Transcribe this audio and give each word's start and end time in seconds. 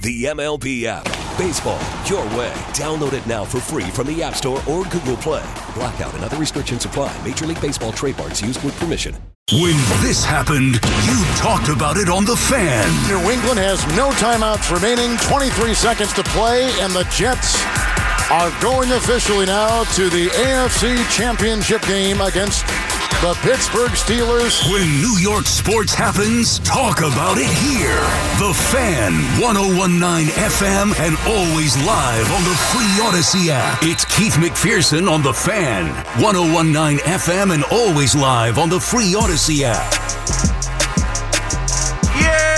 The 0.00 0.26
MLB 0.26 0.84
app. 0.84 1.02
Baseball, 1.36 1.80
your 2.06 2.22
way. 2.38 2.52
Download 2.70 3.12
it 3.14 3.26
now 3.26 3.44
for 3.44 3.58
free 3.58 3.90
from 3.90 4.06
the 4.06 4.22
App 4.22 4.36
Store 4.36 4.62
or 4.68 4.84
Google 4.84 5.16
Play. 5.16 5.44
Blackout 5.74 6.14
and 6.14 6.22
other 6.22 6.36
restrictions 6.36 6.84
apply. 6.84 7.16
Major 7.24 7.46
League 7.46 7.60
Baseball 7.60 7.90
trademarks 7.90 8.40
used 8.40 8.62
with 8.62 8.78
permission. 8.78 9.12
When 9.50 9.74
this 10.00 10.24
happened, 10.24 10.74
you 10.74 11.24
talked 11.34 11.68
about 11.68 11.96
it 11.96 12.08
on 12.08 12.24
The 12.24 12.36
Fan. 12.36 12.86
New 13.08 13.28
England 13.28 13.58
has 13.58 13.84
no 13.96 14.10
timeouts 14.10 14.72
remaining, 14.72 15.16
23 15.26 15.74
seconds 15.74 16.12
to 16.12 16.22
play, 16.22 16.70
and 16.78 16.92
the 16.92 17.02
Jets 17.10 17.58
are 18.30 18.52
going 18.60 18.92
officially 18.92 19.46
now 19.46 19.82
to 19.94 20.08
the 20.10 20.28
AFC 20.28 21.10
Championship 21.10 21.82
game 21.82 22.20
against 22.20 22.64
the 23.20 23.34
Pittsburgh 23.42 23.90
Steelers. 23.90 24.62
When 24.70 24.86
New 25.00 25.18
York 25.18 25.46
sports 25.46 25.92
happens, 25.92 26.60
talk 26.60 26.98
about 27.00 27.36
it 27.36 27.50
here. 27.50 28.00
The 28.38 28.54
Fan, 28.70 29.12
1019 29.42 30.28
FM, 30.28 30.94
and 31.00 31.16
always 31.26 31.76
live 31.84 32.30
on 32.30 32.44
the 32.44 32.54
free 32.70 32.98
Audacy 33.02 33.48
app. 33.48 33.82
It's 33.82 34.04
Keith 34.04 34.34
McPherson 34.34 35.10
on 35.10 35.22
The 35.22 35.32
Fan, 35.32 35.88
1019 36.22 36.98
FM, 36.98 37.54
and 37.54 37.64
always 37.72 38.14
live 38.14 38.58
on 38.58 38.68
the 38.68 38.80
free 38.80 39.14
Audacy 39.14 39.62
app. 39.62 39.92
Yeah! 42.14 42.54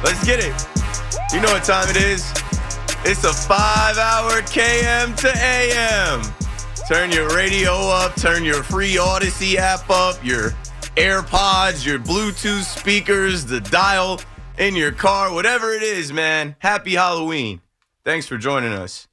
Let's 0.02 0.24
get 0.24 0.40
it. 0.40 0.54
You 1.32 1.40
know 1.40 1.52
what 1.52 1.64
time 1.64 1.88
it 1.90 1.96
is. 1.96 2.43
It's 3.06 3.22
a 3.24 3.34
five 3.34 3.98
hour 3.98 4.40
KM 4.40 5.14
to 5.16 5.30
AM. 5.36 6.22
Turn 6.88 7.12
your 7.12 7.28
radio 7.36 7.72
up, 7.72 8.16
turn 8.16 8.44
your 8.44 8.62
free 8.62 8.94
Audacy 8.94 9.56
app 9.56 9.90
up, 9.90 10.24
your 10.24 10.52
AirPods, 10.96 11.84
your 11.84 11.98
Bluetooth 11.98 12.62
speakers, 12.62 13.44
the 13.44 13.60
dial 13.60 14.22
in 14.58 14.74
your 14.74 14.90
car, 14.90 15.30
whatever 15.34 15.74
it 15.74 15.82
is, 15.82 16.14
man. 16.14 16.56
Happy 16.60 16.94
Halloween. 16.94 17.60
Thanks 18.06 18.26
for 18.26 18.38
joining 18.38 18.72
us. 18.72 19.06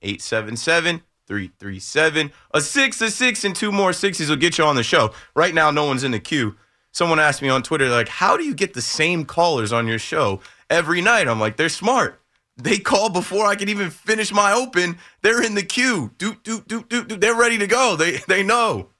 877 0.00 1.02
337 1.26 2.32
a 2.54 2.60
six, 2.62 3.00
a 3.02 3.10
six, 3.10 3.44
and 3.44 3.54
two 3.54 3.70
more 3.70 3.92
sixes 3.92 4.30
will 4.30 4.36
get 4.36 4.56
you 4.56 4.64
on 4.64 4.76
the 4.76 4.82
show. 4.82 5.12
Right 5.36 5.52
now, 5.52 5.70
no 5.70 5.84
one's 5.84 6.02
in 6.02 6.12
the 6.12 6.18
queue. 6.18 6.56
Someone 6.92 7.20
asked 7.20 7.42
me 7.42 7.50
on 7.50 7.62
Twitter, 7.62 7.90
like, 7.90 8.08
how 8.08 8.38
do 8.38 8.44
you 8.44 8.54
get 8.54 8.72
the 8.72 8.80
same 8.80 9.26
callers 9.26 9.70
on 9.70 9.86
your 9.86 9.98
show 9.98 10.40
every 10.70 11.02
night? 11.02 11.28
I'm 11.28 11.40
like, 11.40 11.58
they're 11.58 11.68
smart. 11.68 12.22
They 12.56 12.78
call 12.78 13.10
before 13.10 13.46
I 13.46 13.56
can 13.56 13.68
even 13.68 13.90
finish 13.90 14.32
my 14.32 14.52
open. 14.52 14.98
They're 15.22 15.42
in 15.42 15.54
the 15.54 15.62
queue. 15.62 16.12
Do, 16.18 16.36
do, 16.44 16.62
do, 16.66 16.84
do, 16.88 17.04
do. 17.04 17.16
They're 17.16 17.34
ready 17.34 17.58
to 17.58 17.66
go. 17.66 17.96
They, 17.96 18.18
they 18.28 18.42
know. 18.42 18.90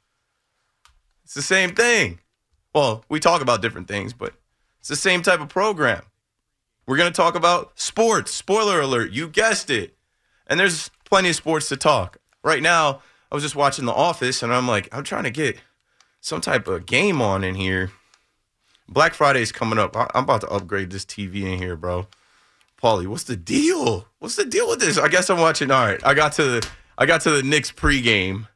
It's 1.25 1.35
the 1.35 1.43
same 1.43 1.75
thing. 1.75 2.19
Well, 2.75 3.05
we 3.09 3.21
talk 3.21 3.41
about 3.41 3.63
different 3.63 3.87
things, 3.87 4.13
but 4.13 4.35
it's 4.81 4.89
the 4.89 4.97
same 4.97 5.23
type 5.23 5.41
of 5.41 5.49
program. 5.49 6.03
We're 6.87 6.97
going 6.97 7.13
to 7.13 7.17
talk 7.17 7.35
about 7.37 7.79
sports. 7.79 8.33
Spoiler 8.35 8.81
alert, 8.81 9.13
you 9.13 9.29
guessed 9.29 9.71
it. 9.71 9.97
And 10.47 10.61
there's 10.61 10.91
plenty 11.05 11.31
of 11.31 11.37
sports 11.37 11.69
to 11.69 11.77
talk. 11.77 12.19
Right 12.43 12.63
now, 12.63 13.01
I 13.31 13.35
was 13.35 13.43
just 13.43 13.57
watching 13.57 13.87
The 13.87 13.95
Office 13.95 14.43
and 14.43 14.53
I'm 14.53 14.69
like, 14.69 14.89
I'm 14.93 15.05
trying 15.05 15.25
to 15.25 15.31
get 15.31 15.57
some 16.21 16.41
type 16.41 16.69
of 16.69 16.87
game 16.87 17.23
on 17.23 17.45
in 17.45 17.55
here. 17.55 17.93
Black 18.89 19.15
Friday's 19.15 19.53
coming 19.53 19.79
up. 19.79 19.97
I'm 19.97 20.25
about 20.25 20.43
to 20.43 20.49
upgrade 20.49 20.91
this 20.91 21.05
TV 21.05 21.43
in 21.43 21.59
here, 21.59 21.77
bro. 21.77 22.07
Paulie, 22.85 23.07
what's 23.07 23.25
the 23.25 23.35
deal? 23.35 24.07
What's 24.19 24.37
the 24.37 24.45
deal 24.45 24.69
with 24.69 24.79
this? 24.79 24.99
I 24.99 25.09
guess 25.09 25.31
I'm 25.31 25.41
watching. 25.41 25.71
All 25.71 25.87
right, 25.87 25.99
I 26.05 26.13
got 26.13 26.35
to 26.35 26.43
the 26.45 26.69
I 26.99 27.07
got 27.07 27.23
to 27.23 27.31
the 27.31 27.43
Knicks 27.43 27.73
pregame. 27.73 28.47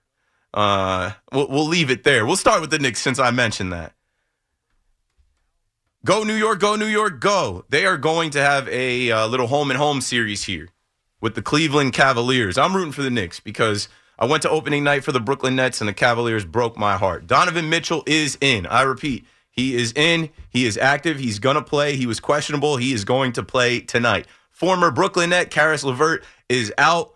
Uh, 0.52 1.12
we'll, 1.32 1.48
we'll 1.48 1.66
leave 1.66 1.90
it 1.90 2.04
there. 2.04 2.26
We'll 2.26 2.36
start 2.36 2.60
with 2.60 2.68
the 2.68 2.78
Knicks 2.78 3.00
since 3.00 3.18
I 3.18 3.30
mentioned 3.30 3.72
that. 3.72 3.94
Go 6.04 6.24
New 6.24 6.34
York, 6.34 6.60
go 6.60 6.76
New 6.76 6.86
York, 6.86 7.20
go! 7.20 7.64
They 7.70 7.86
are 7.86 7.96
going 7.96 8.28
to 8.32 8.40
have 8.40 8.68
a 8.68 9.10
uh, 9.10 9.26
little 9.28 9.46
home 9.46 9.70
and 9.70 9.78
home 9.78 10.02
series 10.02 10.44
here 10.44 10.68
with 11.22 11.34
the 11.34 11.42
Cleveland 11.42 11.94
Cavaliers. 11.94 12.58
I'm 12.58 12.76
rooting 12.76 12.92
for 12.92 13.02
the 13.02 13.10
Knicks 13.10 13.40
because 13.40 13.88
I 14.18 14.26
went 14.26 14.42
to 14.42 14.50
opening 14.50 14.84
night 14.84 15.04
for 15.04 15.12
the 15.12 15.20
Brooklyn 15.20 15.56
Nets 15.56 15.80
and 15.80 15.88
the 15.88 15.94
Cavaliers 15.94 16.44
broke 16.44 16.76
my 16.76 16.98
heart. 16.98 17.26
Donovan 17.26 17.70
Mitchell 17.70 18.02
is 18.06 18.36
in. 18.42 18.66
I 18.66 18.82
repeat, 18.82 19.24
he 19.58 19.74
is 19.74 19.92
in. 19.96 20.30
He 20.50 20.66
is 20.66 20.78
active. 20.78 21.18
He's 21.18 21.40
going 21.40 21.56
to 21.56 21.62
play. 21.62 21.96
He 21.96 22.06
was 22.06 22.20
questionable. 22.20 22.76
He 22.76 22.92
is 22.92 23.04
going 23.04 23.32
to 23.32 23.42
play 23.42 23.80
tonight. 23.80 24.28
Former 24.50 24.92
Brooklyn 24.92 25.30
Net 25.30 25.50
Caris 25.50 25.82
LeVert 25.82 26.24
is 26.48 26.72
out. 26.78 27.12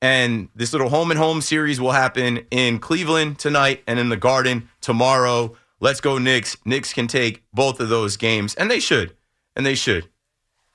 And 0.00 0.50
this 0.54 0.72
little 0.72 0.88
home 0.88 1.10
and 1.10 1.18
home 1.18 1.40
series 1.40 1.80
will 1.80 1.90
happen 1.90 2.46
in 2.52 2.78
Cleveland 2.78 3.40
tonight 3.40 3.82
and 3.88 3.98
in 3.98 4.08
the 4.08 4.16
Garden 4.16 4.68
tomorrow. 4.80 5.56
Let's 5.80 6.00
go, 6.00 6.16
Knicks. 6.16 6.56
Knicks 6.64 6.92
can 6.92 7.08
take 7.08 7.42
both 7.52 7.80
of 7.80 7.88
those 7.88 8.16
games, 8.16 8.54
and 8.54 8.70
they 8.70 8.78
should. 8.78 9.16
And 9.56 9.66
they 9.66 9.74
should. 9.74 10.08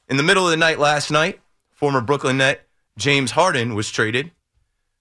In 0.09 0.17
the 0.17 0.23
middle 0.23 0.43
of 0.43 0.51
the 0.51 0.57
night 0.57 0.79
last 0.79 1.11
night, 1.11 1.39
former 1.71 2.01
Brooklyn 2.01 2.39
Net 2.39 2.67
James 2.97 3.31
Harden 3.31 3.73
was 3.73 3.89
traded. 3.89 4.31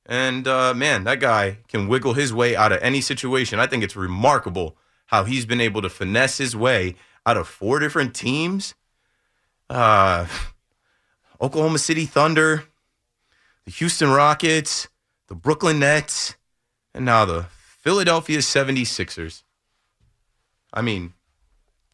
And 0.06 0.46
uh, 0.46 0.74
man, 0.74 1.02
that 1.04 1.18
guy 1.18 1.58
can 1.66 1.88
wiggle 1.88 2.14
his 2.14 2.32
way 2.32 2.54
out 2.54 2.70
of 2.70 2.78
any 2.82 3.00
situation. 3.00 3.58
I 3.58 3.66
think 3.66 3.82
it's 3.82 3.96
remarkable 3.96 4.76
how 5.06 5.24
he's 5.24 5.46
been 5.46 5.60
able 5.60 5.82
to 5.82 5.90
finesse 5.90 6.38
his 6.38 6.56
way 6.56 6.96
out 7.26 7.36
of 7.36 7.48
four 7.48 7.78
different 7.78 8.14
teams. 8.14 8.74
Uh, 9.68 10.26
Oklahoma 11.40 11.78
City 11.78 12.06
Thunder, 12.06 12.64
the 13.64 13.70
Houston 13.72 14.10
Rockets, 14.10 14.88
the 15.28 15.34
Brooklyn 15.34 15.78
Nets, 15.78 16.36
and 16.94 17.04
now 17.04 17.24
the 17.24 17.46
Philadelphia 17.84 18.38
76ers. 18.38 19.42
I 20.72 20.82
mean, 20.82 21.12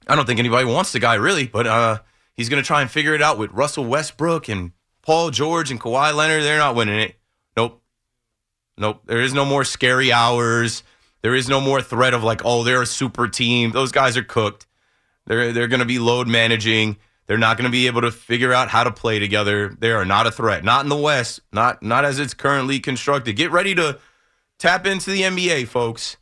I 0.06 0.16
don't 0.16 0.26
think 0.26 0.38
anybody 0.38 0.64
wants 0.64 0.92
the 0.92 0.98
guy 0.98 1.14
really, 1.14 1.46
but 1.46 1.66
uh, 1.66 1.98
he's 2.34 2.48
going 2.48 2.62
to 2.62 2.66
try 2.66 2.80
and 2.82 2.90
figure 2.90 3.14
it 3.14 3.22
out 3.22 3.38
with 3.38 3.52
Russell 3.52 3.84
Westbrook 3.84 4.48
and 4.48 4.72
Paul 5.02 5.30
George 5.30 5.70
and 5.70 5.80
Kawhi 5.80 6.14
Leonard. 6.14 6.42
They're 6.42 6.58
not 6.58 6.74
winning 6.74 7.00
it. 7.00 7.16
Nope. 7.56 7.82
Nope. 8.76 9.02
There 9.06 9.20
is 9.20 9.34
no 9.34 9.44
more 9.44 9.64
scary 9.64 10.12
hours. 10.12 10.82
There 11.22 11.34
is 11.34 11.48
no 11.48 11.60
more 11.60 11.82
threat 11.82 12.14
of 12.14 12.22
like, 12.22 12.42
oh, 12.44 12.64
they're 12.64 12.82
a 12.82 12.86
super 12.86 13.28
team. 13.28 13.72
Those 13.72 13.92
guys 13.92 14.16
are 14.16 14.24
cooked. 14.24 14.66
They're 15.26 15.52
they're 15.52 15.68
going 15.68 15.80
to 15.80 15.86
be 15.86 15.98
load 15.98 16.28
managing. 16.28 16.96
They're 17.26 17.38
not 17.38 17.56
going 17.56 17.66
to 17.66 17.70
be 17.70 17.86
able 17.86 18.00
to 18.00 18.10
figure 18.10 18.52
out 18.52 18.68
how 18.68 18.82
to 18.82 18.90
play 18.90 19.18
together. 19.18 19.68
They 19.68 19.92
are 19.92 20.04
not 20.04 20.26
a 20.26 20.32
threat. 20.32 20.64
Not 20.64 20.84
in 20.84 20.88
the 20.88 20.96
West. 20.96 21.40
Not 21.52 21.82
not 21.82 22.04
as 22.04 22.18
it's 22.18 22.34
currently 22.34 22.80
constructed. 22.80 23.34
Get 23.36 23.52
ready 23.52 23.74
to 23.76 23.98
tap 24.58 24.86
into 24.86 25.10
the 25.10 25.22
NBA, 25.22 25.68
folks. 25.68 26.16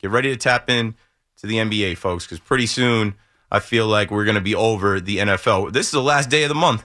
Get 0.00 0.10
ready 0.10 0.30
to 0.30 0.36
tap 0.36 0.68
in 0.68 0.94
to 1.38 1.46
the 1.46 1.56
NBA, 1.56 1.96
folks, 1.96 2.26
because 2.26 2.40
pretty 2.40 2.66
soon 2.66 3.14
I 3.50 3.60
feel 3.60 3.86
like 3.86 4.10
we're 4.10 4.24
going 4.24 4.34
to 4.34 4.40
be 4.40 4.54
over 4.54 5.00
the 5.00 5.18
NFL. 5.18 5.72
This 5.72 5.86
is 5.86 5.92
the 5.92 6.02
last 6.02 6.28
day 6.28 6.42
of 6.42 6.48
the 6.48 6.54
month. 6.54 6.84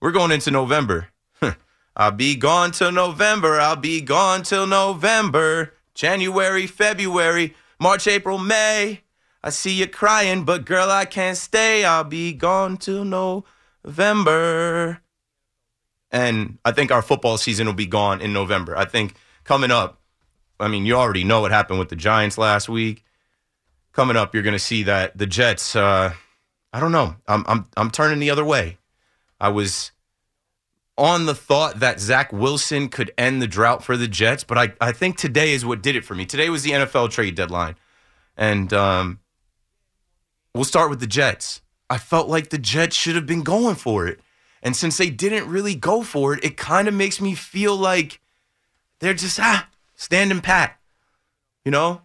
We're 0.00 0.12
going 0.12 0.30
into 0.30 0.50
November. 0.50 1.08
I'll 1.96 2.10
be 2.10 2.36
gone 2.36 2.70
till 2.70 2.92
November. 2.92 3.60
I'll 3.60 3.76
be 3.76 4.00
gone 4.00 4.42
till 4.42 4.66
November. 4.66 5.74
January, 5.94 6.66
February, 6.66 7.54
March, 7.78 8.06
April, 8.06 8.38
May. 8.38 9.02
I 9.42 9.50
see 9.50 9.72
you 9.72 9.86
crying, 9.86 10.44
but 10.44 10.66
girl, 10.66 10.90
I 10.90 11.04
can't 11.06 11.36
stay. 11.36 11.84
I'll 11.84 12.04
be 12.04 12.32
gone 12.32 12.76
till 12.76 13.04
November. 13.04 15.00
And 16.10 16.58
I 16.64 16.72
think 16.72 16.90
our 16.90 17.02
football 17.02 17.38
season 17.38 17.66
will 17.66 17.74
be 17.74 17.86
gone 17.86 18.20
in 18.20 18.32
November. 18.32 18.76
I 18.76 18.84
think 18.84 19.14
coming 19.44 19.70
up, 19.70 20.00
I 20.58 20.68
mean, 20.68 20.84
you 20.84 20.96
already 20.96 21.24
know 21.24 21.40
what 21.40 21.52
happened 21.52 21.78
with 21.78 21.88
the 21.88 21.96
Giants 21.96 22.36
last 22.36 22.68
week. 22.68 23.04
Coming 23.92 24.16
up, 24.16 24.34
you're 24.34 24.42
going 24.42 24.52
to 24.52 24.58
see 24.58 24.82
that 24.84 25.16
the 25.16 25.26
Jets. 25.26 25.74
Uh, 25.74 26.12
I 26.72 26.80
don't 26.80 26.92
know. 26.92 27.16
I'm 27.26 27.44
I'm 27.48 27.66
I'm 27.76 27.90
turning 27.90 28.18
the 28.18 28.30
other 28.30 28.44
way. 28.44 28.78
I 29.40 29.48
was 29.48 29.90
on 31.00 31.24
the 31.24 31.34
thought 31.34 31.80
that 31.80 31.98
Zach 31.98 32.30
Wilson 32.30 32.90
could 32.90 33.10
end 33.16 33.40
the 33.40 33.46
drought 33.46 33.82
for 33.82 33.96
the 33.96 34.06
Jets, 34.06 34.44
but 34.44 34.58
I, 34.58 34.74
I 34.82 34.92
think 34.92 35.16
today 35.16 35.54
is 35.54 35.64
what 35.64 35.82
did 35.82 35.96
it 35.96 36.04
for 36.04 36.14
me. 36.14 36.26
Today 36.26 36.50
was 36.50 36.62
the 36.62 36.72
NFL 36.72 37.10
trade 37.10 37.34
deadline. 37.34 37.76
And 38.36 38.70
um, 38.74 39.18
we'll 40.54 40.64
start 40.64 40.90
with 40.90 41.00
the 41.00 41.06
Jets. 41.06 41.62
I 41.88 41.96
felt 41.96 42.28
like 42.28 42.50
the 42.50 42.58
Jets 42.58 42.94
should 42.94 43.14
have 43.14 43.24
been 43.24 43.40
going 43.42 43.76
for 43.76 44.06
it. 44.06 44.20
And 44.62 44.76
since 44.76 44.98
they 44.98 45.08
didn't 45.08 45.48
really 45.48 45.74
go 45.74 46.02
for 46.02 46.34
it, 46.34 46.44
it 46.44 46.58
kind 46.58 46.86
of 46.86 46.92
makes 46.92 47.18
me 47.18 47.34
feel 47.34 47.74
like 47.74 48.20
they're 48.98 49.14
just, 49.14 49.40
ah, 49.40 49.70
standing 49.94 50.42
pat. 50.42 50.78
You 51.64 51.70
know? 51.70 52.02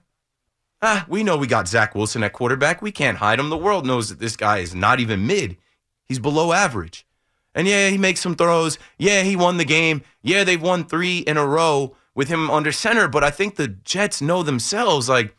Ah, 0.82 1.06
we 1.10 1.22
know 1.22 1.36
we 1.36 1.48
got 1.48 1.68
Zach 1.68 1.96
Wilson 1.96 2.24
at 2.24 2.32
quarterback. 2.32 2.82
We 2.82 2.94
can't 2.94 3.18
hide 3.18 3.40
him. 3.40 3.50
The 3.50 3.58
world 3.58 3.86
knows 3.86 4.08
that 4.08 4.20
this 4.20 4.38
guy 4.38 4.60
is 4.60 4.74
not 4.74 5.02
even 5.02 5.28
mid, 5.28 5.58
he's 6.06 6.20
below 6.20 6.54
average. 6.54 7.06
And 7.56 7.68
yeah, 7.68 7.90
he 7.90 7.98
makes 7.98 8.20
some 8.20 8.36
throws. 8.36 8.78
Yeah, 9.00 9.24
he 9.24 9.36
won 9.36 9.58
the 9.58 9.66
game. 9.66 10.04
Yeah, 10.22 10.44
they've 10.44 10.62
won 10.62 10.86
three 10.86 11.20
in 11.20 11.38
a 11.38 11.46
row 11.46 11.96
with 12.14 12.28
him 12.28 12.52
under 12.52 12.72
center. 12.72 13.08
But 13.08 13.24
I 13.24 13.32
think 13.32 13.56
the 13.56 13.70
Jets 13.70 14.22
know 14.22 14.44
themselves 14.44 15.10
like 15.10 15.36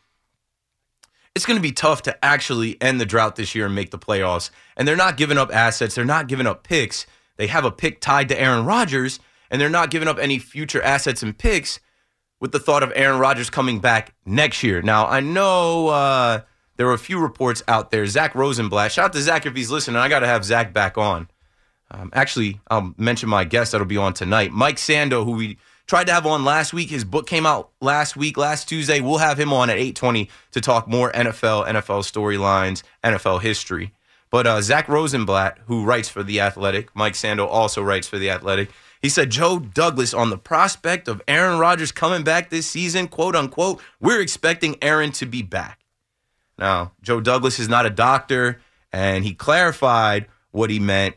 it's 1.36 1.44
going 1.44 1.58
to 1.58 1.62
be 1.62 1.72
tough 1.72 2.00
to 2.02 2.24
actually 2.24 2.80
end 2.80 2.98
the 2.98 3.04
drought 3.04 3.36
this 3.36 3.54
year 3.54 3.66
and 3.66 3.74
make 3.74 3.90
the 3.90 3.98
playoffs. 3.98 4.50
And 4.74 4.88
they're 4.88 4.96
not 4.96 5.18
giving 5.18 5.36
up 5.36 5.54
assets. 5.54 5.94
They're 5.94 6.04
not 6.06 6.28
giving 6.28 6.46
up 6.46 6.64
picks. 6.64 7.06
They 7.36 7.46
have 7.48 7.66
a 7.66 7.70
pick 7.70 8.00
tied 8.00 8.30
to 8.30 8.40
Aaron 8.40 8.64
Rodgers, 8.64 9.20
and 9.50 9.60
they're 9.60 9.68
not 9.68 9.90
giving 9.90 10.08
up 10.08 10.18
any 10.18 10.38
future 10.38 10.80
assets 10.80 11.22
and 11.22 11.36
picks 11.36 11.78
with 12.40 12.52
the 12.52 12.58
thought 12.58 12.82
of 12.82 12.90
Aaron 12.96 13.18
Rodgers 13.18 13.50
coming 13.50 13.80
back 13.80 14.14
next 14.24 14.62
year. 14.62 14.80
Now, 14.80 15.06
I 15.06 15.20
know 15.20 15.88
uh, 15.88 16.40
there 16.76 16.86
were 16.86 16.94
a 16.94 16.98
few 16.98 17.18
reports 17.18 17.62
out 17.68 17.90
there. 17.90 18.06
Zach 18.06 18.34
Rosenblatt, 18.34 18.92
shout 18.92 19.06
out 19.06 19.12
to 19.12 19.20
Zach 19.20 19.44
if 19.44 19.54
he's 19.54 19.70
listening. 19.70 19.96
I 19.96 20.08
got 20.08 20.20
to 20.20 20.26
have 20.26 20.44
Zach 20.44 20.72
back 20.72 20.96
on. 20.96 21.28
Um, 21.90 22.10
actually, 22.12 22.60
I'll 22.68 22.94
mention 22.96 23.28
my 23.28 23.44
guest 23.44 23.72
that'll 23.72 23.86
be 23.86 23.96
on 23.96 24.12
tonight, 24.12 24.52
Mike 24.52 24.76
Sando, 24.76 25.24
who 25.24 25.32
we 25.32 25.58
tried 25.86 26.08
to 26.08 26.12
have 26.12 26.26
on 26.26 26.44
last 26.44 26.72
week. 26.72 26.90
His 26.90 27.04
book 27.04 27.26
came 27.26 27.46
out 27.46 27.70
last 27.80 28.16
week, 28.16 28.36
last 28.36 28.68
Tuesday. 28.68 29.00
We'll 29.00 29.18
have 29.18 29.38
him 29.38 29.52
on 29.52 29.70
at 29.70 29.78
8:20 29.78 30.28
to 30.52 30.60
talk 30.60 30.88
more 30.88 31.12
NFL, 31.12 31.66
NFL 31.66 32.02
storylines, 32.02 32.82
NFL 33.04 33.40
history. 33.40 33.92
But 34.30 34.46
uh, 34.46 34.60
Zach 34.60 34.88
Rosenblatt, 34.88 35.58
who 35.66 35.84
writes 35.84 36.08
for 36.08 36.22
The 36.22 36.40
Athletic, 36.40 36.94
Mike 36.94 37.14
Sando 37.14 37.46
also 37.46 37.80
writes 37.82 38.08
for 38.08 38.18
The 38.18 38.30
Athletic. 38.30 38.70
He 39.00 39.08
said, 39.08 39.30
Joe 39.30 39.60
Douglas, 39.60 40.12
on 40.12 40.30
the 40.30 40.38
prospect 40.38 41.06
of 41.06 41.22
Aaron 41.28 41.60
Rodgers 41.60 41.92
coming 41.92 42.24
back 42.24 42.50
this 42.50 42.66
season, 42.66 43.06
quote 43.08 43.36
unquote, 43.36 43.80
we're 44.00 44.20
expecting 44.20 44.76
Aaron 44.82 45.12
to 45.12 45.26
be 45.26 45.42
back. 45.42 45.80
Now, 46.58 46.92
Joe 47.02 47.20
Douglas 47.20 47.58
is 47.58 47.68
not 47.68 47.86
a 47.86 47.90
doctor, 47.90 48.60
and 48.92 49.24
he 49.24 49.34
clarified 49.34 50.26
what 50.50 50.70
he 50.70 50.80
meant. 50.80 51.14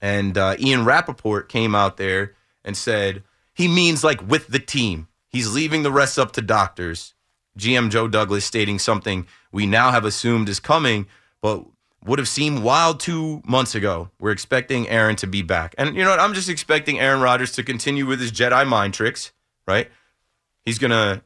And 0.00 0.36
uh, 0.38 0.56
Ian 0.58 0.84
Rapoport 0.84 1.48
came 1.48 1.74
out 1.74 1.96
there 1.96 2.34
and 2.64 2.76
said, 2.76 3.22
he 3.54 3.68
means 3.68 4.02
like 4.02 4.26
with 4.26 4.48
the 4.48 4.58
team. 4.58 5.08
He's 5.28 5.52
leaving 5.52 5.82
the 5.82 5.92
rest 5.92 6.18
up 6.18 6.32
to 6.32 6.42
doctors. 6.42 7.14
GM 7.58 7.90
Joe 7.90 8.08
Douglas 8.08 8.44
stating 8.44 8.78
something 8.78 9.26
we 9.52 9.66
now 9.66 9.90
have 9.90 10.04
assumed 10.04 10.48
is 10.48 10.60
coming, 10.60 11.06
but 11.42 11.64
would 12.04 12.18
have 12.18 12.28
seemed 12.28 12.62
wild 12.62 13.00
two 13.00 13.42
months 13.44 13.74
ago. 13.74 14.10
We're 14.18 14.30
expecting 14.30 14.88
Aaron 14.88 15.16
to 15.16 15.26
be 15.26 15.42
back. 15.42 15.74
And 15.76 15.94
you 15.94 16.04
know 16.04 16.10
what? 16.10 16.20
I'm 16.20 16.34
just 16.34 16.48
expecting 16.48 16.98
Aaron 16.98 17.20
Rodgers 17.20 17.52
to 17.52 17.62
continue 17.62 18.06
with 18.06 18.20
his 18.20 18.32
Jedi 18.32 18.66
mind 18.66 18.94
tricks, 18.94 19.32
right? 19.66 19.90
He's 20.62 20.78
going 20.78 20.92
to 20.92 21.22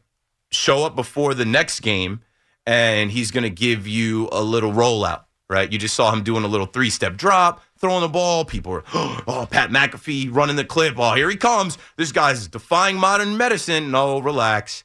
show 0.51 0.85
up 0.85 0.97
before 0.97 1.35
the 1.35 1.45
next 1.45 1.81
game 1.81 2.23
and 2.67 3.11
he's 3.11 3.31
going 3.31 3.45
to 3.45 3.51
give 3.51 3.87
you 3.87 4.29
a 4.33 4.43
little 4.43 4.73
rollout, 4.73 5.24
right? 5.49 5.71
You 5.71 5.79
just 5.79 5.95
saw 5.95 6.13
him 6.13 6.23
doing 6.23 6.45
a 6.45 6.49
little 6.49 6.67
three 6.67 6.91
step 6.91 7.17
drop, 7.17 7.63
throwing 7.79 8.01
the 8.01 8.09
ball. 8.09 8.45
People 8.45 8.73
are, 8.73 8.85
oh, 8.95 9.47
Pat 9.51 9.71
McAfee 9.71 10.35
running 10.35 10.57
the 10.57 10.65
clip. 10.65 10.95
Oh, 10.99 11.15
here 11.15 11.31
he 11.31 11.37
comes. 11.37 11.79
This 11.97 12.13
guy's 12.13 12.49
defying 12.49 12.97
modern 12.97 13.37
medicine. 13.37 13.91
No, 13.91 14.19
relax. 14.19 14.85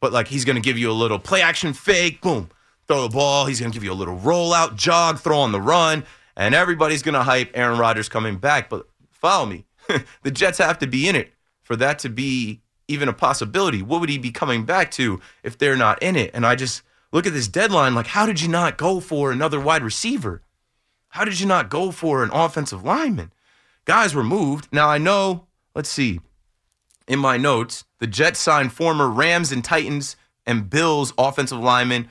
But 0.00 0.12
like 0.12 0.28
he's 0.28 0.44
going 0.44 0.56
to 0.56 0.62
give 0.62 0.78
you 0.78 0.90
a 0.90 0.92
little 0.92 1.18
play 1.18 1.42
action 1.42 1.72
fake, 1.72 2.20
boom, 2.20 2.50
throw 2.88 3.02
the 3.02 3.08
ball. 3.08 3.46
He's 3.46 3.60
going 3.60 3.70
to 3.70 3.76
give 3.76 3.84
you 3.84 3.92
a 3.92 3.94
little 3.94 4.18
rollout, 4.18 4.76
jog, 4.76 5.18
throw 5.18 5.38
on 5.38 5.52
the 5.52 5.60
run, 5.60 6.04
and 6.36 6.54
everybody's 6.54 7.02
going 7.02 7.14
to 7.14 7.22
hype 7.22 7.50
Aaron 7.54 7.78
Rodgers 7.78 8.08
coming 8.08 8.36
back. 8.36 8.68
But 8.68 8.86
follow 9.10 9.46
me. 9.46 9.66
the 10.22 10.30
Jets 10.30 10.58
have 10.58 10.78
to 10.80 10.86
be 10.86 11.08
in 11.08 11.16
it 11.16 11.32
for 11.62 11.76
that 11.76 11.98
to 12.00 12.08
be 12.08 12.60
even 12.88 13.08
a 13.08 13.12
possibility. 13.12 13.82
What 13.82 14.00
would 14.00 14.10
he 14.10 14.18
be 14.18 14.30
coming 14.30 14.64
back 14.64 14.90
to 14.92 15.20
if 15.42 15.56
they're 15.56 15.76
not 15.76 16.02
in 16.02 16.16
it? 16.16 16.30
And 16.34 16.44
I 16.44 16.56
just 16.56 16.82
look 17.12 17.26
at 17.26 17.32
this 17.32 17.48
deadline 17.48 17.94
like, 17.94 18.08
how 18.08 18.26
did 18.26 18.40
you 18.40 18.48
not 18.48 18.78
go 18.78 19.00
for 19.00 19.30
another 19.30 19.60
wide 19.60 19.82
receiver? 19.82 20.42
How 21.10 21.24
did 21.24 21.38
you 21.38 21.46
not 21.46 21.70
go 21.70 21.90
for 21.90 22.24
an 22.24 22.30
offensive 22.32 22.84
lineman? 22.84 23.32
Guys 23.84 24.14
were 24.14 24.24
moved. 24.24 24.68
Now 24.72 24.88
I 24.88 24.98
know, 24.98 25.46
let's 25.74 25.90
see, 25.90 26.20
in 27.06 27.18
my 27.18 27.36
notes, 27.36 27.84
the 27.98 28.06
Jets 28.06 28.40
signed 28.40 28.72
former 28.72 29.08
Rams 29.08 29.52
and 29.52 29.64
Titans 29.64 30.16
and 30.46 30.70
Bills 30.70 31.12
offensive 31.18 31.58
lineman 31.58 32.08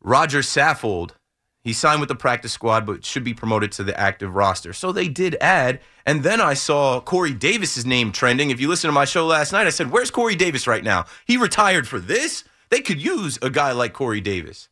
Rodger 0.00 0.40
Saffold. 0.40 1.12
He 1.60 1.72
signed 1.72 1.98
with 1.98 2.08
the 2.08 2.14
practice 2.14 2.52
squad, 2.52 2.86
but 2.86 3.04
should 3.04 3.24
be 3.24 3.34
promoted 3.34 3.72
to 3.72 3.82
the 3.82 3.98
active 3.98 4.36
roster. 4.36 4.72
So 4.72 4.92
they 4.92 5.08
did 5.08 5.36
add. 5.40 5.80
And 6.04 6.22
then 6.22 6.40
I 6.40 6.54
saw 6.54 7.00
Corey 7.00 7.34
Davis's 7.34 7.84
name 7.84 8.12
trending. 8.12 8.50
If 8.50 8.60
you 8.60 8.68
listen 8.68 8.86
to 8.86 8.92
my 8.92 9.04
show 9.04 9.26
last 9.26 9.52
night, 9.52 9.66
I 9.66 9.70
said, 9.70 9.90
Where's 9.90 10.12
Corey 10.12 10.36
Davis 10.36 10.68
right 10.68 10.84
now? 10.84 11.06
He 11.24 11.36
retired 11.36 11.88
for 11.88 11.98
this? 11.98 12.44
They 12.70 12.80
could 12.80 13.00
use 13.00 13.38
a 13.42 13.50
guy 13.50 13.72
like 13.72 13.92
Corey 13.92 14.20
Davis. 14.20 14.68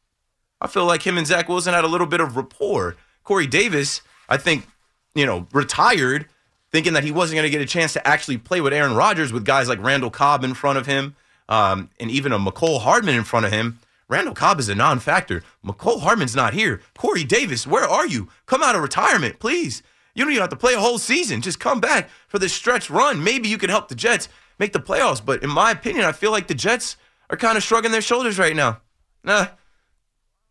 I 0.61 0.67
feel 0.67 0.87
like 0.87 1.07
him 1.07 1.19
and 1.19 1.27
Zach 1.27 1.49
Wilson 1.49 1.75
had 1.75 1.85
a 1.85 1.89
little 1.89 2.07
bit 2.07 2.21
of 2.21 2.37
rapport. 2.37 2.97
Corey 3.23 3.47
Davis, 3.47 4.01
I 4.29 4.37
think, 4.37 4.67
you 5.15 5.27
know, 5.27 5.47
retired 5.53 6.27
thinking 6.71 6.95
that 6.95 7.05
he 7.05 7.13
wasn't 7.13 7.37
going 7.37 7.45
to 7.45 7.51
get 7.51 7.61
a 7.61 7.67
chance 7.67 7.93
to 7.93 8.07
actually 8.07 8.37
play 8.37 8.61
with 8.61 8.73
Aaron 8.73 8.97
Rodgers 8.97 9.33
with 9.33 9.45
guys 9.45 9.69
like 9.69 9.81
Randall 9.81 10.11
Cobb 10.11 10.43
in 10.43 10.55
front 10.55 10.79
of 10.79 10.87
him 10.87 11.15
um, 11.49 11.91
and 12.01 12.11
even 12.11 12.33
a 12.33 12.39
Mecole 12.39 12.81
Hardman 12.81 13.15
in 13.15 13.25
front 13.25 13.47
of 13.47 13.53
him. 13.53 13.79
Randall 14.09 14.35
Cobb 14.35 14.59
is 14.59 14.69
a 14.69 14.75
non 14.75 14.99
factor. 14.99 15.43
Mecole 15.65 16.01
Hardman's 16.01 16.37
not 16.37 16.53
here. 16.53 16.81
Corey 16.97 17.25
Davis, 17.25 17.67
where 17.67 17.85
are 17.85 18.07
you? 18.07 18.29
Come 18.47 18.63
out 18.63 18.75
of 18.75 18.83
retirement, 18.83 19.39
please. 19.39 19.83
You 20.15 20.25
don't 20.25 20.33
even 20.33 20.43
have 20.43 20.51
to 20.51 20.57
play 20.57 20.75
a 20.75 20.81
whole 20.81 20.99
season. 20.99 21.41
Just 21.41 21.61
come 21.61 21.81
back 21.81 22.09
for 22.29 22.39
this 22.39 22.53
stretch 22.53 22.91
run. 22.91 23.23
Maybe 23.23 23.49
you 23.49 23.59
can 23.59 23.71
help 23.71 23.89
the 23.89 23.95
Jets 23.95 24.29
make 24.59 24.73
the 24.73 24.81
playoffs. 24.81 25.25
But 25.25 25.43
in 25.43 25.51
my 25.51 25.71
opinion, 25.71 26.05
I 26.05 26.13
feel 26.13 26.31
like 26.31 26.47
the 26.47 26.55
Jets 26.55 26.97
are 27.31 27.37
kind 27.37 27.57
of 27.57 27.63
shrugging 27.63 27.93
their 27.93 28.03
shoulders 28.03 28.39
right 28.39 28.57
now. 28.57 28.81
Nah, 29.23 29.47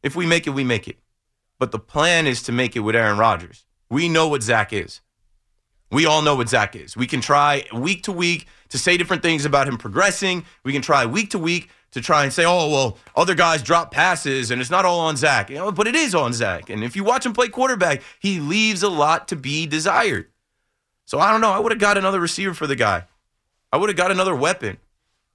if 0.01 0.15
we 0.15 0.25
make 0.25 0.47
it, 0.47 0.51
we 0.51 0.63
make 0.63 0.87
it. 0.87 0.97
But 1.59 1.71
the 1.71 1.79
plan 1.79 2.27
is 2.27 2.41
to 2.43 2.51
make 2.51 2.75
it 2.75 2.81
with 2.81 2.95
Aaron 2.95 3.17
Rodgers. 3.17 3.65
We 3.89 4.09
know 4.09 4.27
what 4.27 4.43
Zach 4.43 4.73
is. 4.73 5.01
We 5.91 6.07
all 6.07 6.23
know 6.23 6.35
what 6.35 6.49
Zach 6.49 6.75
is. 6.75 6.97
We 6.97 7.05
can 7.05 7.21
try 7.21 7.65
week 7.73 8.03
to 8.03 8.11
week 8.11 8.47
to 8.69 8.79
say 8.79 8.97
different 8.97 9.21
things 9.21 9.45
about 9.45 9.67
him 9.67 9.77
progressing. 9.77 10.43
We 10.63 10.73
can 10.73 10.81
try 10.81 11.05
week 11.05 11.29
to 11.29 11.39
week 11.39 11.69
to 11.91 12.01
try 12.01 12.23
and 12.23 12.33
say, 12.33 12.43
oh, 12.45 12.69
well, 12.69 12.97
other 13.15 13.35
guys 13.35 13.61
drop 13.61 13.91
passes 13.91 14.49
and 14.49 14.59
it's 14.59 14.71
not 14.71 14.85
all 14.85 14.99
on 15.01 15.15
Zach. 15.15 15.51
You 15.51 15.57
know, 15.57 15.71
but 15.71 15.85
it 15.85 15.95
is 15.95 16.15
on 16.15 16.33
Zach. 16.33 16.71
And 16.71 16.83
if 16.83 16.95
you 16.95 17.03
watch 17.03 17.25
him 17.25 17.33
play 17.33 17.47
quarterback, 17.47 18.01
he 18.19 18.39
leaves 18.39 18.81
a 18.81 18.89
lot 18.89 19.27
to 19.27 19.35
be 19.35 19.67
desired. 19.67 20.27
So 21.05 21.19
I 21.19 21.31
don't 21.31 21.41
know. 21.41 21.51
I 21.51 21.59
would 21.59 21.71
have 21.71 21.79
got 21.79 21.97
another 21.97 22.19
receiver 22.19 22.55
for 22.55 22.65
the 22.65 22.75
guy. 22.75 23.05
I 23.71 23.77
would 23.77 23.89
have 23.89 23.97
got 23.97 24.09
another 24.09 24.35
weapon. 24.35 24.77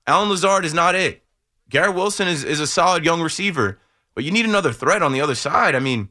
Allen 0.06 0.28
Lazard 0.28 0.64
is 0.64 0.74
not 0.74 0.96
it. 0.96 1.22
Garrett 1.70 1.94
Wilson 1.94 2.28
is, 2.28 2.44
is 2.44 2.60
a 2.60 2.66
solid 2.66 3.04
young 3.04 3.20
receiver, 3.20 3.78
but 4.14 4.24
you 4.24 4.30
need 4.30 4.46
another 4.46 4.72
threat 4.72 5.02
on 5.02 5.12
the 5.12 5.20
other 5.20 5.34
side. 5.34 5.74
I 5.74 5.80
mean, 5.80 6.08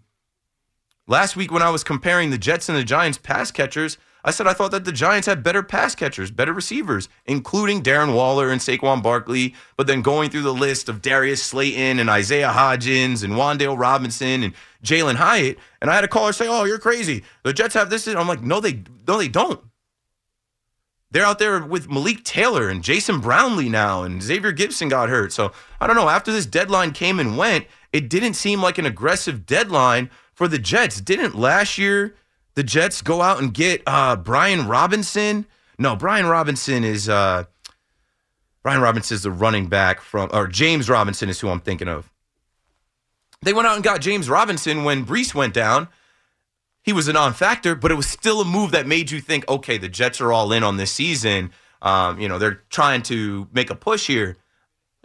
Last 1.10 1.38
week, 1.38 1.54
when 1.54 1.62
I 1.62 1.70
was 1.70 1.86
comparing 1.86 2.32
the 2.32 2.38
Jets 2.38 2.68
and 2.68 2.78
the 2.78 2.84
Giants 2.84 3.18
pass 3.18 3.50
catchers, 3.50 3.98
I 4.26 4.32
said 4.32 4.46
I 4.46 4.52
thought 4.52 4.72
that 4.72 4.84
the 4.84 4.92
Giants 4.92 5.26
had 5.26 5.42
better 5.42 5.64
pass 5.64 5.96
catchers, 5.96 6.32
better 6.32 6.52
receivers, 6.52 7.08
including 7.26 7.82
Darren 7.82 8.14
Waller 8.14 8.50
and 8.50 8.60
Saquon 8.60 9.02
Barkley. 9.02 9.56
But 9.78 9.88
then 9.88 10.02
going 10.02 10.30
through 10.30 10.42
the 10.42 10.54
list 10.54 10.90
of 10.90 11.02
Darius 11.02 11.42
Slayton 11.42 12.00
and 12.00 12.10
Isaiah 12.10 12.50
Hodgins 12.54 13.24
and 13.24 13.36
Wan'Dale 13.36 13.80
Robinson 13.80 14.44
and 14.44 14.54
Jalin 14.84 15.16
Hyatt, 15.16 15.58
and 15.82 15.90
I 15.90 15.96
had 15.96 16.04
a 16.04 16.10
caller 16.10 16.34
say, 16.34 16.50
"Oh, 16.50 16.66
you're 16.66 16.78
crazy. 16.78 17.24
The 17.44 17.54
Jets 17.54 17.74
have 17.76 17.90
this." 17.90 18.06
I'm 18.06 18.28
like, 18.28 18.42
"No, 18.42 18.60
they 18.60 18.84
no, 19.08 19.18
they 19.18 19.30
don't." 19.30 19.62
They're 21.10 21.26
out 21.26 21.40
there 21.40 21.64
with 21.64 21.90
Malik 21.90 22.24
Taylor 22.24 22.70
and 22.70 22.84
Jason 22.84 23.20
Brownlee 23.20 23.70
now, 23.70 24.04
and 24.04 24.22
Xavier 24.22 24.52
Gipson 24.52 24.90
got 24.90 25.10
hurt. 25.10 25.32
So 25.32 25.52
I 25.80 25.88
don't 25.88 25.96
know. 25.96 26.10
After 26.10 26.32
this 26.32 26.46
deadline 26.46 26.92
came 26.92 27.20
and 27.20 27.38
went, 27.38 27.66
it 27.94 28.10
didn't 28.10 28.34
seem 28.34 28.62
like 28.62 28.78
an 28.78 28.86
aggressive 28.86 29.46
deadline 29.46 30.10
for 30.34 30.48
the 30.48 30.60
Jets. 30.60 31.00
Didn't 31.00 31.36
last 31.36 31.78
year 31.78 32.16
the 32.56 32.64
Jets 32.64 33.02
go 33.02 33.22
out 33.22 33.42
and 33.42 33.54
get 33.54 33.82
uh, 33.88 34.18
Brian 34.18 34.68
Robinson? 34.68 35.46
No, 35.80 35.96
Brian 35.96 36.26
Robinson 36.26 36.84
is 36.84 37.08
uh, 37.08 37.46
Brian 38.64 38.82
Robinson 38.82 39.16
is 39.16 39.24
the 39.24 39.32
running 39.32 39.68
back 39.68 40.02
from, 40.02 40.30
or 40.34 40.48
James 40.48 40.90
Robinson 40.90 41.30
is 41.30 41.40
who 41.40 41.48
I'm 41.48 41.62
thinking 41.62 41.88
of. 41.88 42.12
They 43.44 43.54
went 43.54 43.68
out 43.68 43.76
and 43.76 43.84
got 43.84 44.02
James 44.02 44.30
Robinson 44.30 44.84
when 44.84 45.06
Breece 45.06 45.34
went 45.34 45.54
down. 45.54 45.88
He 46.88 46.94
was 46.94 47.10
a 47.10 47.14
non-factor, 47.14 47.76
but 47.76 47.92
it 47.92 47.96
was 47.96 48.08
still 48.08 48.40
a 48.40 48.46
move 48.46 48.72
that 48.72 48.88
made 48.88 49.12
you 49.12 49.20
think, 49.20 49.46
okay, 49.50 49.78
the 49.78 49.90
Jets 49.90 50.22
are 50.22 50.32
all 50.32 50.54
in 50.54 50.64
on 50.64 50.78
this 50.78 50.90
season. 50.90 51.52
Um, 51.82 52.18
you 52.18 52.30
know, 52.30 52.40
they're 52.40 52.64
trying 52.70 53.02
to 53.04 53.50
make 53.52 53.70
a 53.70 53.76
push 53.76 54.08
here. 54.08 54.38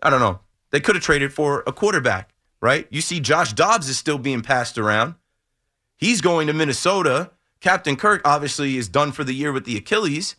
I 0.00 0.08
don't 0.08 0.20
know. 0.20 0.38
They 0.70 0.78
could 0.78 0.94
have 0.94 1.02
traded 1.02 1.32
for 1.32 1.64
a 1.66 1.72
quarterback, 1.72 2.34
right? 2.60 2.86
You 2.88 3.00
see, 3.00 3.18
Josh 3.18 3.52
Dobbs 3.52 3.88
is 3.88 3.98
still 3.98 4.18
being 4.18 4.42
passed 4.42 4.78
around. 4.78 5.16
He's 5.96 6.20
going 6.20 6.46
to 6.46 6.52
Minnesota. 6.52 7.32
Captain 7.60 7.96
Kirk 7.96 8.22
obviously 8.24 8.76
is 8.76 8.88
done 8.88 9.10
for 9.10 9.24
the 9.24 9.34
year 9.34 9.50
with 9.50 9.64
the 9.64 9.76
Achilles. 9.76 10.36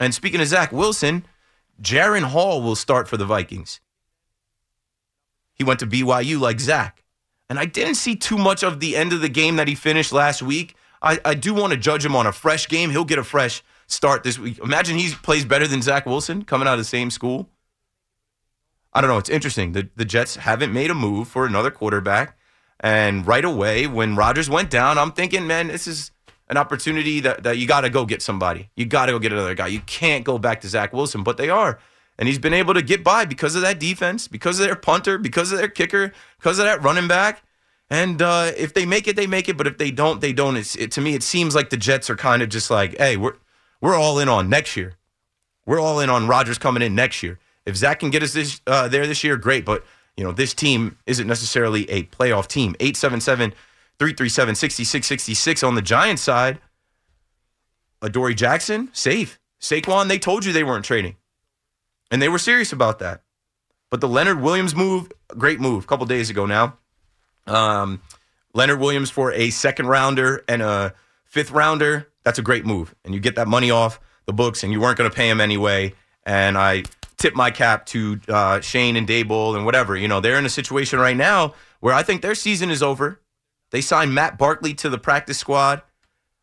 And 0.00 0.12
speaking 0.12 0.40
of 0.40 0.48
Zach 0.48 0.72
Wilson, 0.72 1.26
Jaren 1.80 2.24
Hall 2.24 2.60
will 2.60 2.74
start 2.74 3.06
for 3.06 3.16
the 3.16 3.24
Vikings. 3.24 3.78
He 5.54 5.62
went 5.62 5.78
to 5.78 5.86
BYU 5.86 6.40
like 6.40 6.58
Zach. 6.58 7.04
And 7.48 7.58
I 7.58 7.64
didn't 7.64 7.94
see 7.94 8.16
too 8.16 8.36
much 8.36 8.62
of 8.62 8.80
the 8.80 8.96
end 8.96 9.12
of 9.12 9.20
the 9.20 9.28
game 9.28 9.56
that 9.56 9.68
he 9.68 9.74
finished 9.74 10.12
last 10.12 10.42
week. 10.42 10.74
I, 11.00 11.18
I 11.24 11.34
do 11.34 11.54
want 11.54 11.72
to 11.72 11.78
judge 11.78 12.04
him 12.04 12.16
on 12.16 12.26
a 12.26 12.32
fresh 12.32 12.68
game. 12.68 12.90
He'll 12.90 13.04
get 13.04 13.18
a 13.18 13.24
fresh 13.24 13.62
start 13.86 14.24
this 14.24 14.38
week. 14.38 14.58
Imagine 14.58 14.98
he 14.98 15.12
plays 15.14 15.44
better 15.44 15.66
than 15.66 15.82
Zach 15.82 16.06
Wilson 16.06 16.44
coming 16.44 16.66
out 16.66 16.74
of 16.74 16.78
the 16.78 16.84
same 16.84 17.10
school. 17.10 17.48
I 18.92 19.00
don't 19.00 19.10
know. 19.10 19.18
It's 19.18 19.30
interesting. 19.30 19.72
The, 19.72 19.88
the 19.94 20.04
Jets 20.04 20.36
haven't 20.36 20.72
made 20.72 20.90
a 20.90 20.94
move 20.94 21.28
for 21.28 21.46
another 21.46 21.70
quarterback. 21.70 22.36
And 22.80 23.26
right 23.26 23.44
away, 23.44 23.86
when 23.86 24.16
Rodgers 24.16 24.50
went 24.50 24.70
down, 24.70 24.98
I'm 24.98 25.12
thinking, 25.12 25.46
man, 25.46 25.68
this 25.68 25.86
is 25.86 26.10
an 26.48 26.56
opportunity 26.56 27.20
that, 27.20 27.42
that 27.42 27.58
you 27.58 27.66
got 27.66 27.82
to 27.82 27.90
go 27.90 28.04
get 28.04 28.22
somebody. 28.22 28.70
You 28.76 28.86
got 28.86 29.06
to 29.06 29.12
go 29.12 29.18
get 29.18 29.32
another 29.32 29.54
guy. 29.54 29.68
You 29.68 29.80
can't 29.80 30.24
go 30.24 30.38
back 30.38 30.60
to 30.62 30.68
Zach 30.68 30.92
Wilson, 30.92 31.22
but 31.22 31.36
they 31.36 31.48
are. 31.48 31.78
And 32.18 32.28
he's 32.28 32.38
been 32.38 32.54
able 32.54 32.74
to 32.74 32.82
get 32.82 33.04
by 33.04 33.24
because 33.24 33.54
of 33.54 33.62
that 33.62 33.78
defense, 33.78 34.26
because 34.26 34.58
of 34.58 34.66
their 34.66 34.76
punter, 34.76 35.18
because 35.18 35.52
of 35.52 35.58
their 35.58 35.68
kicker, 35.68 36.12
because 36.38 36.58
of 36.58 36.64
that 36.64 36.82
running 36.82 37.08
back. 37.08 37.42
And 37.90 38.20
uh, 38.20 38.52
if 38.56 38.74
they 38.74 38.86
make 38.86 39.06
it, 39.06 39.16
they 39.16 39.26
make 39.26 39.48
it. 39.48 39.56
But 39.56 39.66
if 39.66 39.78
they 39.78 39.90
don't, 39.90 40.20
they 40.20 40.32
don't. 40.32 40.56
It, 40.56 40.90
to 40.92 41.00
me, 41.00 41.14
it 41.14 41.22
seems 41.22 41.54
like 41.54 41.70
the 41.70 41.76
Jets 41.76 42.10
are 42.10 42.16
kind 42.16 42.42
of 42.42 42.48
just 42.48 42.70
like, 42.70 42.96
hey, 42.98 43.16
we're 43.16 43.34
we're 43.80 43.94
all 43.94 44.18
in 44.18 44.28
on 44.28 44.48
next 44.48 44.76
year. 44.76 44.94
We're 45.66 45.80
all 45.80 46.00
in 46.00 46.10
on 46.10 46.26
Rodgers 46.26 46.58
coming 46.58 46.82
in 46.82 46.94
next 46.94 47.22
year. 47.22 47.38
If 47.64 47.76
Zach 47.76 48.00
can 48.00 48.10
get 48.10 48.22
us 48.22 48.32
this 48.32 48.60
uh, 48.66 48.88
there 48.88 49.06
this 49.06 49.22
year, 49.22 49.36
great. 49.36 49.64
But 49.64 49.84
you 50.16 50.24
know, 50.24 50.32
this 50.32 50.54
team 50.54 50.96
isn't 51.06 51.26
necessarily 51.26 51.88
a 51.90 52.04
playoff 52.04 52.48
team. 52.48 52.74
877 52.80 53.52
337 53.98 54.54
6666 54.54 55.62
on 55.62 55.74
the 55.74 55.82
Giants 55.82 56.22
side. 56.22 56.58
Adoree 58.02 58.34
Jackson, 58.34 58.88
safe. 58.92 59.38
Saquon, 59.60 60.08
they 60.08 60.18
told 60.18 60.44
you 60.44 60.52
they 60.52 60.64
weren't 60.64 60.84
trading. 60.84 61.16
And 62.10 62.22
they 62.22 62.28
were 62.28 62.38
serious 62.38 62.72
about 62.72 62.98
that. 63.00 63.22
But 63.90 64.00
the 64.00 64.08
Leonard 64.08 64.40
Williams 64.40 64.74
move, 64.74 65.10
great 65.36 65.60
move, 65.60 65.84
a 65.84 65.86
couple 65.86 66.06
days 66.06 66.30
ago 66.30 66.46
now. 66.46 66.78
Um, 67.46 68.02
Leonard 68.54 68.80
Williams 68.80 69.10
for 69.10 69.32
a 69.32 69.50
second 69.50 69.86
rounder 69.86 70.44
and 70.48 70.62
a 70.62 70.94
fifth 71.24 71.50
rounder, 71.50 72.08
that's 72.24 72.38
a 72.38 72.42
great 72.42 72.64
move. 72.66 72.94
And 73.04 73.14
you 73.14 73.20
get 73.20 73.36
that 73.36 73.48
money 73.48 73.70
off 73.70 74.00
the 74.26 74.32
books, 74.32 74.64
and 74.64 74.72
you 74.72 74.80
weren't 74.80 74.98
going 74.98 75.08
to 75.08 75.14
pay 75.14 75.28
him 75.28 75.40
anyway. 75.40 75.94
And 76.24 76.58
I 76.58 76.82
tip 77.16 77.34
my 77.34 77.50
cap 77.50 77.86
to 77.86 78.20
uh, 78.28 78.60
Schoen 78.60 78.96
and 78.96 79.06
Daboll 79.06 79.56
and 79.56 79.64
whatever. 79.64 79.96
You 79.96 80.08
know, 80.08 80.20
they're 80.20 80.38
in 80.38 80.46
a 80.46 80.50
situation 80.50 80.98
right 80.98 81.16
now 81.16 81.54
where 81.80 81.94
I 81.94 82.02
think 82.02 82.22
their 82.22 82.34
season 82.34 82.70
is 82.70 82.82
over. 82.82 83.20
They 83.70 83.80
signed 83.80 84.14
Matt 84.14 84.38
Barkley 84.38 84.74
to 84.74 84.88
the 84.88 84.98
practice 84.98 85.38
squad. 85.38 85.82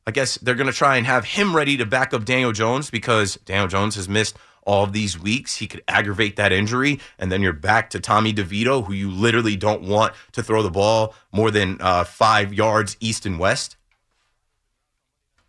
I 0.06 0.12
guess 0.12 0.38
they're 0.38 0.56
going 0.56 0.68
to 0.68 0.74
try 0.74 0.98
and 0.98 1.06
have 1.06 1.26
him 1.26 1.56
ready 1.56 1.78
to 1.78 1.86
back 1.86 2.14
up 2.14 2.26
Daniel 2.26 2.52
Jones 2.52 2.90
because 2.90 3.36
Daniel 3.46 3.68
Jones 3.68 3.96
has 3.96 4.10
missed 4.10 4.38
all 4.66 4.84
of 4.84 4.94
these 4.94 5.20
weeks. 5.20 5.58
He 5.58 5.68
could 5.68 5.84
aggravate 5.88 6.36
that 6.36 6.52
injury, 6.52 7.00
and 7.18 7.32
then 7.32 7.42
you're 7.42 7.54
back 7.54 7.90
to 7.92 8.00
Tommy 8.00 8.34
DeVito, 8.34 8.86
who 8.86 8.94
you 8.94 9.10
literally 9.10 9.56
don't 9.56 9.84
want 9.84 10.14
to 10.34 10.44
throw 10.44 10.64
the 10.64 10.72
ball 10.72 11.14
more 11.32 11.52
than 11.52 11.78
uh, 11.80 12.04
five 12.04 12.54
yards 12.54 12.98
east 13.00 13.26
and 13.26 13.40
west. 13.40 13.78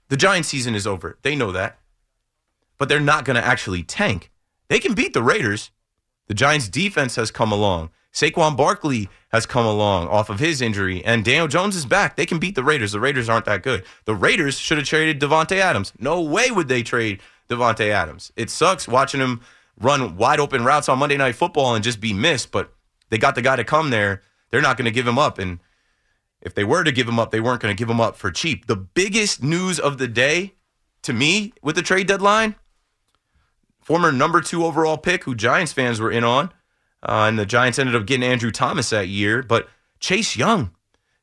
The 0.08 0.16
Giants 0.16 0.48
season 0.48 0.74
is 0.74 0.86
over. 0.86 1.18
They 1.22 1.34
know 1.34 1.52
that. 1.52 1.78
But 2.78 2.88
they're 2.88 3.00
not 3.00 3.24
going 3.24 3.36
to 3.36 3.44
actually 3.44 3.82
tank. 3.82 4.30
They 4.68 4.78
can 4.78 4.94
beat 4.94 5.14
the 5.14 5.22
Raiders. 5.22 5.70
The 6.26 6.34
Giants 6.34 6.68
defense 6.68 7.16
has 7.16 7.30
come 7.30 7.52
along. 7.52 7.90
Saquon 8.12 8.56
Barkley 8.56 9.08
has 9.30 9.44
come 9.44 9.66
along 9.66 10.06
off 10.06 10.30
of 10.30 10.38
his 10.38 10.62
injury, 10.62 11.04
and 11.04 11.24
Daniel 11.24 11.48
Jones 11.48 11.74
is 11.74 11.84
back. 11.84 12.14
They 12.14 12.26
can 12.26 12.38
beat 12.38 12.54
the 12.54 12.62
Raiders. 12.62 12.92
The 12.92 13.00
Raiders 13.00 13.28
aren't 13.28 13.46
that 13.46 13.64
good. 13.64 13.84
The 14.04 14.14
Raiders 14.14 14.56
should 14.56 14.78
have 14.78 14.86
traded 14.86 15.20
Davante 15.20 15.56
Adams. 15.56 15.92
No 15.98 16.20
way 16.20 16.52
would 16.52 16.68
they 16.68 16.84
trade 16.84 17.20
Davante 17.48 17.90
Adams. 17.90 18.32
It 18.36 18.50
sucks 18.50 18.88
watching 18.88 19.20
him 19.20 19.40
run 19.80 20.16
wide 20.16 20.40
open 20.40 20.64
routes 20.64 20.88
on 20.88 20.98
Monday 20.98 21.16
Night 21.16 21.34
Football 21.34 21.74
and 21.74 21.84
just 21.84 22.00
be 22.00 22.12
missed, 22.12 22.50
but 22.52 22.72
they 23.10 23.18
got 23.18 23.34
the 23.34 23.42
guy 23.42 23.56
to 23.56 23.64
come 23.64 23.90
there. 23.90 24.22
They're 24.50 24.62
not 24.62 24.76
going 24.76 24.86
to 24.86 24.90
give 24.90 25.06
him 25.06 25.18
up. 25.18 25.38
And 25.38 25.58
if 26.40 26.54
they 26.54 26.64
were 26.64 26.84
to 26.84 26.92
give 26.92 27.08
him 27.08 27.18
up, 27.18 27.30
they 27.30 27.40
weren't 27.40 27.60
going 27.60 27.74
to 27.74 27.78
give 27.78 27.90
him 27.90 28.00
up 28.00 28.16
for 28.16 28.30
cheap. 28.30 28.66
The 28.66 28.76
biggest 28.76 29.42
news 29.42 29.80
of 29.80 29.98
the 29.98 30.08
day 30.08 30.54
to 31.02 31.12
me 31.12 31.52
with 31.62 31.76
the 31.76 31.82
trade 31.82 32.06
deadline 32.06 32.54
former 33.84 34.10
number 34.10 34.40
two 34.40 34.64
overall 34.64 34.96
pick, 34.96 35.24
who 35.24 35.34
Giants 35.34 35.72
fans 35.72 36.00
were 36.00 36.10
in 36.10 36.24
on. 36.24 36.46
Uh, 37.02 37.26
and 37.28 37.38
the 37.38 37.46
Giants 37.46 37.78
ended 37.78 37.94
up 37.94 38.06
getting 38.06 38.24
Andrew 38.24 38.50
Thomas 38.50 38.90
that 38.90 39.08
year. 39.08 39.42
But 39.42 39.68
Chase 40.00 40.36
Young, 40.36 40.70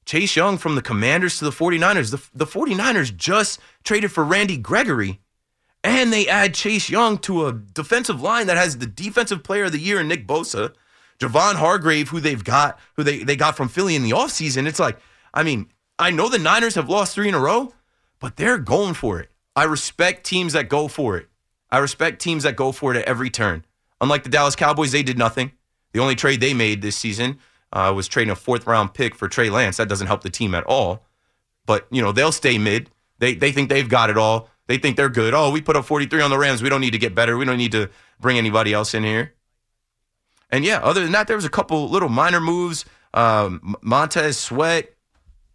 Chase 0.06 0.36
Young 0.36 0.58
from 0.58 0.76
the 0.76 0.82
Commanders 0.82 1.40
to 1.40 1.46
the 1.46 1.52
49ers. 1.52 2.12
The, 2.12 2.46
the 2.46 2.46
49ers 2.46 3.16
just 3.16 3.60
traded 3.84 4.12
for 4.12 4.24
Randy 4.24 4.58
Gregory. 4.58 5.21
And 5.84 6.14
they 6.14 6.28
add 6.28 6.54
Chase 6.54 6.90
Young 6.90 7.18
to 7.20 7.48
a 7.48 7.54
defensive 7.54 8.22
line 8.22 8.48
that 8.48 8.58
has 8.58 8.78
the 8.78 8.86
defensive 8.86 9.44
player 9.44 9.66
of 9.66 9.72
the 9.72 9.80
year 9.80 10.00
in 10.00 10.08
Nick 10.08 10.28
Bosa, 10.28 10.74
Javon 11.20 11.56
Hargrave, 11.56 12.10
who 12.10 12.20
they've 12.20 12.44
got, 12.44 12.80
who 12.96 13.04
they, 13.04 13.24
they 13.24 13.36
got 13.36 13.58
from 13.58 13.68
Philly 13.68 13.96
in 13.96 14.04
the 14.04 14.12
offseason. 14.12 14.68
It's 14.68 14.80
like, 14.80 15.00
I 15.34 15.44
mean, 15.44 15.72
I 15.98 16.12
know 16.12 16.30
the 16.30 16.38
Niners 16.40 16.76
have 16.76 16.90
lost 16.90 17.16
three 17.16 17.28
in 17.28 17.34
a 17.34 17.40
row, 17.40 17.74
but 18.20 18.38
they're 18.38 18.58
going 18.58 18.94
for 18.94 19.20
it. 19.20 19.30
I 19.56 19.64
respect 19.64 20.26
teams 20.26 20.54
that 20.54 20.70
go 20.70 20.88
for 20.88 21.18
it. 21.18 21.28
I 21.72 21.80
respect 21.80 22.22
teams 22.22 22.44
that 22.44 22.56
go 22.56 22.72
for 22.72 22.94
it 22.94 22.98
at 22.98 23.06
every 23.06 23.30
turn. 23.30 23.66
Unlike 24.02 24.24
the 24.24 24.30
Dallas 24.30 24.56
Cowboys, 24.56 24.92
they 24.92 25.04
did 25.04 25.18
nothing. 25.18 25.52
The 25.94 26.00
only 26.00 26.16
trade 26.16 26.42
they 26.42 26.54
made 26.54 26.82
this 26.82 26.96
season 26.96 27.40
uh, 27.74 27.94
was 27.96 28.08
trading 28.08 28.32
a 28.32 28.36
fourth 28.36 28.68
round 28.68 28.94
pick 28.94 29.16
for 29.16 29.28
Trey 29.28 29.50
Lance. 29.50 29.78
That 29.78 29.90
doesn't 29.90 30.08
help 30.08 30.24
the 30.24 30.30
team 30.30 30.56
at 30.56 30.64
all. 30.66 31.06
But 31.66 31.88
you 31.92 32.02
know 32.02 32.12
they'll 32.12 32.32
stay 32.32 32.58
mid. 32.58 32.90
They 33.20 33.36
they 33.36 33.52
think 33.52 33.70
they've 33.70 33.88
got 33.88 34.10
it 34.10 34.18
all. 34.18 34.50
They 34.72 34.78
think 34.78 34.96
they're 34.96 35.10
good. 35.10 35.34
Oh, 35.34 35.52
we 35.52 35.60
put 35.60 35.76
up 35.76 35.84
43 35.84 36.22
on 36.22 36.30
the 36.30 36.38
Rams. 36.38 36.64
We 36.64 36.70
don't 36.70 36.80
need 36.80 36.92
to 36.92 36.98
get 36.98 37.14
better. 37.14 37.36
We 37.36 37.44
don't 37.44 37.58
need 37.58 37.74
to 37.74 37.90
bring 38.22 38.38
anybody 38.38 38.72
else 38.72 38.94
in 38.94 39.04
here. 39.04 39.34
And 40.50 40.64
yeah, 40.64 40.78
other 40.78 41.04
than 41.04 41.12
that, 41.12 41.28
there 41.28 41.36
was 41.36 41.44
a 41.44 41.50
couple 41.50 41.90
little 41.90 42.08
minor 42.08 42.40
moves. 42.40 42.86
Um, 43.14 43.76
Montez 43.82 44.38
Sweat 44.38 44.94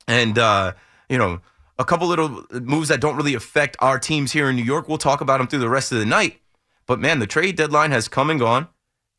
and 0.07 0.39
uh, 0.39 0.75
you 1.09 1.17
know 1.17 1.41
a 1.79 1.85
couple 1.87 2.07
little 2.09 2.45
moves 2.51 2.91
that 2.91 3.01
don't 3.01 3.17
really 3.17 3.33
affect 3.33 3.79
our 3.81 3.99
teams 3.99 4.33
here 4.33 4.51
in 4.51 4.57
New 4.57 4.63
York. 4.63 4.87
We'll 4.87 4.99
talk 4.99 5.23
about 5.23 5.39
them 5.39 5.47
through 5.47 5.61
the 5.61 5.71
rest 5.71 5.93
of 5.93 5.99
the 5.99 6.05
night. 6.05 6.43
But 6.85 7.01
man, 7.01 7.19
the 7.19 7.27
trade 7.27 7.57
deadline 7.57 7.93
has 7.93 8.09
come 8.09 8.29
and 8.29 8.39
gone. 8.39 8.69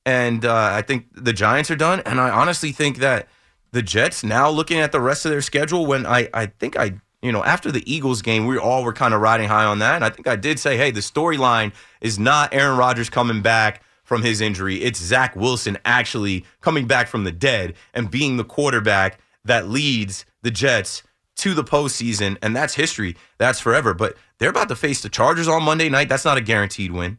And 0.05 0.45
uh, 0.45 0.73
I 0.73 0.83
think 0.83 1.07
the 1.11 1.33
Giants 1.33 1.71
are 1.71 1.75
done. 1.75 2.01
And 2.05 2.21
I 2.21 2.29
honestly 2.29 2.71
think 2.71 2.97
that 2.97 3.27
the 3.71 3.81
Jets, 3.81 4.23
now 4.23 4.47
looking 4.47 4.77
at 4.77 4.91
the 4.91 5.01
rest 5.01 5.25
of 5.25 5.31
their 5.31 5.41
schedule, 5.41 5.87
when 5.87 6.05
I, 6.05 6.29
I 6.35 6.45
think 6.45 6.77
I, 6.77 7.01
you 7.27 7.33
know, 7.33 7.43
after 7.43 7.71
the 7.71 7.83
Eagles 7.91 8.21
game, 8.21 8.47
we 8.47 8.57
all 8.57 8.83
were 8.83 8.93
kind 8.93 9.13
of 9.13 9.21
riding 9.21 9.49
high 9.49 9.65
on 9.65 9.79
that. 9.79 9.95
And 9.95 10.05
I 10.05 10.09
think 10.09 10.27
I 10.27 10.35
did 10.35 10.59
say, 10.59 10.77
hey, 10.77 10.91
the 10.91 11.01
storyline 11.01 11.73
is 12.01 12.17
not 12.17 12.53
Aaron 12.53 12.77
Rodgers 12.77 13.09
coming 13.09 13.41
back 13.41 13.83
from 14.03 14.23
his 14.23 14.39
injury. 14.39 14.81
It's 14.81 14.99
Zach 14.99 15.35
Wilson 15.35 15.77
actually 15.83 16.45
coming 16.61 16.87
back 16.87 17.09
from 17.09 17.25
the 17.25 17.31
dead 17.31 17.75
and 17.93 18.09
being 18.09 18.37
the 18.37 18.45
quarterback 18.45 19.19
that 19.43 19.67
leads 19.67 20.25
the 20.41 20.51
Jets 20.51 21.03
to 21.35 21.53
the 21.53 21.63
postseason, 21.63 22.37
and 22.41 22.55
that's 22.55 22.75
history. 22.75 23.15
That's 23.37 23.59
forever. 23.59 23.93
But 23.93 24.15
they're 24.39 24.49
about 24.49 24.69
to 24.69 24.75
face 24.75 25.01
the 25.01 25.09
Chargers 25.09 25.47
on 25.47 25.63
Monday 25.63 25.89
night. 25.89 26.09
That's 26.09 26.25
not 26.25 26.37
a 26.37 26.41
guaranteed 26.41 26.91
win. 26.93 27.17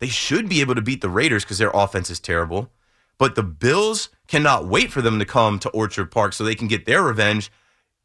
They 0.00 0.08
should 0.08 0.48
be 0.48 0.60
able 0.60 0.74
to 0.74 0.82
beat 0.82 1.00
the 1.00 1.08
Raiders 1.08 1.44
because 1.44 1.58
their 1.58 1.70
offense 1.72 2.10
is 2.10 2.20
terrible. 2.20 2.70
But 3.16 3.36
the 3.36 3.42
Bills 3.44 4.08
cannot 4.26 4.66
wait 4.66 4.90
for 4.90 5.00
them 5.00 5.18
to 5.20 5.24
come 5.24 5.58
to 5.60 5.70
Orchard 5.70 6.10
Park 6.10 6.32
so 6.32 6.42
they 6.42 6.56
can 6.56 6.68
get 6.68 6.84
their 6.84 7.02
revenge. 7.02 7.50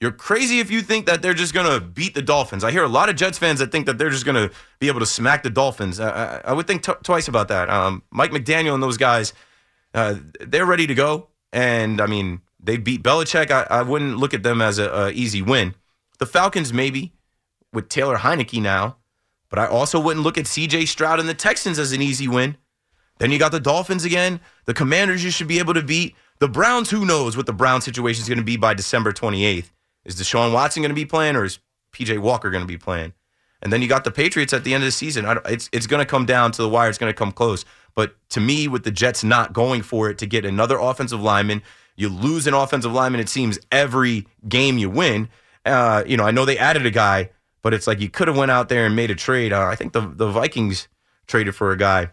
You're 0.01 0.11
crazy 0.11 0.59
if 0.59 0.71
you 0.71 0.81
think 0.81 1.07
that 1.07 1.21
they're 1.21 1.33
just 1.33 1.53
going 1.53 1.67
to 1.67 1.85
beat 1.85 2.13
the 2.13 2.21
Dolphins. 2.21 2.63
I 2.63 2.71
hear 2.71 2.83
a 2.83 2.87
lot 2.89 3.09
of 3.09 3.17
Jets 3.17 3.37
fans 3.37 3.59
that 3.59 3.69
think 3.69 3.85
that 3.85 3.97
they're 3.97 4.09
just 4.09 4.23
going 4.23 4.49
to 4.49 4.55
be 4.79 4.87
able 4.87 5.01
to 5.01 5.05
smack 5.05 5.43
the 5.43 5.49
Dolphins. 5.49 5.99
I, 5.99 6.41
I 6.45 6.53
would 6.53 6.67
think 6.67 6.83
t- 6.83 6.93
twice 7.03 7.27
about 7.27 7.49
that. 7.49 7.69
Um, 7.69 8.03
Mike 8.09 8.31
McDaniel 8.31 8.73
and 8.73 8.81
those 8.81 8.95
guys, 8.95 9.33
uh, 9.93 10.15
they're 10.39 10.65
ready 10.65 10.87
to 10.87 10.95
go. 10.95 11.27
And 11.51 11.99
I 11.99 12.05
mean, 12.05 12.41
they 12.61 12.77
beat 12.77 13.03
Belichick. 13.03 13.51
I, 13.51 13.67
I 13.69 13.81
wouldn't 13.81 14.17
look 14.17 14.33
at 14.33 14.43
them 14.43 14.61
as 14.61 14.77
an 14.77 15.11
easy 15.13 15.41
win. 15.41 15.75
The 16.19 16.25
Falcons 16.25 16.71
maybe 16.71 17.13
with 17.73 17.89
Taylor 17.89 18.17
Heinicke 18.17 18.61
now, 18.61 18.97
but 19.49 19.59
I 19.59 19.67
also 19.67 19.99
wouldn't 19.99 20.23
look 20.23 20.37
at 20.37 20.47
C.J. 20.47 20.85
Stroud 20.85 21.19
and 21.19 21.27
the 21.27 21.33
Texans 21.33 21.77
as 21.77 21.91
an 21.91 22.01
easy 22.01 22.27
win. 22.27 22.55
Then 23.17 23.31
you 23.31 23.39
got 23.39 23.51
the 23.51 23.59
Dolphins 23.59 24.05
again. 24.05 24.39
The 24.63 24.73
Commanders 24.73 25.25
you 25.25 25.31
should 25.31 25.47
be 25.47 25.59
able 25.59 25.73
to 25.73 25.83
beat. 25.83 26.15
The 26.39 26.47
Browns, 26.47 26.89
who 26.89 27.05
knows 27.05 27.35
what 27.35 27.47
the 27.47 27.53
Brown 27.53 27.81
situation 27.81 28.21
is 28.21 28.29
going 28.29 28.37
to 28.37 28.45
be 28.45 28.55
by 28.55 28.73
December 28.73 29.11
28th? 29.11 29.71
Is 30.05 30.15
Deshaun 30.15 30.53
Watson 30.53 30.81
going 30.81 30.89
to 30.89 30.95
be 30.95 31.05
playing 31.05 31.35
or 31.35 31.43
is 31.43 31.59
PJ 31.93 32.19
Walker 32.19 32.49
going 32.49 32.63
to 32.63 32.67
be 32.67 32.77
playing? 32.77 33.13
And 33.61 33.73
then 33.73 33.81
you 33.81 33.87
got 33.87 34.03
the 34.05 34.11
Patriots 34.11 34.53
at 34.53 34.63
the 34.63 34.73
end 34.73 34.83
of 34.83 34.87
the 34.87 34.91
season. 34.91 35.25
it's 35.45 35.69
it's 35.73 35.87
going 35.87 35.99
to 35.99 36.09
come 36.09 36.25
down 36.25 36.51
to 36.53 36.61
the 36.61 36.69
wire. 36.69 36.89
It's 36.89 36.97
going 36.97 37.11
to 37.11 37.17
come 37.17 37.31
close. 37.31 37.65
But 37.95 38.15
to 38.29 38.39
me, 38.39 38.67
with 38.67 38.83
the 38.83 38.91
Jets 38.91 39.23
not 39.23 39.51
going 39.51 39.81
for 39.81 40.09
it 40.09 40.17
to 40.19 40.25
get 40.25 40.45
another 40.45 40.77
offensive 40.77 41.21
lineman, 41.21 41.61
you 41.97 42.07
lose 42.07 42.47
an 42.47 42.53
offensive 42.53 42.93
lineman, 42.93 43.19
it 43.19 43.27
seems, 43.27 43.59
every 43.71 44.25
game 44.47 44.77
you 44.77 44.89
win. 44.89 45.27
Uh, 45.65 46.03
you 46.07 46.15
know, 46.15 46.23
I 46.23 46.31
know 46.31 46.45
they 46.45 46.57
added 46.57 46.85
a 46.85 46.91
guy, 46.91 47.31
but 47.61 47.73
it's 47.73 47.87
like 47.87 47.99
you 47.99 48.09
could 48.09 48.29
have 48.29 48.37
went 48.37 48.51
out 48.51 48.69
there 48.69 48.85
and 48.85 48.95
made 48.95 49.11
a 49.11 49.15
trade. 49.15 49.51
Uh, 49.51 49.65
I 49.65 49.75
think 49.75 49.91
the 49.91 50.01
the 50.01 50.29
Vikings 50.29 50.87
traded 51.27 51.55
for 51.55 51.71
a 51.71 51.77
guy. 51.77 52.11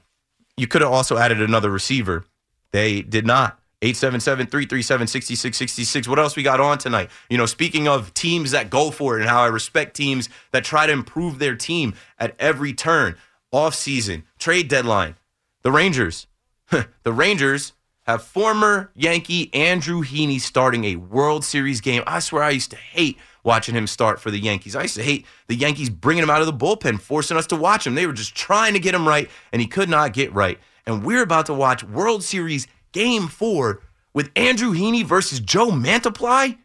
You 0.56 0.66
could 0.66 0.82
have 0.82 0.90
also 0.90 1.16
added 1.18 1.40
another 1.40 1.70
receiver. 1.70 2.24
They 2.72 3.02
did 3.02 3.26
not. 3.26 3.60
877-337-6666. 3.82 6.08
What 6.08 6.18
else 6.18 6.34
we 6.34 6.42
got 6.42 6.60
on 6.60 6.78
tonight? 6.78 7.10
You 7.28 7.36
know, 7.36 7.44
speaking 7.46 7.88
of 7.88 8.14
teams 8.14 8.52
that 8.52 8.70
go 8.70 8.90
for 8.90 9.18
it 9.18 9.20
and 9.20 9.28
how 9.28 9.42
I 9.42 9.48
respect 9.48 9.94
teams 9.96 10.30
that 10.52 10.64
try 10.64 10.86
to 10.86 10.92
improve 10.92 11.38
their 11.38 11.54
team 11.54 11.94
at 12.18 12.34
every 12.38 12.72
turn, 12.72 13.16
off 13.52 13.74
season, 13.74 14.24
trade 14.38 14.68
deadline. 14.68 15.16
The 15.62 15.72
Rangers. 15.72 16.26
the 16.70 17.12
Rangers 17.12 17.74
have 18.06 18.22
former 18.22 18.90
Yankee 18.94 19.52
Andrew 19.52 20.02
Heaney 20.02 20.40
starting 20.40 20.84
a 20.84 20.96
World 20.96 21.44
Series 21.44 21.80
game. 21.80 22.02
I 22.06 22.20
swear 22.20 22.44
I 22.44 22.50
used 22.50 22.70
to 22.70 22.76
hate 22.76 23.18
watching 23.42 23.74
him 23.74 23.86
start 23.86 24.20
for 24.20 24.30
the 24.30 24.38
Yankees. 24.38 24.76
I 24.76 24.82
used 24.82 24.96
to 24.96 25.02
hate 25.02 25.26
the 25.48 25.54
Yankees 25.54 25.90
bringing 25.90 26.22
him 26.22 26.30
out 26.30 26.40
of 26.40 26.46
the 26.46 26.52
bullpen, 26.52 27.00
forcing 27.00 27.36
us 27.36 27.46
to 27.48 27.56
watch 27.56 27.86
him. 27.86 27.94
They 27.94 28.06
were 28.06 28.12
just 28.12 28.34
trying 28.34 28.74
to 28.74 28.78
get 28.78 28.94
him 28.94 29.06
right, 29.06 29.28
and 29.52 29.60
he 29.60 29.66
could 29.66 29.88
not 29.88 30.12
get 30.12 30.32
right. 30.32 30.58
And 30.86 31.04
we're 31.04 31.22
about 31.22 31.46
to 31.46 31.54
watch 31.54 31.82
World 31.82 32.22
Series 32.22 32.68
Game 32.96 33.28
4 33.28 33.82
with 34.14 34.30
Andrew 34.36 34.72
Heaney 34.72 35.04
versus 35.04 35.38
Joe 35.38 35.66
Mantiply. 35.66 36.56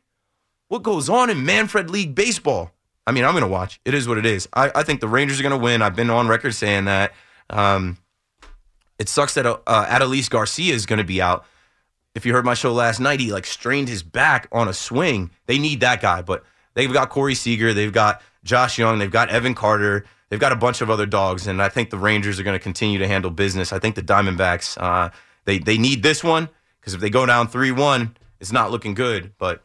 What 0.69 0.81
goes 0.81 1.09
on 1.09 1.29
in 1.29 1.43
Manfred 1.43 1.89
League 1.89 2.15
Baseball? 2.15 2.71
I 3.05 3.11
mean, 3.11 3.25
I'm 3.25 3.33
going 3.33 3.43
to 3.43 3.49
watch. 3.49 3.81
It 3.83 3.93
is 3.93 4.07
what 4.07 4.17
it 4.17 4.25
is. 4.25 4.47
I, 4.53 4.71
I 4.73 4.83
think 4.83 5.01
the 5.01 5.09
Rangers 5.09 5.41
are 5.41 5.43
going 5.43 5.51
to 5.51 5.57
win. 5.57 5.81
I've 5.81 5.93
been 5.93 6.09
on 6.09 6.29
record 6.29 6.55
saying 6.55 6.85
that. 6.85 7.11
Um, 7.49 7.97
it 8.97 9.09
sucks 9.09 9.33
that 9.33 9.45
uh, 9.45 9.57
Adolis 9.67 10.29
Garcia 10.29 10.73
is 10.73 10.85
going 10.85 10.99
to 10.99 11.03
be 11.03 11.21
out. 11.21 11.43
If 12.15 12.25
you 12.25 12.31
heard 12.31 12.45
my 12.45 12.53
show 12.53 12.71
last 12.71 13.01
night, 13.01 13.19
he 13.19 13.33
like 13.33 13.45
strained 13.45 13.89
his 13.89 14.01
back 14.01 14.47
on 14.53 14.69
a 14.69 14.73
swing. 14.73 15.31
They 15.47 15.59
need 15.59 15.81
that 15.81 16.01
guy, 16.01 16.21
but 16.21 16.45
they've 16.75 16.93
got 16.93 17.09
Corey 17.09 17.35
Seager, 17.35 17.73
they've 17.73 17.91
got 17.91 18.21
Josh 18.45 18.77
Jung, 18.77 18.99
they've 18.99 19.11
got 19.11 19.27
Evan 19.27 19.53
Carter, 19.53 20.05
they've 20.29 20.39
got 20.39 20.53
a 20.53 20.55
bunch 20.55 20.79
of 20.79 20.89
other 20.89 21.05
dogs, 21.05 21.45
and 21.45 21.61
I 21.61 21.67
think 21.67 21.89
the 21.89 21.97
Rangers 21.97 22.39
are 22.39 22.43
going 22.43 22.57
to 22.57 22.63
continue 22.63 22.99
to 22.99 23.07
handle 23.07 23.31
business. 23.31 23.73
I 23.73 23.79
think 23.79 23.95
the 23.95 24.01
Diamondbacks 24.01 24.81
uh, 24.81 25.09
they 25.45 25.59
they 25.59 25.77
need 25.77 26.03
this 26.03 26.23
one 26.23 26.49
because 26.79 26.93
if 26.93 27.01
they 27.01 27.09
go 27.09 27.25
down 27.25 27.47
three 27.47 27.71
one, 27.71 28.15
it's 28.39 28.51
not 28.51 28.71
looking 28.71 28.93
good. 28.93 29.33
But 29.37 29.63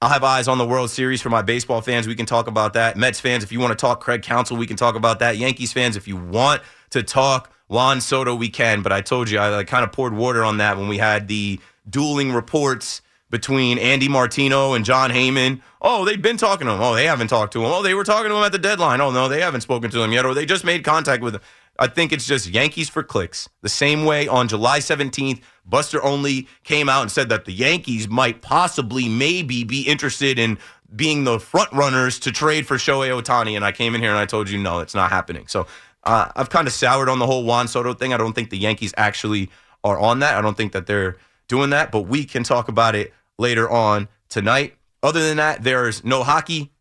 I'll 0.00 0.10
have 0.10 0.24
eyes 0.24 0.48
on 0.48 0.58
the 0.58 0.66
World 0.66 0.90
Series 0.90 1.22
for 1.22 1.30
my 1.30 1.42
baseball 1.42 1.80
fans. 1.80 2.06
We 2.06 2.14
can 2.14 2.26
talk 2.26 2.46
about 2.46 2.74
that. 2.74 2.96
Mets 2.96 3.20
fans, 3.20 3.42
if 3.42 3.52
you 3.52 3.60
want 3.60 3.70
to 3.70 3.76
talk 3.76 4.00
Craig 4.00 4.22
Counsell, 4.22 4.56
we 4.56 4.66
can 4.66 4.76
talk 4.76 4.96
about 4.96 5.20
that. 5.20 5.38
Yankees 5.38 5.72
fans, 5.72 5.96
if 5.96 6.06
you 6.06 6.16
want 6.16 6.62
to 6.90 7.02
talk 7.02 7.50
Juan 7.68 8.00
Soto, 8.00 8.34
we 8.34 8.48
can. 8.48 8.82
But 8.82 8.92
I 8.92 9.00
told 9.00 9.30
you, 9.30 9.38
I 9.38 9.48
like, 9.48 9.66
kind 9.66 9.84
of 9.84 9.92
poured 9.92 10.14
water 10.14 10.44
on 10.44 10.58
that 10.58 10.76
when 10.76 10.88
we 10.88 10.98
had 10.98 11.28
the 11.28 11.58
dueling 11.88 12.32
reports 12.32 13.00
between 13.30 13.78
Andy 13.78 14.08
Martino 14.08 14.74
and 14.74 14.84
Jon 14.84 15.10
Heyman. 15.10 15.60
Oh, 15.80 16.04
they've 16.04 16.20
been 16.20 16.36
talking 16.36 16.66
to 16.66 16.74
him. 16.74 16.80
Oh, 16.80 16.94
they 16.94 17.06
haven't 17.06 17.28
talked 17.28 17.52
to 17.54 17.64
him. 17.64 17.72
Oh, 17.72 17.82
they 17.82 17.94
were 17.94 18.04
talking 18.04 18.30
to 18.30 18.36
him 18.36 18.44
at 18.44 18.52
the 18.52 18.58
deadline. 18.58 19.00
Oh, 19.00 19.10
no, 19.10 19.28
they 19.28 19.40
haven't 19.40 19.62
spoken 19.62 19.90
to 19.90 20.02
him 20.02 20.12
yet. 20.12 20.24
Or 20.24 20.34
they 20.34 20.46
just 20.46 20.64
made 20.64 20.84
contact 20.84 21.22
with 21.22 21.36
him. 21.36 21.40
I 21.78 21.88
think 21.88 22.12
it's 22.12 22.26
just 22.26 22.48
Yankees 22.48 22.88
for 22.88 23.02
clicks. 23.02 23.48
The 23.62 23.68
same 23.68 24.04
way 24.04 24.28
on 24.28 24.48
July 24.48 24.78
17th, 24.78 25.40
Buster 25.66 26.02
Olney 26.02 26.46
came 26.62 26.88
out 26.88 27.02
and 27.02 27.10
said 27.10 27.28
that 27.30 27.46
the 27.46 27.52
Yankees 27.52 28.08
might 28.08 28.42
possibly, 28.42 29.08
maybe 29.08 29.64
be 29.64 29.82
interested 29.82 30.38
in 30.38 30.58
being 30.94 31.24
the 31.24 31.40
front 31.40 31.72
runners 31.72 32.18
to 32.20 32.32
trade 32.32 32.66
for 32.66 32.76
Shohei 32.76 33.20
Ohtani. 33.20 33.56
And 33.56 33.64
I 33.64 33.72
came 33.72 33.94
in 33.94 34.00
here 34.00 34.10
and 34.10 34.18
I 34.18 34.26
told 34.26 34.48
you, 34.48 34.58
no, 34.58 34.80
it's 34.80 34.94
not 34.94 35.10
happening. 35.10 35.48
So 35.48 35.66
uh, 36.04 36.30
I've 36.36 36.50
kind 36.50 36.68
of 36.68 36.72
soured 36.72 37.08
on 37.08 37.18
the 37.18 37.26
whole 37.26 37.44
Juan 37.44 37.66
Soto 37.66 37.94
thing. 37.94 38.12
I 38.12 38.16
don't 38.16 38.34
think 38.34 38.50
the 38.50 38.58
Yankees 38.58 38.94
actually 38.96 39.50
are 39.82 39.98
on 39.98 40.20
that. 40.20 40.36
I 40.36 40.40
don't 40.40 40.56
think 40.56 40.72
that 40.72 40.86
they're 40.86 41.16
doing 41.48 41.70
that, 41.70 41.90
but 41.90 42.02
we 42.02 42.24
can 42.24 42.44
talk 42.44 42.68
about 42.68 42.94
it 42.94 43.12
later 43.38 43.68
on 43.68 44.08
tonight. 44.28 44.76
Other 45.02 45.26
than 45.26 45.36
that, 45.38 45.62
there's 45.62 46.04
no 46.04 46.22
hockey, 46.22 46.72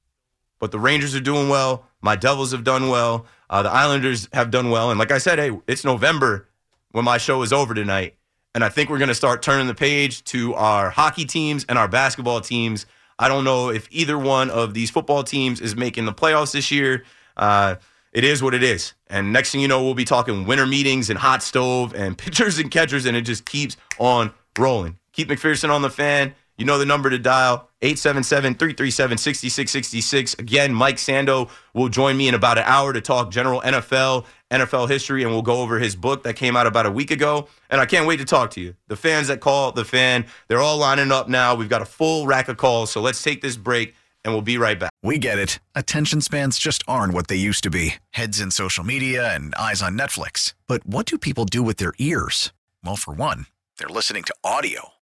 but 0.59 0.71
the 0.71 0.79
Rangers 0.79 1.15
are 1.15 1.19
doing 1.19 1.49
well. 1.49 1.85
My 2.01 2.15
Devils 2.15 2.51
have 2.51 2.63
done 2.63 2.89
well. 2.89 3.25
Uh, 3.49 3.63
the 3.63 3.71
Islanders 3.71 4.27
have 4.33 4.51
done 4.51 4.69
well. 4.69 4.89
And 4.89 4.99
like 4.99 5.11
I 5.11 5.17
said, 5.17 5.39
hey, 5.39 5.51
it's 5.67 5.83
November 5.83 6.47
when 6.91 7.05
my 7.05 7.17
show 7.17 7.41
is 7.41 7.53
over 7.53 7.73
tonight. 7.73 8.15
And 8.55 8.63
I 8.63 8.69
think 8.69 8.89
we're 8.89 8.99
going 8.99 9.09
to 9.09 9.15
start 9.15 9.41
turning 9.41 9.67
the 9.67 9.73
page 9.73 10.23
to 10.25 10.53
our 10.53 10.89
hockey 10.89 11.25
teams 11.25 11.65
and 11.67 11.77
our 11.77 11.87
basketball 11.87 12.41
teams. 12.41 12.85
I 13.17 13.27
don't 13.27 13.43
know 13.43 13.69
if 13.69 13.87
either 13.91 14.17
one 14.17 14.49
of 14.49 14.73
these 14.73 14.89
football 14.89 15.23
teams 15.23 15.59
is 15.59 15.75
making 15.75 16.05
the 16.05 16.13
playoffs 16.13 16.53
this 16.53 16.71
year. 16.71 17.03
Uh, 17.35 17.75
it 18.11 18.23
is 18.23 18.43
what 18.43 18.53
it 18.53 18.61
is. 18.61 18.93
And 19.07 19.33
next 19.33 19.51
thing 19.51 19.61
you 19.61 19.67
know, 19.67 19.83
we'll 19.83 19.95
be 19.95 20.05
talking 20.05 20.45
winter 20.45 20.67
meetings 20.67 21.09
and 21.09 21.17
hot 21.17 21.41
stove 21.41 21.95
and 21.95 22.17
pitchers 22.17 22.59
and 22.59 22.69
catchers, 22.69 23.05
and 23.05 23.17
it 23.17 23.21
just 23.21 23.45
keeps 23.45 23.75
on 23.97 24.33
rolling. 24.57 24.99
Keith 25.13 25.27
McPherson 25.27 25.69
on 25.69 25.81
the 25.81 25.89
fan. 25.89 26.35
You 26.63 26.67
know 26.67 26.77
the 26.77 26.85
number 26.85 27.09
to 27.09 27.19
dial 27.19 27.67
877 27.81 28.53
337 28.53 29.17
6666. 29.17 30.35
Again, 30.35 30.73
Mike 30.73 30.95
Sando 30.95 31.49
will 31.73 31.89
join 31.89 32.15
me 32.15 32.29
in 32.29 32.35
about 32.35 32.57
an 32.57 32.63
hour 32.65 32.93
to 32.93 33.01
talk 33.01 33.31
general 33.31 33.59
NFL, 33.59 34.25
NFL 34.49 34.87
history, 34.87 35.23
and 35.23 35.31
we'll 35.33 35.41
go 35.41 35.61
over 35.61 35.77
his 35.77 35.97
book 35.97 36.23
that 36.23 36.37
came 36.37 36.55
out 36.55 36.65
about 36.65 36.85
a 36.85 36.89
week 36.89 37.11
ago. 37.11 37.49
And 37.69 37.81
I 37.81 37.85
can't 37.85 38.07
wait 38.07 38.19
to 38.19 38.25
talk 38.25 38.49
to 38.51 38.61
you. 38.61 38.77
The 38.87 38.95
fans 38.95 39.27
that 39.27 39.41
call 39.41 39.73
the 39.73 39.83
fan, 39.83 40.25
they're 40.47 40.61
all 40.61 40.77
lining 40.77 41.11
up 41.11 41.27
now. 41.27 41.53
We've 41.53 41.67
got 41.67 41.81
a 41.81 41.85
full 41.85 42.27
rack 42.27 42.47
of 42.47 42.55
calls. 42.55 42.89
So 42.89 43.01
let's 43.01 43.21
take 43.21 43.41
this 43.41 43.57
break 43.57 43.93
and 44.23 44.33
we'll 44.33 44.41
be 44.41 44.57
right 44.57 44.79
back. 44.79 44.91
We 45.03 45.17
get 45.17 45.37
it. 45.37 45.59
Attention 45.75 46.21
spans 46.21 46.57
just 46.57 46.81
aren't 46.87 47.13
what 47.13 47.27
they 47.27 47.35
used 47.35 47.65
to 47.65 47.69
be 47.69 47.95
heads 48.11 48.39
in 48.39 48.51
social 48.51 48.85
media 48.85 49.35
and 49.35 49.53
eyes 49.55 49.81
on 49.81 49.97
Netflix. 49.97 50.53
But 50.67 50.85
what 50.85 51.07
do 51.07 51.17
people 51.17 51.43
do 51.43 51.61
with 51.61 51.75
their 51.75 51.91
ears? 51.99 52.53
Well, 52.85 52.95
for 52.95 53.13
one, 53.13 53.47
they're 53.77 53.89
listening 53.89 54.23
to 54.23 54.35
audio. 54.45 54.93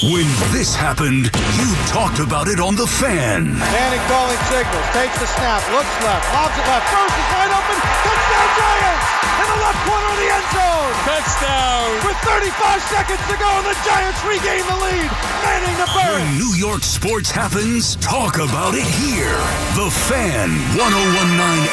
When 0.00 0.24
this 0.48 0.72
happened, 0.72 1.28
you 1.60 1.68
talked 1.84 2.24
about 2.24 2.48
it 2.48 2.56
on 2.56 2.72
The 2.72 2.88
Fan. 2.88 3.52
Manning 3.52 4.00
calling 4.08 4.40
signals, 4.48 4.88
takes 4.96 5.12
the 5.20 5.28
snap, 5.28 5.60
looks 5.76 5.92
left, 6.00 6.24
lobs 6.32 6.56
it 6.56 6.64
left, 6.64 6.88
first 6.88 7.12
is 7.20 7.28
wide 7.28 7.52
open, 7.52 7.76
touchdown 7.76 8.48
Giants! 8.56 9.06
In 9.44 9.46
the 9.52 9.60
left 9.60 9.80
corner 9.84 10.08
of 10.08 10.16
the 10.16 10.30
end 10.32 10.48
zone! 10.56 10.92
Touchdown! 11.04 11.88
With 12.08 12.16
35 12.24 12.80
seconds 12.88 13.22
to 13.28 13.36
go, 13.36 13.48
and 13.60 13.66
the 13.68 13.76
Giants 13.84 14.20
regain 14.24 14.64
the 14.64 14.78
lead! 14.80 15.10
Manning 15.44 15.76
to 15.84 15.88
Burns! 15.92 16.16
When 16.16 16.28
New 16.48 16.54
York 16.56 16.80
sports 16.80 17.28
happens, 17.28 18.00
talk 18.00 18.40
about 18.40 18.72
it 18.72 18.88
here. 19.04 19.36
The 19.76 19.92
Fan, 20.08 20.48
1019 20.80 20.88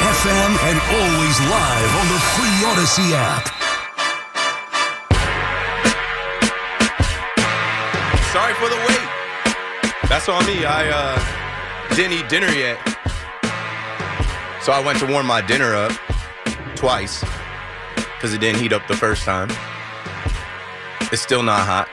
FM, 0.04 0.52
and 0.68 0.76
always 1.00 1.38
live 1.48 1.92
on 1.96 2.08
the 2.12 2.20
free 2.36 2.58
Audacy 2.76 3.08
app. 3.16 3.57
Sorry 8.48 8.60
for 8.62 8.70
the 8.74 8.80
wait. 8.88 9.04
That's 10.08 10.30
on 10.30 10.46
me. 10.46 10.64
I 10.64 10.88
uh, 10.90 11.20
didn't 11.98 12.14
eat 12.14 12.30
dinner 12.30 12.48
yet. 12.48 12.78
So 14.64 14.72
I 14.72 14.82
went 14.86 15.00
to 15.00 15.06
warm 15.06 15.28
my 15.28 15.42
dinner 15.42 15.76
up 15.76 15.92
twice 16.74 17.26
because 17.96 18.34
it 18.34 18.40
didn't 18.40 18.62
heat 18.62 18.72
up 18.72 18.88
the 18.88 18.96
first 18.96 19.24
time. 19.24 19.50
It's 21.12 21.22
still 21.22 21.44
not 21.44 21.60
hot. 21.60 21.90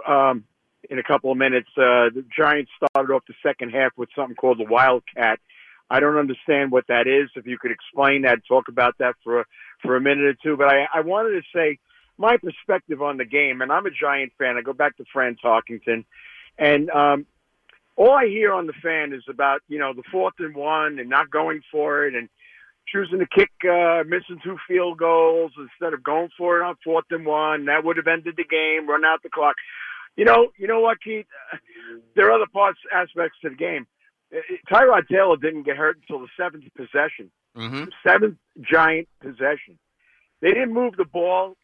um, 0.05 0.43
in 0.89 0.99
a 0.99 1.03
couple 1.03 1.31
of 1.31 1.37
minutes. 1.37 1.69
Uh, 1.77 2.11
the 2.13 2.25
Giants 2.37 2.71
started 2.75 3.13
off 3.13 3.23
the 3.25 3.35
second 3.41 3.69
half 3.69 3.93
with 3.95 4.09
something 4.13 4.35
called 4.35 4.59
the 4.59 4.65
Wildcat. 4.69 5.39
I 5.89 6.01
don't 6.01 6.17
understand 6.17 6.73
what 6.73 6.87
that 6.89 7.07
is. 7.07 7.29
If 7.37 7.47
you 7.47 7.57
could 7.57 7.71
explain 7.71 8.23
that, 8.23 8.39
talk 8.45 8.67
about 8.67 8.97
that 8.97 9.15
for 9.23 9.45
for 9.81 9.95
a 9.95 10.01
minute 10.01 10.25
or 10.25 10.35
two. 10.43 10.57
But 10.57 10.67
I, 10.67 10.87
I 10.93 11.01
wanted 11.01 11.41
to 11.41 11.43
say 11.55 11.79
my 12.17 12.35
perspective 12.35 13.01
on 13.01 13.15
the 13.15 13.23
game, 13.23 13.61
and 13.61 13.71
I'm 13.71 13.85
a 13.85 13.91
Giant 13.91 14.33
fan. 14.37 14.57
I 14.57 14.61
go 14.61 14.73
back 14.73 14.97
to 14.97 15.05
Fran 15.13 15.37
Tarkenton, 15.41 16.03
and 16.57 16.89
um, 16.89 17.25
all 17.95 18.13
I 18.13 18.27
hear 18.27 18.53
on 18.53 18.67
the 18.67 18.73
fan 18.81 19.13
is 19.13 19.23
about 19.29 19.61
you 19.67 19.79
know 19.79 19.93
the 19.93 20.03
fourth 20.11 20.35
and 20.39 20.55
one 20.55 20.99
and 20.99 21.09
not 21.09 21.29
going 21.29 21.61
for 21.71 22.05
it 22.05 22.15
and 22.15 22.29
choosing 22.87 23.19
to 23.19 23.27
kick, 23.27 23.51
uh, 23.69 24.03
missing 24.05 24.39
two 24.43 24.57
field 24.67 24.97
goals 24.97 25.51
instead 25.57 25.93
of 25.93 26.03
going 26.03 26.29
for 26.37 26.59
it 26.59 26.65
on 26.65 26.75
fourth 26.83 27.05
and 27.11 27.25
one. 27.25 27.65
That 27.65 27.83
would 27.83 27.97
have 27.97 28.07
ended 28.07 28.35
the 28.37 28.43
game, 28.43 28.89
run 28.89 29.05
out 29.05 29.23
the 29.23 29.29
clock. 29.29 29.55
You 30.17 30.25
know, 30.25 30.51
you 30.57 30.67
know 30.67 30.79
what, 30.79 31.01
Keith? 31.01 31.25
There 32.15 32.27
are 32.27 32.31
other 32.31 32.47
parts, 32.53 32.79
aspects 32.93 33.37
to 33.41 33.49
the 33.49 33.55
game. 33.55 33.85
Tyrod 34.71 35.09
Taylor 35.09 35.35
didn't 35.35 35.63
get 35.63 35.75
hurt 35.75 35.97
until 35.97 36.21
the 36.21 36.29
seventh 36.39 36.63
possession, 36.75 37.29
mm-hmm. 37.57 37.85
seventh 38.07 38.37
giant 38.61 39.09
possession. 39.21 39.77
They 40.41 40.49
didn't 40.49 40.73
move 40.73 40.95
the 40.95 41.03
ball. 41.03 41.55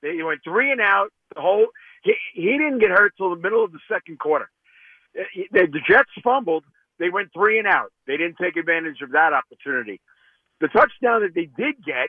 They 0.00 0.22
went 0.22 0.40
three 0.44 0.70
and 0.70 0.80
out. 0.80 1.08
The 1.34 1.40
whole 1.40 1.66
he, 2.04 2.14
he 2.34 2.52
didn't 2.52 2.78
get 2.78 2.90
hurt 2.90 3.14
till 3.16 3.30
the 3.30 3.40
middle 3.40 3.64
of 3.64 3.72
the 3.72 3.80
second 3.90 4.20
quarter 4.20 4.48
the 5.52 5.80
Jets 5.88 6.10
fumbled. 6.22 6.64
They 6.98 7.10
went 7.10 7.30
three 7.32 7.58
and 7.58 7.66
out. 7.66 7.90
They 8.06 8.16
didn't 8.16 8.36
take 8.40 8.56
advantage 8.56 9.00
of 9.02 9.12
that 9.12 9.32
opportunity. 9.32 10.00
The 10.60 10.68
touchdown 10.68 11.22
that 11.22 11.34
they 11.34 11.46
did 11.46 11.84
get, 11.84 12.08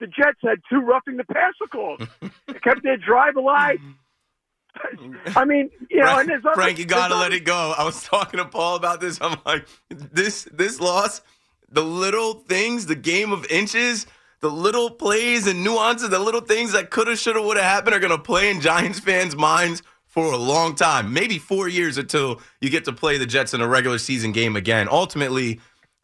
the 0.00 0.06
Jets 0.06 0.38
had 0.42 0.58
two 0.70 0.80
roughing 0.80 1.16
the 1.16 1.24
passer 1.24 1.66
calls. 1.70 2.00
it 2.48 2.62
kept 2.62 2.82
their 2.82 2.96
drive 2.96 3.36
alive. 3.36 3.78
I 5.36 5.44
mean, 5.44 5.70
you 5.90 5.98
know, 5.98 6.06
Frank, 6.06 6.20
and 6.20 6.28
there's 6.28 6.44
other, 6.44 6.54
Frank, 6.54 6.78
you 6.78 6.84
gotta 6.84 7.16
let 7.16 7.32
it 7.32 7.44
go. 7.44 7.74
I 7.76 7.84
was 7.84 8.02
talking 8.02 8.38
to 8.38 8.46
Paul 8.46 8.76
about 8.76 9.00
this. 9.00 9.18
I'm 9.20 9.38
like, 9.44 9.66
this 9.88 10.44
this 10.52 10.80
loss, 10.80 11.22
the 11.68 11.82
little 11.82 12.34
things, 12.34 12.86
the 12.86 12.94
game 12.94 13.32
of 13.32 13.44
inches, 13.46 14.06
the 14.40 14.50
little 14.50 14.90
plays 14.90 15.46
and 15.46 15.64
nuances, 15.64 16.08
the 16.08 16.20
little 16.20 16.40
things 16.40 16.72
that 16.72 16.90
coulda, 16.90 17.16
shoulda, 17.16 17.42
woulda 17.42 17.62
happened 17.62 17.94
are 17.94 18.00
gonna 18.00 18.16
play 18.16 18.50
in 18.50 18.60
Giants 18.60 19.00
fans' 19.00 19.36
minds 19.36 19.82
for 20.10 20.32
a 20.32 20.36
long 20.36 20.74
time, 20.74 21.12
maybe 21.12 21.38
four 21.38 21.68
years 21.68 21.96
until 21.96 22.40
you 22.60 22.68
get 22.68 22.84
to 22.84 22.92
play 22.92 23.16
the 23.16 23.26
Jets 23.26 23.54
in 23.54 23.60
a 23.60 23.68
regular 23.68 23.96
season 23.96 24.32
game 24.32 24.56
again. 24.56 24.88
Ultimately, 24.90 25.60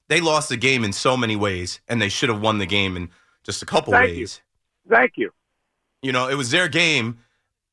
they 0.09 0.21
lost 0.21 0.49
the 0.49 0.57
game 0.57 0.85
in 0.85 0.93
so 0.93 1.17
many 1.17 1.35
ways, 1.35 1.81
and 1.89 2.01
they 2.01 2.09
should 2.09 2.29
have 2.29 2.41
won 2.41 2.59
the 2.59 2.67
game 2.67 2.97
in 2.97 3.11
just 3.43 3.63
a 3.63 3.67
couple 3.67 3.93
Thank 3.93 4.11
ways. 4.11 4.41
You. 4.85 4.97
Thank 4.97 5.13
you. 5.17 5.33
You 6.03 6.13
know, 6.13 6.29
it 6.29 6.37
was 6.37 6.53
their 6.53 6.69
game. 6.69 7.19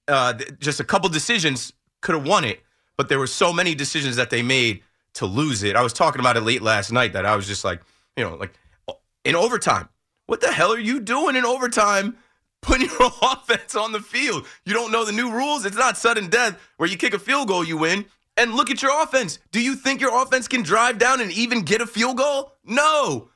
Uh, 0.08 0.34
just 0.60 0.80
a 0.80 0.84
couple 0.84 1.08
decisions 1.08 1.72
could 2.02 2.16
have 2.16 2.28
won 2.28 2.44
it, 2.44 2.62
but 2.98 3.10
there 3.10 3.20
were 3.20 3.28
so 3.28 3.54
many 3.54 3.76
decisions 3.76 4.16
that 4.16 4.32
they 4.32 4.42
made 4.42 4.82
to 5.14 5.28
lose 5.28 5.62
it. 5.62 5.76
I 5.76 5.84
was 5.84 5.94
talking 5.94 6.20
about 6.20 6.36
it 6.36 6.42
late 6.42 6.64
last 6.64 6.92
night 6.92 7.14
that 7.14 7.28
I 7.28 7.36
was 7.36 7.46
just 7.46 7.64
like, 7.64 7.80
you 8.18 8.24
know, 8.24 8.36
like 8.36 8.54
in 9.24 9.36
overtime. 9.36 9.88
What 10.26 10.42
the 10.42 10.52
hell 10.52 10.74
are 10.74 10.80
you 10.80 11.00
doing 11.00 11.36
in 11.36 11.46
overtime? 11.46 12.18
Putting 12.64 12.90
your 12.90 13.12
offense 13.22 13.76
on 13.76 13.92
the 13.92 14.00
field. 14.00 14.46
You 14.66 14.74
don't 14.74 14.92
know 14.92 15.06
the 15.06 15.12
new 15.12 15.32
rules. 15.32 15.66
It's 15.66 15.78
not 15.78 15.98
sudden 15.98 16.28
death 16.30 16.58
where 16.78 16.90
you 16.90 16.98
kick 16.98 17.14
a 17.14 17.20
field 17.20 17.48
goal, 17.48 17.64
you 17.64 17.78
win. 17.78 18.06
And 18.36 18.56
look 18.56 18.72
at 18.72 18.82
your 18.82 19.04
offense. 19.04 19.38
Do 19.52 19.62
you 19.62 19.76
think 19.76 20.02
your 20.02 20.20
offense 20.22 20.48
can 20.48 20.64
drive 20.64 20.98
down 20.98 21.22
and 21.22 21.32
even 21.32 21.62
get 21.62 21.82
a 21.82 21.86
field 21.86 22.18
goal? 22.18 22.54
No. 22.66 23.30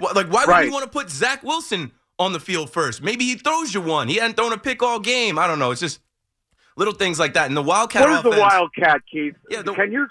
Like, 0.00 0.26
why 0.26 0.44
Right. 0.44 0.58
would 0.60 0.66
you 0.66 0.72
want 0.72 0.84
to 0.84 0.90
put 0.90 1.08
Zach 1.10 1.42
Wilson 1.42 1.92
on 2.18 2.32
the 2.34 2.40
field 2.40 2.68
first? 2.70 3.02
Maybe 3.02 3.24
he 3.24 3.36
throws 3.36 3.72
you 3.72 3.80
one. 3.80 4.08
He 4.08 4.16
hadn't 4.16 4.36
thrown 4.36 4.52
a 4.52 4.58
pick 4.58 4.82
all 4.82 4.98
game. 5.00 5.38
I 5.38 5.46
don't 5.46 5.58
know. 5.58 5.70
It's 5.70 5.80
just 5.80 6.00
little 6.76 6.92
things 6.92 7.18
like 7.18 7.32
that. 7.34 7.46
And 7.46 7.56
the 7.56 7.62
Wildcat 7.62 8.02
What 8.02 8.10
is 8.12 8.18
offense. 8.18 8.34
the 8.34 8.40
Wildcat, 8.40 9.00
Keith? 9.10 9.34
Yeah, 9.48 9.62
the- 9.62 9.72
Can 9.74 9.90
you? 9.92 10.06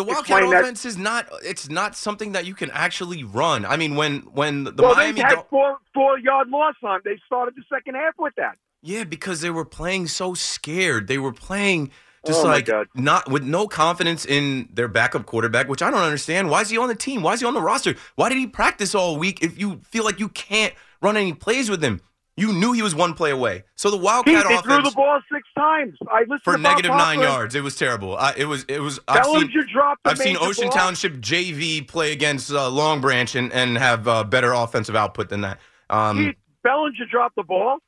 The 0.00 0.12
Wildcat 0.12 0.42
offense 0.44 0.84
is 0.84 0.96
not 0.96 1.28
it's 1.42 1.68
not 1.68 1.96
something 1.96 2.32
that 2.32 2.46
you 2.46 2.54
can 2.54 2.70
actually 2.70 3.22
run. 3.22 3.64
I 3.64 3.76
mean 3.76 3.96
when 3.96 4.20
when 4.32 4.64
the 4.64 4.74
well, 4.78 4.94
Miami 4.94 5.20
they 5.20 5.26
had 5.26 5.44
four 5.50 5.78
four 5.92 6.18
yard 6.18 6.48
loss 6.48 6.74
on. 6.82 7.00
They 7.04 7.18
started 7.26 7.54
the 7.54 7.62
second 7.68 7.96
half 7.96 8.14
with 8.18 8.34
that. 8.36 8.56
Yeah, 8.82 9.04
because 9.04 9.42
they 9.42 9.50
were 9.50 9.66
playing 9.66 10.06
so 10.06 10.32
scared. 10.34 11.06
They 11.06 11.18
were 11.18 11.34
playing 11.34 11.90
just 12.26 12.44
Oh, 12.44 12.48
like 12.48 12.68
not 12.94 13.30
with 13.30 13.44
no 13.44 13.66
confidence 13.66 14.24
in 14.24 14.68
their 14.72 14.88
backup 14.88 15.26
quarterback, 15.26 15.68
which 15.68 15.82
I 15.82 15.90
don't 15.90 16.00
understand. 16.00 16.50
Why 16.50 16.62
is 16.62 16.70
he 16.70 16.78
on 16.78 16.88
the 16.88 16.94
team? 16.94 17.22
Why 17.22 17.34
is 17.34 17.40
he 17.40 17.46
on 17.46 17.54
the 17.54 17.62
roster? 17.62 17.94
Why 18.14 18.28
did 18.28 18.38
he 18.38 18.46
practice 18.46 18.94
all 18.94 19.16
week 19.16 19.42
if 19.42 19.58
you 19.58 19.80
feel 19.84 20.04
like 20.04 20.20
you 20.20 20.28
can't 20.28 20.74
run 21.02 21.16
any 21.16 21.32
plays 21.32 21.70
with 21.70 21.82
him? 21.82 22.00
You 22.40 22.54
knew 22.54 22.72
he 22.72 22.80
was 22.80 22.94
one 22.94 23.12
play 23.12 23.30
away. 23.30 23.64
So 23.74 23.90
the 23.90 23.98
Wildcat 23.98 24.46
they 24.48 24.56
threw 24.58 24.82
the 24.82 24.90
ball 24.92 25.20
six 25.30 25.46
times. 25.56 25.96
I 26.10 26.20
listened 26.20 26.42
for 26.42 26.56
negative 26.56 26.90
nine 26.90 27.20
yards. 27.20 27.54
It 27.54 27.62
was 27.62 27.76
terrible. 27.76 28.16
I, 28.16 28.34
it 28.36 28.46
was 28.46 28.64
it 28.68 28.80
was 28.80 28.98
I've 29.06 29.26
seen 29.26 29.34
Bellinger 29.34 29.62
dropped 29.72 30.00
I've 30.06 30.18
seen 30.18 30.36
Ocean 30.40 30.64
ball. 30.64 30.72
Township 30.72 31.16
JV 31.16 31.86
play 31.86 32.12
against 32.12 32.50
uh, 32.50 32.70
Long 32.70 33.00
Branch 33.00 33.34
and, 33.34 33.52
and 33.52 33.76
have 33.76 34.08
uh, 34.08 34.24
better 34.24 34.52
offensive 34.52 34.96
output 34.96 35.28
than 35.28 35.42
that. 35.42 35.60
Um, 35.90 36.16
Keith, 36.16 36.36
Bellinger 36.62 37.06
dropped 37.10 37.36
the 37.36 37.42
ball. 37.42 37.78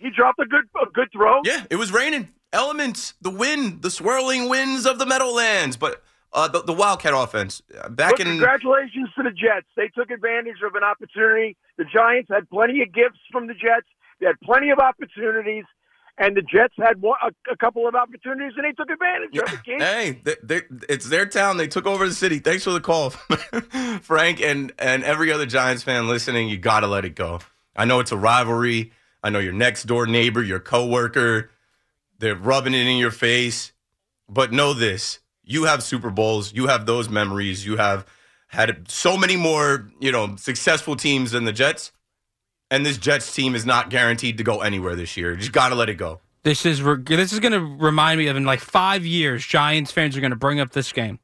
He 0.00 0.10
dropped 0.10 0.40
a 0.40 0.46
good 0.46 0.64
a 0.82 0.90
good 0.92 1.08
throw. 1.12 1.42
yeah, 1.44 1.64
it 1.70 1.76
was 1.76 1.92
raining. 1.92 2.28
Elements, 2.52 3.14
the 3.20 3.30
wind, 3.30 3.82
the 3.82 3.90
swirling 3.90 4.48
winds 4.48 4.86
of 4.86 4.98
the 4.98 5.06
Meadowlands. 5.06 5.76
But 5.76 6.02
uh, 6.32 6.48
the, 6.48 6.62
the 6.62 6.72
Wildcat 6.72 7.12
offense, 7.14 7.62
uh, 7.80 7.88
back 7.88 8.12
Look, 8.12 8.20
in 8.20 8.26
congratulations 8.26 9.08
to 9.16 9.22
the 9.22 9.30
Jets. 9.30 9.66
They 9.76 9.88
took 9.88 10.10
advantage 10.10 10.58
of 10.64 10.74
an 10.74 10.82
opportunity. 10.82 11.56
The 11.78 11.84
Giants 11.84 12.28
had 12.30 12.48
plenty 12.50 12.82
of 12.82 12.92
gifts 12.92 13.20
from 13.32 13.46
the 13.46 13.54
Jets. 13.54 13.86
They 14.20 14.26
had 14.26 14.40
plenty 14.40 14.70
of 14.70 14.78
opportunities, 14.78 15.64
and 16.18 16.36
the 16.36 16.42
Jets 16.42 16.74
had 16.78 17.00
one, 17.00 17.18
a, 17.22 17.52
a 17.52 17.56
couple 17.56 17.86
of 17.86 17.94
opportunities, 17.94 18.52
and 18.56 18.64
they 18.64 18.72
took 18.72 18.90
advantage 18.90 19.36
of 19.36 19.52
it. 19.66 19.82
Hey, 19.82 20.20
they, 20.24 20.34
they, 20.42 20.62
it's 20.88 21.08
their 21.08 21.26
town. 21.26 21.56
They 21.56 21.68
took 21.68 21.86
over 21.86 22.08
the 22.08 22.14
city. 22.14 22.38
Thanks 22.38 22.64
for 22.64 22.70
the 22.70 22.80
call, 22.80 23.10
Frank, 24.00 24.40
and 24.40 24.72
and 24.78 25.04
every 25.04 25.30
other 25.30 25.46
Giants 25.46 25.82
fan 25.82 26.08
listening. 26.08 26.48
You 26.48 26.58
got 26.58 26.80
to 26.80 26.86
let 26.86 27.04
it 27.04 27.14
go. 27.14 27.40
I 27.74 27.84
know 27.84 28.00
it's 28.00 28.12
a 28.12 28.16
rivalry. 28.16 28.92
I 29.22 29.30
know 29.30 29.38
your 29.38 29.52
next 29.52 29.84
door 29.84 30.06
neighbor, 30.06 30.42
your 30.42 30.60
coworker. 30.60 31.50
They're 32.18 32.34
rubbing 32.34 32.72
it 32.72 32.86
in 32.86 32.96
your 32.96 33.10
face, 33.10 33.72
but 34.28 34.52
know 34.52 34.72
this: 34.72 35.20
you 35.46 35.64
have 35.64 35.82
Super 35.82 36.10
Bowls. 36.10 36.52
You 36.52 36.66
have 36.66 36.84
those 36.84 37.08
memories. 37.08 37.64
You 37.64 37.76
have 37.76 38.04
had 38.48 38.90
so 38.90 39.16
many 39.16 39.36
more, 39.36 39.90
you 40.00 40.12
know, 40.12 40.36
successful 40.36 40.96
teams 40.96 41.30
than 41.30 41.44
the 41.44 41.52
Jets. 41.52 41.92
And 42.70 42.84
this 42.84 42.98
Jets 42.98 43.32
team 43.32 43.54
is 43.54 43.64
not 43.64 43.90
guaranteed 43.90 44.38
to 44.38 44.44
go 44.44 44.60
anywhere 44.60 44.96
this 44.96 45.16
year. 45.16 45.30
You 45.30 45.38
just 45.38 45.52
got 45.52 45.68
to 45.68 45.76
let 45.76 45.88
it 45.88 45.94
go. 45.94 46.20
This 46.42 46.66
is 46.66 46.82
this 47.04 47.32
is 47.32 47.40
going 47.40 47.52
to 47.52 47.60
remind 47.60 48.18
me 48.18 48.26
of 48.26 48.36
in 48.36 48.44
like 48.44 48.60
five 48.60 49.06
years, 49.06 49.44
Giants 49.44 49.90
fans 49.90 50.16
are 50.16 50.20
going 50.20 50.30
to 50.30 50.36
bring 50.36 50.60
up 50.60 50.72
this 50.72 50.92
game, 50.92 51.18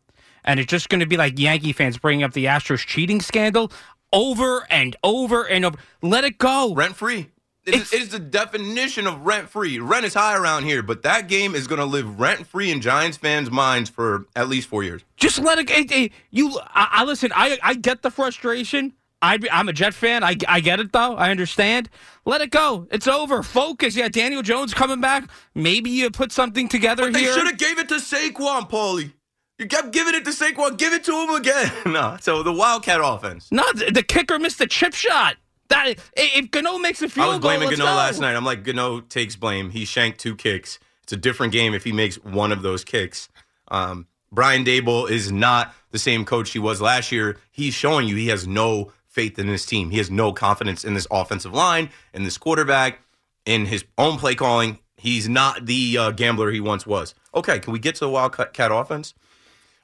and 0.45 0.59
it's 0.59 0.71
just 0.71 0.89
going 0.89 1.01
to 1.01 1.07
be 1.07 1.17
like 1.17 1.39
Yankee 1.39 1.73
fans 1.73 1.99
bringing 1.99 2.25
up 2.25 2.33
the 2.33 2.47
Astros 2.47 2.85
cheating 2.85 3.21
scandal 3.21 3.71
over 4.13 4.67
and 4.71 4.97
over 5.05 5.45
and 5.45 5.65
over. 5.65 5.79
Let 6.01 6.25
it 6.25 6.39
go. 6.39 6.75
Rent 6.75 6.97
free. 6.97 7.29
It 7.65 7.75
is, 7.75 7.93
it 7.93 8.03
is 8.03 8.09
the 8.09 8.19
definition 8.19 9.07
of 9.07 9.25
rent 9.25 9.49
free. 9.49 9.79
Rent 9.79 10.05
is 10.05 10.15
high 10.15 10.37
around 10.37 10.65
here, 10.65 10.83
but 10.83 11.03
that 11.03 11.29
game 11.29 11.55
is 11.55 11.69
going 11.69 11.79
to 11.79 11.85
live 11.85 12.19
rent 12.19 12.47
free 12.47 12.71
in 12.73 12.81
Giants 12.81 13.17
fans' 13.17 13.51
minds 13.53 13.89
for 13.89 14.27
at 14.35 14.49
least 14.49 14.69
four 14.69 14.83
years. 14.83 15.03
Just 15.17 15.39
let 15.39 15.59
it. 15.59 15.71
it, 15.71 15.93
it- 15.93 16.13
you, 16.31 16.59
I, 16.75 16.89
I 16.91 17.05
listen. 17.05 17.31
I 17.35 17.59
I 17.63 17.75
get 17.75 18.03
the 18.03 18.11
frustration. 18.11 18.95
I, 19.25 19.39
I'm 19.53 19.69
a 19.69 19.73
Jet 19.73 19.95
fan. 19.95 20.25
I, 20.25 20.35
I 20.49 20.59
get 20.59 20.81
it 20.81 20.93
though. 20.93 21.15
I 21.15 21.31
understand. 21.31 21.89
Let 22.25 22.41
it 22.41 22.51
go. 22.51 22.89
It's 22.91 23.07
over. 23.07 23.45
Focus. 23.45 23.95
Yeah, 23.95 24.09
Daniel 24.09 24.43
Jones 24.43 24.75
coming 24.75 25.01
back. 25.01 25.31
Maybe 25.55 25.91
you 25.91 26.11
put 26.11 26.33
something 26.33 26.69
together 26.69 27.09
They 27.11 27.21
here. 27.21 27.29
They 27.33 27.39
should 27.39 27.47
have 27.47 27.59
gave 27.59 27.79
it 27.79 27.89
to 27.91 27.97
Saquon, 27.97 28.69
Paulie. 28.69 29.13
You 29.61 29.67
kept 29.69 29.93
giving 29.93 30.15
it 30.17 30.25
to 30.25 30.31
Saquon. 30.31 30.77
Give 30.77 30.93
it 30.93 31.05
to 31.05 31.13
him 31.13 31.31
again. 31.31 31.71
no. 31.87 32.17
So 32.21 32.43
the 32.43 32.53
Wildcat 32.53 33.01
offense. 33.01 33.53
No, 33.53 33.63
the, 33.73 33.93
the 33.93 34.03
kicker 34.03 34.41
missed 34.41 34.59
the 34.59 34.67
chip 34.67 34.93
shot. 34.95 35.37
That 35.73 35.95
if 36.17 36.51
Gano 36.51 36.79
makes 36.79 37.03
a 37.03 37.09
field 37.09 37.25
goal, 37.25 37.25
I 37.25 37.37
was 37.37 37.39
blaming 37.41 37.71
Gano 37.71 37.85
go. 37.85 37.95
last 37.95 38.21
night. 38.21 38.37
I'm 38.37 38.45
like, 38.45 38.63
Gano 38.63 39.01
takes 39.01 39.37
blame. 39.37 39.71
He 39.71 39.85
shanked 39.85 40.21
two 40.21 40.37
kicks. 40.37 40.79
It's 41.03 41.13
a 41.13 41.17
different 41.17 41.53
game 41.53 41.75
if 41.75 41.85
he 41.85 41.93
makes 41.93 42.17
one 42.17 42.53
of 42.53 42.63
those 42.63 42.85
kicks. 42.85 43.29
Um, 43.69 44.07
Brian 44.31 44.65
Daboll 44.65 45.11
is 45.11 45.31
not 45.31 45.75
the 45.91 45.99
same 45.99 46.25
coach 46.25 46.51
he 46.51 46.59
was 46.59 46.81
last 46.81 47.13
year. 47.13 47.39
He's 47.51 47.75
showing 47.75 48.09
you 48.09 48.17
he 48.17 48.29
has 48.29 48.47
no 48.47 48.93
faith 49.07 49.39
in 49.39 49.47
his 49.47 49.67
team. 49.67 49.91
He 49.91 49.99
has 49.99 50.11
no 50.11 50.33
confidence 50.33 50.85
in 50.85 50.95
this 50.95 51.07
offensive 51.11 51.53
line, 51.53 51.91
in 52.15 52.25
this 52.25 52.39
quarterback, 52.39 53.01
in 53.45 53.67
his 53.67 53.85
own 53.99 54.19
play 54.19 54.35
calling. 54.35 54.79
He's 54.97 55.29
not 55.29 55.67
the 55.67 55.99
uh, 55.99 56.11
gambler 56.13 56.51
he 56.51 56.61
once 56.61 56.87
was. 56.87 57.15
Okay, 57.35 57.59
can 57.59 57.73
we 57.73 57.79
get 57.79 57.97
to 57.97 58.01
the 58.01 58.11
Wildcat 58.11 58.71
offense? 58.73 59.15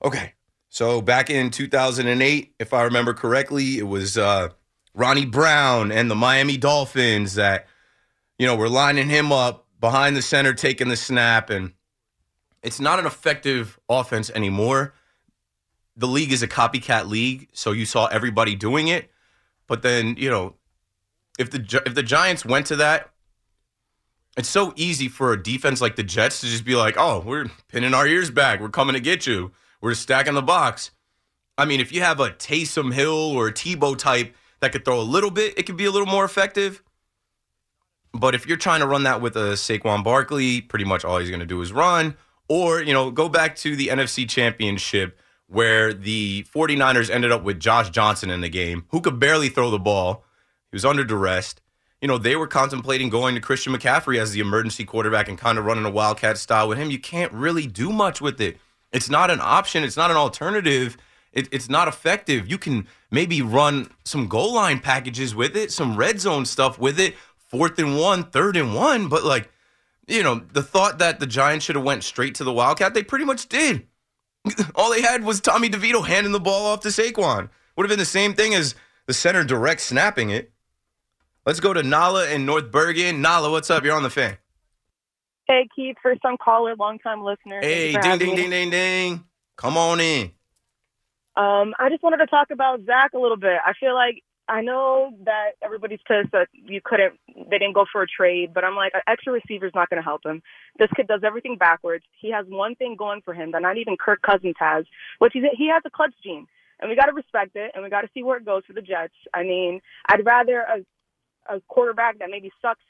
Okay, 0.02 0.34
so 0.68 1.02
back 1.02 1.28
in 1.28 1.50
2008, 1.50 2.54
if 2.58 2.72
I 2.72 2.82
remember 2.82 3.12
correctly, 3.12 3.78
it 3.78 3.86
was 3.86 4.16
uh, 4.16 4.50
Ronnie 4.94 5.26
Brown 5.26 5.92
and 5.92 6.10
the 6.10 6.14
Miami 6.14 6.56
Dolphins 6.56 7.34
that, 7.34 7.66
you 8.38 8.46
know, 8.46 8.56
were 8.56 8.68
lining 8.68 9.08
him 9.08 9.32
up 9.32 9.66
behind 9.80 10.16
the 10.16 10.22
center, 10.22 10.54
taking 10.54 10.88
the 10.88 10.96
snap, 10.96 11.50
and 11.50 11.72
it's 12.62 12.80
not 12.80 12.98
an 12.98 13.06
effective 13.06 13.78
offense 13.88 14.30
anymore. 14.30 14.94
The 15.96 16.06
league 16.06 16.32
is 16.32 16.42
a 16.42 16.48
copycat 16.48 17.08
league, 17.08 17.48
so 17.52 17.72
you 17.72 17.86
saw 17.86 18.06
everybody 18.06 18.54
doing 18.54 18.88
it. 18.88 19.10
But 19.66 19.82
then, 19.82 20.16
you 20.16 20.30
know, 20.30 20.54
if 21.38 21.50
the 21.50 21.82
if 21.86 21.94
the 21.94 22.02
Giants 22.02 22.44
went 22.44 22.66
to 22.66 22.76
that, 22.76 23.10
it's 24.36 24.48
so 24.48 24.72
easy 24.76 25.08
for 25.08 25.32
a 25.32 25.42
defense 25.42 25.80
like 25.80 25.96
the 25.96 26.02
Jets 26.02 26.40
to 26.40 26.46
just 26.46 26.64
be 26.64 26.74
like, 26.74 26.96
"Oh, 26.96 27.20
we're 27.20 27.46
pinning 27.68 27.94
our 27.94 28.06
ears 28.06 28.30
back. 28.30 28.60
We're 28.60 28.68
coming 28.68 28.94
to 28.94 29.00
get 29.00 29.26
you. 29.26 29.52
We're 29.80 29.94
stacking 29.94 30.34
the 30.34 30.42
box." 30.42 30.90
I 31.56 31.64
mean, 31.64 31.80
if 31.80 31.92
you 31.92 32.00
have 32.02 32.20
a 32.20 32.30
Taysom 32.30 32.92
Hill 32.92 33.32
or 33.32 33.48
a 33.48 33.52
Tebow 33.52 33.98
type 33.98 34.34
that 34.60 34.72
could 34.72 34.84
throw 34.84 35.00
a 35.00 35.02
little 35.02 35.30
bit, 35.30 35.58
it 35.58 35.64
could 35.64 35.76
be 35.76 35.84
a 35.84 35.90
little 35.90 36.06
more 36.06 36.24
effective. 36.24 36.82
But 38.12 38.34
if 38.34 38.46
you're 38.46 38.56
trying 38.56 38.80
to 38.80 38.86
run 38.86 39.04
that 39.04 39.20
with 39.20 39.36
a 39.36 39.52
Saquon 39.52 40.02
Barkley, 40.02 40.60
pretty 40.60 40.84
much 40.84 41.04
all 41.04 41.18
he's 41.18 41.28
going 41.28 41.40
to 41.40 41.46
do 41.46 41.60
is 41.60 41.72
run. 41.72 42.16
Or, 42.48 42.80
you 42.80 42.94
know, 42.94 43.10
go 43.10 43.28
back 43.28 43.56
to 43.56 43.76
the 43.76 43.88
NFC 43.88 44.28
Championship 44.28 45.18
where 45.46 45.92
the 45.92 46.44
49ers 46.54 47.10
ended 47.10 47.32
up 47.32 47.42
with 47.42 47.58
Josh 47.58 47.90
Johnson 47.90 48.30
in 48.30 48.40
the 48.40 48.48
game, 48.48 48.84
who 48.90 49.00
could 49.00 49.18
barely 49.18 49.48
throw 49.48 49.70
the 49.70 49.78
ball. 49.78 50.24
He 50.70 50.76
was 50.76 50.84
under 50.84 51.04
duress. 51.04 51.54
You 52.00 52.08
know, 52.08 52.18
they 52.18 52.36
were 52.36 52.46
contemplating 52.46 53.08
going 53.08 53.34
to 53.34 53.40
Christian 53.40 53.72
McCaffrey 53.72 54.18
as 54.18 54.32
the 54.32 54.40
emergency 54.40 54.84
quarterback 54.84 55.28
and 55.28 55.38
kind 55.38 55.58
of 55.58 55.64
running 55.64 55.84
a 55.84 55.90
Wildcat 55.90 56.38
style 56.38 56.68
with 56.68 56.78
him. 56.78 56.90
You 56.90 56.98
can't 56.98 57.32
really 57.32 57.66
do 57.66 57.90
much 57.90 58.20
with 58.20 58.40
it. 58.40 58.58
It's 58.92 59.10
not 59.10 59.30
an 59.30 59.40
option, 59.42 59.84
it's 59.84 59.96
not 59.96 60.10
an 60.10 60.16
alternative. 60.16 60.96
It, 61.32 61.48
it's 61.52 61.68
not 61.68 61.88
effective. 61.88 62.50
You 62.50 62.58
can 62.58 62.86
maybe 63.10 63.42
run 63.42 63.90
some 64.04 64.28
goal 64.28 64.54
line 64.54 64.80
packages 64.80 65.34
with 65.34 65.56
it, 65.56 65.70
some 65.70 65.96
red 65.96 66.20
zone 66.20 66.46
stuff 66.46 66.78
with 66.78 66.98
it, 66.98 67.14
fourth 67.36 67.78
and 67.78 67.98
one, 67.98 68.24
third 68.24 68.56
and 68.56 68.74
one. 68.74 69.08
But 69.08 69.24
like, 69.24 69.50
you 70.06 70.22
know, 70.22 70.42
the 70.52 70.62
thought 70.62 70.98
that 70.98 71.20
the 71.20 71.26
Giants 71.26 71.64
should 71.64 71.76
have 71.76 71.84
went 71.84 72.04
straight 72.04 72.34
to 72.36 72.44
the 72.44 72.52
Wildcat, 72.52 72.94
they 72.94 73.02
pretty 73.02 73.24
much 73.24 73.48
did. 73.48 73.86
All 74.74 74.90
they 74.90 75.02
had 75.02 75.24
was 75.24 75.40
Tommy 75.40 75.68
DeVito 75.68 76.06
handing 76.06 76.32
the 76.32 76.40
ball 76.40 76.66
off 76.66 76.80
to 76.80 76.88
Saquon. 76.88 77.50
Would 77.76 77.84
have 77.84 77.90
been 77.90 77.98
the 77.98 78.04
same 78.04 78.34
thing 78.34 78.54
as 78.54 78.74
the 79.06 79.14
center 79.14 79.44
direct 79.44 79.80
snapping 79.80 80.30
it. 80.30 80.52
Let's 81.46 81.60
go 81.60 81.72
to 81.72 81.82
Nala 81.82 82.28
in 82.30 82.44
North 82.44 82.70
Bergen. 82.70 83.22
Nala, 83.22 83.50
what's 83.50 83.70
up? 83.70 83.84
You're 83.84 83.96
on 83.96 84.02
the 84.02 84.10
fan. 84.10 84.36
Hey, 85.46 85.66
Keith, 85.74 85.96
first 86.02 86.20
time 86.20 86.36
caller, 86.42 86.76
long 86.76 86.98
time 86.98 87.22
listener. 87.22 87.60
Hey, 87.62 87.92
ding, 87.92 88.18
ding, 88.18 88.30
me. 88.30 88.36
ding, 88.36 88.50
ding, 88.50 88.70
ding. 88.70 89.24
Come 89.56 89.78
on 89.78 89.98
in. 89.98 90.30
Um, 91.38 91.72
I 91.78 91.88
just 91.88 92.02
wanted 92.02 92.16
to 92.16 92.26
talk 92.26 92.50
about 92.50 92.84
Zach 92.84 93.12
a 93.14 93.18
little 93.18 93.36
bit. 93.36 93.58
I 93.64 93.72
feel 93.78 93.94
like 93.94 94.24
I 94.48 94.60
know 94.60 95.12
that 95.24 95.52
everybody's 95.62 96.00
pissed 96.00 96.32
that 96.32 96.48
you 96.52 96.80
couldn't 96.82 97.14
they 97.28 97.58
didn't 97.58 97.74
go 97.74 97.84
for 97.92 98.02
a 98.02 98.08
trade, 98.08 98.52
but 98.52 98.64
I'm 98.64 98.74
like, 98.74 98.92
an 98.92 99.02
extra 99.06 99.32
receiver's 99.32 99.70
not 99.72 99.88
going 99.88 100.02
to 100.02 100.04
help 100.04 100.26
him. 100.26 100.42
This 100.80 100.88
kid 100.96 101.06
does 101.06 101.20
everything 101.24 101.56
backwards. 101.56 102.04
He 102.20 102.32
has 102.32 102.44
one 102.48 102.74
thing 102.74 102.96
going 102.98 103.20
for 103.24 103.34
him 103.34 103.52
that 103.52 103.62
not 103.62 103.76
even 103.76 103.96
Kirk 103.96 104.20
Cousins 104.20 104.56
has, 104.58 104.84
which 105.20 105.36
is 105.36 105.44
he 105.56 105.68
has 105.72 105.82
a 105.86 105.90
clutch 105.90 106.14
gene, 106.24 106.48
and 106.80 106.90
we 106.90 106.96
got 106.96 107.06
to 107.06 107.12
respect 107.12 107.54
it, 107.54 107.70
and 107.74 107.84
we 107.84 107.90
got 107.90 108.00
to 108.00 108.08
see 108.14 108.24
where 108.24 108.38
it 108.38 108.44
goes 108.44 108.64
for 108.66 108.72
the 108.72 108.82
Jets. 108.82 109.14
I 109.32 109.44
mean, 109.44 109.80
I'd 110.08 110.26
rather 110.26 110.60
a, 110.60 111.54
a 111.54 111.60
quarterback 111.68 112.18
that 112.18 112.30
maybe 112.30 112.50
sucks 112.60 112.80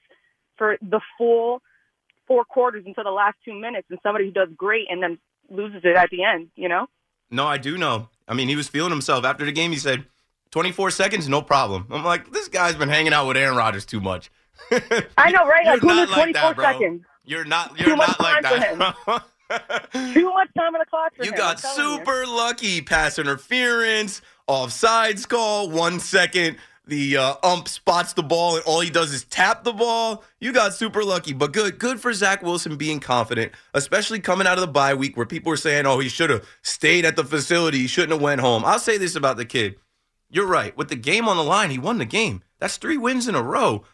for 0.57 0.79
the 0.81 1.01
full 1.19 1.61
four 2.27 2.45
quarters 2.45 2.85
until 2.87 3.05
the 3.05 3.11
last 3.11 3.37
two 3.45 3.55
minutes 3.55 3.89
and 3.91 3.99
somebody 4.03 4.25
who 4.25 4.33
does 4.33 4.49
great 4.57 4.87
and 4.89 5.03
then 5.03 5.19
loses 5.51 5.83
it 5.85 5.97
at 5.97 6.09
the 6.11 6.25
end. 6.25 6.49
You 6.57 6.69
know? 6.71 6.87
No, 7.31 7.47
I 7.47 7.59
do 7.59 7.77
know. 7.79 8.09
I 8.27 8.35
mean, 8.35 8.49
he 8.49 8.57
was 8.57 8.69
feeling 8.69 8.91
himself 8.91 9.25
after 9.25 9.45
the 9.45 9.53
game. 9.53 9.71
He 9.73 9.79
said, 9.79 10.05
24 10.51 10.91
seconds, 10.91 11.29
no 11.29 11.43
problem. 11.43 11.87
I'm 11.91 12.05
like, 12.05 12.31
this 12.33 12.49
guy's 12.49 12.75
been 12.75 12.89
hanging 12.89 13.13
out 13.13 13.27
with 13.27 13.37
Aaron 13.37 13.57
Rodgers 13.57 13.85
too 13.85 14.01
much. 14.01 14.31
I 14.71 15.31
know, 15.31 15.47
right? 15.47 15.67
Like, 15.67 15.81
who 15.81 15.95
knew 15.95 16.07
24 16.07 16.43
like 16.43 16.57
that, 16.57 16.57
seconds? 16.75 17.05
You're 17.25 17.45
not. 17.45 17.79
You're 17.79 17.97
much 17.97 18.19
not 18.19 18.21
like 18.21 18.43
that. 18.43 19.25
Too 19.93 20.31
much 20.31 20.49
time 20.55 20.75
on 20.75 20.79
the 20.81 20.85
clock 20.91 21.15
for 21.17 21.25
You 21.25 21.31
him. 21.31 21.37
got 21.39 21.65
I'm 21.65 21.71
you. 21.79 21.97
super 21.97 22.27
lucky. 22.27 22.83
Pass 22.83 23.19
interference, 23.19 24.21
offsides 24.47 25.27
call, 25.27 25.71
one 25.71 26.01
second. 26.01 26.59
The 26.89 27.19
uh, 27.19 27.35
ump 27.43 27.69
spots 27.69 28.15
the 28.15 28.23
ball, 28.23 28.57
and 28.57 28.65
all 28.65 28.81
he 28.81 28.89
does 28.89 29.13
is 29.13 29.25
tap 29.25 29.63
the 29.63 29.73
ball. 29.73 30.25
You 30.41 30.53
got 30.53 30.75
super 30.75 31.05
lucky, 31.05 31.35
but 31.35 31.53
good, 31.53 31.79
good 31.79 32.01
for 32.01 32.13
Zach 32.15 32.43
Wilson 32.43 32.77
being 32.77 32.99
confident, 32.99 33.53
especially 33.75 34.21
coming 34.21 34.47
out 34.47 34.55
of 34.55 34.63
the 34.63 34.73
bye 34.73 34.95
week 34.95 35.17
where 35.17 35.27
people 35.27 35.51
were 35.51 35.57
saying, 35.57 35.85
"Oh, 35.85 35.99
he 35.99 36.09
should 36.09 36.31
have 36.31 36.49
stayed 36.63 37.05
at 37.05 37.15
the 37.15 37.25
facility. 37.25 37.79
He 37.79 37.87
shouldn't 37.87 38.13
have 38.13 38.23
went 38.23 38.41
home." 38.41 38.65
I'll 38.65 38.79
say 38.79 38.97
this 38.97 39.15
about 39.15 39.37
the 39.37 39.45
kid: 39.45 39.77
You're 40.31 40.47
right. 40.47 40.77
With 40.77 40.89
the 40.89 40.97
game 40.97 41.29
on 41.29 41.37
the 41.37 41.45
line, 41.45 41.71
he 41.71 41.79
won 41.79 41.99
the 41.99 42.05
game. 42.07 42.43
That's 42.59 42.79
three 42.79 42.97
wins 42.97 43.29
in 43.29 43.35
a 43.35 43.43
row. 43.43 43.85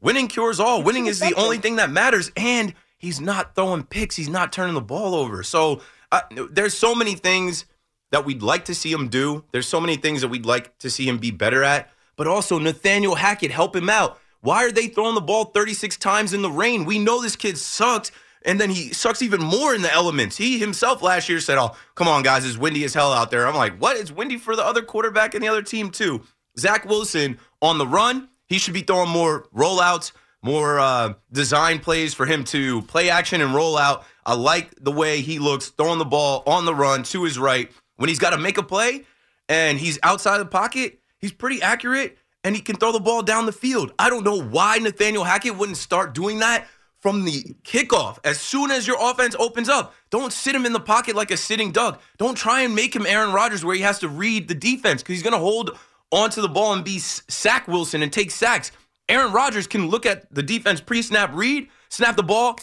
Winning 0.00 0.28
cures 0.28 0.60
all. 0.60 0.82
Winning 0.82 1.06
is 1.06 1.20
the 1.20 1.34
only 1.34 1.58
thing 1.58 1.76
that 1.76 1.90
matters. 1.90 2.30
And 2.36 2.74
he's 2.98 3.20
not 3.20 3.54
throwing 3.54 3.84
picks. 3.84 4.16
He's 4.16 4.28
not 4.28 4.52
turning 4.52 4.74
the 4.74 4.80
ball 4.80 5.14
over. 5.14 5.42
So 5.42 5.80
uh, 6.12 6.20
there's 6.50 6.74
so 6.74 6.94
many 6.94 7.14
things 7.14 7.64
that 8.10 8.24
we'd 8.24 8.42
like 8.42 8.66
to 8.66 8.74
see 8.74 8.92
him 8.92 9.08
do. 9.08 9.44
There's 9.50 9.66
so 9.66 9.80
many 9.80 9.96
things 9.96 10.20
that 10.20 10.28
we'd 10.28 10.46
like 10.46 10.78
to 10.78 10.90
see 10.90 11.08
him 11.08 11.18
be 11.18 11.30
better 11.30 11.64
at. 11.64 11.90
But 12.18 12.26
also 12.26 12.58
Nathaniel 12.58 13.14
Hackett, 13.14 13.50
help 13.50 13.74
him 13.74 13.88
out. 13.88 14.18
Why 14.40 14.64
are 14.66 14.72
they 14.72 14.88
throwing 14.88 15.14
the 15.14 15.20
ball 15.22 15.46
36 15.46 15.96
times 15.96 16.34
in 16.34 16.42
the 16.42 16.50
rain? 16.50 16.84
We 16.84 16.98
know 16.98 17.22
this 17.22 17.36
kid 17.36 17.56
sucks. 17.56 18.12
And 18.44 18.60
then 18.60 18.70
he 18.70 18.92
sucks 18.92 19.22
even 19.22 19.40
more 19.40 19.74
in 19.74 19.82
the 19.82 19.92
elements. 19.92 20.36
He 20.36 20.58
himself 20.58 21.00
last 21.00 21.28
year 21.28 21.40
said, 21.40 21.58
Oh, 21.58 21.76
come 21.94 22.06
on, 22.06 22.22
guys, 22.22 22.44
it's 22.44 22.58
windy 22.58 22.84
as 22.84 22.94
hell 22.94 23.12
out 23.12 23.30
there. 23.30 23.46
I'm 23.46 23.56
like, 23.56 23.78
what? 23.78 23.96
It's 23.96 24.12
windy 24.12 24.36
for 24.36 24.54
the 24.54 24.64
other 24.64 24.82
quarterback 24.82 25.34
and 25.34 25.42
the 25.42 25.48
other 25.48 25.62
team, 25.62 25.90
too. 25.90 26.22
Zach 26.58 26.84
Wilson 26.84 27.38
on 27.62 27.78
the 27.78 27.86
run, 27.86 28.28
he 28.46 28.58
should 28.58 28.74
be 28.74 28.82
throwing 28.82 29.10
more 29.10 29.46
rollouts, 29.54 30.12
more 30.42 30.78
uh, 30.78 31.14
design 31.32 31.78
plays 31.78 32.14
for 32.14 32.26
him 32.26 32.44
to 32.44 32.82
play 32.82 33.10
action 33.10 33.40
and 33.40 33.54
roll 33.54 33.76
out. 33.76 34.04
I 34.24 34.34
like 34.34 34.72
the 34.80 34.92
way 34.92 35.20
he 35.20 35.38
looks 35.38 35.68
throwing 35.68 35.98
the 35.98 36.04
ball 36.04 36.42
on 36.46 36.64
the 36.64 36.74
run 36.74 37.02
to 37.04 37.24
his 37.24 37.38
right. 37.38 37.70
When 37.96 38.08
he's 38.08 38.18
got 38.20 38.30
to 38.30 38.38
make 38.38 38.58
a 38.58 38.62
play 38.62 39.04
and 39.48 39.78
he's 39.78 39.98
outside 40.02 40.38
the 40.38 40.46
pocket, 40.46 40.97
he's 41.20 41.32
pretty 41.32 41.62
accurate 41.62 42.18
and 42.44 42.54
he 42.54 42.62
can 42.62 42.76
throw 42.76 42.92
the 42.92 43.00
ball 43.00 43.22
down 43.22 43.46
the 43.46 43.52
field. 43.52 43.92
I 43.98 44.10
don't 44.10 44.24
know 44.24 44.40
why 44.40 44.78
Nathaniel 44.78 45.24
Hackett 45.24 45.56
wouldn't 45.56 45.76
start 45.76 46.14
doing 46.14 46.38
that 46.38 46.66
from 47.00 47.24
the 47.24 47.42
kickoff. 47.62 48.18
As 48.24 48.40
soon 48.40 48.70
as 48.70 48.86
your 48.86 48.96
offense 49.00 49.36
opens 49.38 49.68
up, 49.68 49.94
don't 50.10 50.32
sit 50.32 50.54
him 50.54 50.66
in 50.66 50.72
the 50.72 50.80
pocket 50.80 51.14
like 51.14 51.30
a 51.30 51.36
sitting 51.36 51.70
duck. 51.70 52.00
Don't 52.18 52.36
try 52.36 52.62
and 52.62 52.74
make 52.74 52.94
him 52.94 53.06
Aaron 53.06 53.32
Rodgers 53.32 53.64
where 53.64 53.74
he 53.74 53.82
has 53.82 53.98
to 54.00 54.08
read 54.08 54.48
the 54.48 54.54
defense 54.54 55.02
because 55.02 55.14
he's 55.14 55.22
going 55.22 55.32
to 55.32 55.38
hold 55.38 55.76
onto 56.10 56.40
the 56.40 56.48
ball 56.48 56.72
and 56.72 56.84
be 56.84 56.98
sack 56.98 57.68
Wilson 57.68 58.02
and 58.02 58.12
take 58.12 58.30
sacks. 58.30 58.72
Aaron 59.08 59.32
Rodgers 59.32 59.66
can 59.66 59.88
look 59.88 60.06
at 60.06 60.32
the 60.34 60.42
defense 60.42 60.80
pre-snap 60.80 61.30
read, 61.34 61.68
snap 61.88 62.16
the 62.16 62.22
ball, 62.22 62.58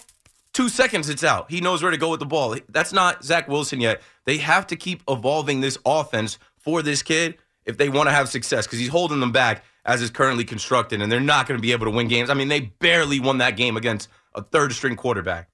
two 0.54 0.70
seconds 0.70 1.10
it's 1.10 1.24
out. 1.24 1.50
He 1.50 1.62
knows 1.62 1.82
where 1.82 1.92
to 1.92 1.98
go 1.98 2.10
with 2.10 2.20
the 2.20 2.26
ball. 2.26 2.58
That's 2.70 2.94
not 2.94 3.24
Zach 3.24 3.48
Wilson 3.48 3.80
yet. 3.80 4.02
They 4.26 4.38
have 4.38 4.68
to 4.68 4.76
keep 4.76 5.04
evolving 5.08 5.62
this 5.62 5.78
offense 5.86 6.38
for 6.58 6.82
this 6.82 7.04
kid 7.04 7.38
if 7.66 7.78
they 7.78 7.90
want 7.90 8.08
to 8.08 8.14
have 8.14 8.30
success 8.30 8.66
because 8.66 8.80
he's 8.80 8.90
holding 8.90 9.20
them 9.20 9.32
back 9.32 9.64
as 9.86 10.02
is 10.02 10.10
currently 10.10 10.44
constructed, 10.44 11.02
and 11.02 11.12
they're 11.12 11.20
not 11.20 11.48
going 11.48 11.58
to 11.58 11.62
be 11.62 11.72
able 11.72 11.86
to 11.86 11.92
win 11.92 12.08
games. 12.08 12.30
I 12.30 12.34
mean, 12.34 12.48
they 12.48 12.62
barely 12.62 13.20
won 13.20 13.38
that 13.38 13.56
game 13.56 13.78
against 13.78 14.10
a 14.34 14.42
third 14.42 14.74
string 14.74 14.96
quarterback. 14.96 15.50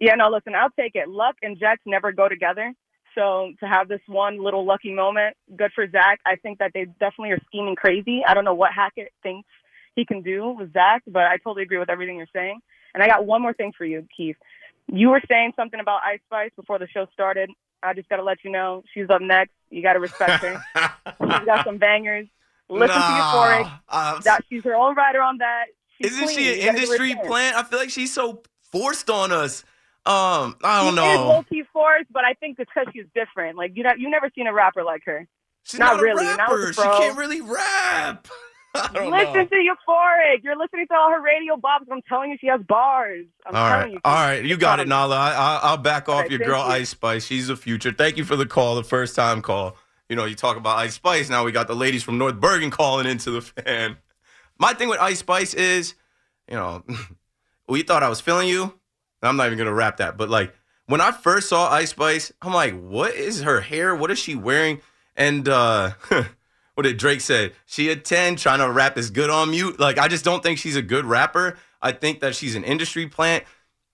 Yeah, 0.00 0.14
no, 0.14 0.30
listen, 0.30 0.54
I'll 0.54 0.70
take 0.70 0.92
it. 0.94 1.08
Luck 1.08 1.36
and 1.42 1.58
Jets 1.58 1.82
never 1.86 2.12
go 2.12 2.28
together. 2.28 2.72
So 3.14 3.52
to 3.60 3.66
have 3.66 3.88
this 3.88 4.00
one 4.06 4.42
little 4.42 4.64
lucky 4.64 4.92
moment, 4.92 5.36
good 5.54 5.70
for 5.74 5.88
Zach. 5.90 6.18
I 6.24 6.36
think 6.36 6.58
that 6.58 6.72
they 6.74 6.86
definitely 6.98 7.32
are 7.32 7.40
scheming 7.46 7.76
crazy. 7.76 8.22
I 8.26 8.34
don't 8.34 8.44
know 8.44 8.54
what 8.54 8.72
Hackett 8.72 9.12
thinks 9.22 9.48
he 9.94 10.06
can 10.06 10.22
do 10.22 10.56
with 10.58 10.72
Zach, 10.72 11.02
but 11.06 11.24
I 11.24 11.36
totally 11.36 11.62
agree 11.62 11.78
with 11.78 11.90
everything 11.90 12.16
you're 12.16 12.26
saying. 12.32 12.60
And 12.94 13.02
I 13.02 13.06
got 13.06 13.26
one 13.26 13.42
more 13.42 13.52
thing 13.52 13.72
for 13.76 13.84
you, 13.84 14.06
Keith. 14.16 14.36
You 14.88 15.10
were 15.10 15.20
saying 15.28 15.52
something 15.56 15.78
about 15.78 16.00
Ice 16.04 16.20
Spice 16.26 16.50
before 16.56 16.78
the 16.78 16.88
show 16.88 17.06
started. 17.12 17.50
I 17.82 17.94
just 17.94 18.08
got 18.08 18.16
to 18.16 18.22
let 18.22 18.38
you 18.44 18.50
know 18.50 18.82
she's 18.94 19.08
up 19.10 19.20
next. 19.20 19.52
You 19.70 19.82
got 19.82 19.94
to 19.94 20.00
respect 20.00 20.42
her. 20.44 20.62
she's 21.20 21.44
got 21.46 21.64
some 21.64 21.78
bangers. 21.78 22.28
Listen 22.68 22.96
Nah, 22.98 23.16
to 23.16 23.22
Euphoric. 23.64 23.80
uh, 23.88 24.20
that 24.20 24.44
she's 24.48 24.64
her 24.64 24.74
own 24.74 24.94
writer 24.94 25.20
on 25.20 25.38
that. 25.38 25.64
She's 25.98 26.12
Isn't 26.12 26.24
clean. 26.24 26.36
she 26.38 26.52
an 26.60 26.66
gotta 26.66 26.68
industry 26.82 27.14
plant? 27.26 27.56
I 27.56 27.62
feel 27.64 27.78
like 27.78 27.90
she's 27.90 28.12
so 28.12 28.42
forced 28.70 29.10
on 29.10 29.30
us. 29.32 29.64
Um, 30.04 30.56
I 30.64 30.82
don't 30.84 30.94
know. 30.94 31.02
She 31.04 31.10
is 31.10 31.18
know. 31.18 31.26
multi-force, 31.26 32.06
but 32.10 32.24
I 32.24 32.34
think 32.34 32.58
it's 32.58 32.70
because 32.74 32.92
she's 32.92 33.04
different. 33.14 33.56
Like 33.56 33.72
you 33.76 33.82
know, 33.82 33.92
you've 33.96 34.10
never 34.10 34.30
seen 34.34 34.46
a 34.46 34.52
rapper 34.52 34.82
like 34.82 35.02
her. 35.04 35.28
She's 35.64 35.78
not, 35.78 35.96
not, 35.96 36.02
really. 36.02 36.24
Not. 36.24 36.74
She 36.74 36.82
can't 36.82 37.16
really 37.16 37.40
rap. 37.40 38.26
Listen 38.74 39.10
know. 39.10 39.46
to 39.46 39.56
Euphoric. 39.56 40.42
You're 40.42 40.56
listening 40.56 40.86
to 40.88 40.94
all 40.94 41.10
her 41.10 41.20
radio 41.20 41.56
bops. 41.56 41.86
I'm 41.90 42.00
telling 42.08 42.30
you, 42.30 42.38
she 42.40 42.46
has 42.46 42.60
bars. 42.66 43.26
I'm 43.46 43.54
All 43.54 43.68
telling 43.68 43.84
right, 43.84 43.92
you. 43.92 44.00
all 44.04 44.14
right, 44.14 44.44
you 44.44 44.56
got 44.56 44.80
it, 44.80 44.88
Nala. 44.88 45.14
I, 45.14 45.30
I, 45.32 45.60
I'll 45.64 45.76
back 45.76 46.08
off 46.08 46.22
right, 46.22 46.30
your 46.30 46.40
girl 46.40 46.64
you. 46.64 46.72
Ice 46.72 46.88
Spice. 46.90 47.26
She's 47.26 47.48
the 47.48 47.56
future. 47.56 47.92
Thank 47.92 48.16
you 48.16 48.24
for 48.24 48.34
the 48.34 48.46
call, 48.46 48.76
the 48.76 48.84
first 48.84 49.14
time 49.14 49.42
call. 49.42 49.76
You 50.08 50.16
know, 50.16 50.24
you 50.24 50.34
talk 50.34 50.56
about 50.56 50.78
Ice 50.78 50.94
Spice. 50.94 51.28
Now 51.28 51.44
we 51.44 51.52
got 51.52 51.66
the 51.68 51.76
ladies 51.76 52.02
from 52.02 52.16
North 52.16 52.40
Bergen 52.40 52.70
calling 52.70 53.06
into 53.06 53.30
the 53.30 53.42
fan. 53.42 53.98
My 54.58 54.72
thing 54.72 54.88
with 54.88 55.00
Ice 55.00 55.18
Spice 55.18 55.52
is, 55.52 55.94
you 56.48 56.54
know, 56.54 56.82
we 57.68 57.82
thought 57.82 58.02
I 58.02 58.08
was 58.08 58.20
feeling 58.20 58.48
you. 58.48 58.78
I'm 59.22 59.36
not 59.36 59.46
even 59.46 59.58
gonna 59.58 59.72
rap 59.72 59.98
that, 59.98 60.16
but 60.16 60.30
like 60.30 60.54
when 60.86 61.00
I 61.00 61.12
first 61.12 61.48
saw 61.48 61.70
Ice 61.70 61.90
Spice, 61.90 62.32
I'm 62.42 62.52
like, 62.54 62.78
what 62.80 63.14
is 63.14 63.42
her 63.42 63.60
hair? 63.60 63.94
What 63.94 64.10
is 64.10 64.18
she 64.18 64.34
wearing? 64.34 64.80
And 65.14 65.48
uh 65.48 65.92
what 66.74 66.84
did 66.84 66.96
Drake 66.96 67.20
said? 67.20 67.52
She 67.66 67.90
a 67.90 67.96
10 67.96 68.36
trying 68.36 68.60
to 68.60 68.70
rap 68.70 68.96
is 68.96 69.10
good 69.10 69.30
on 69.30 69.50
mute. 69.50 69.78
Like, 69.78 69.98
I 69.98 70.08
just 70.08 70.24
don't 70.24 70.42
think 70.42 70.58
she's 70.58 70.76
a 70.76 70.82
good 70.82 71.04
rapper. 71.04 71.58
I 71.80 71.92
think 71.92 72.20
that 72.20 72.34
she's 72.34 72.54
an 72.54 72.64
industry 72.64 73.06
plant. 73.06 73.44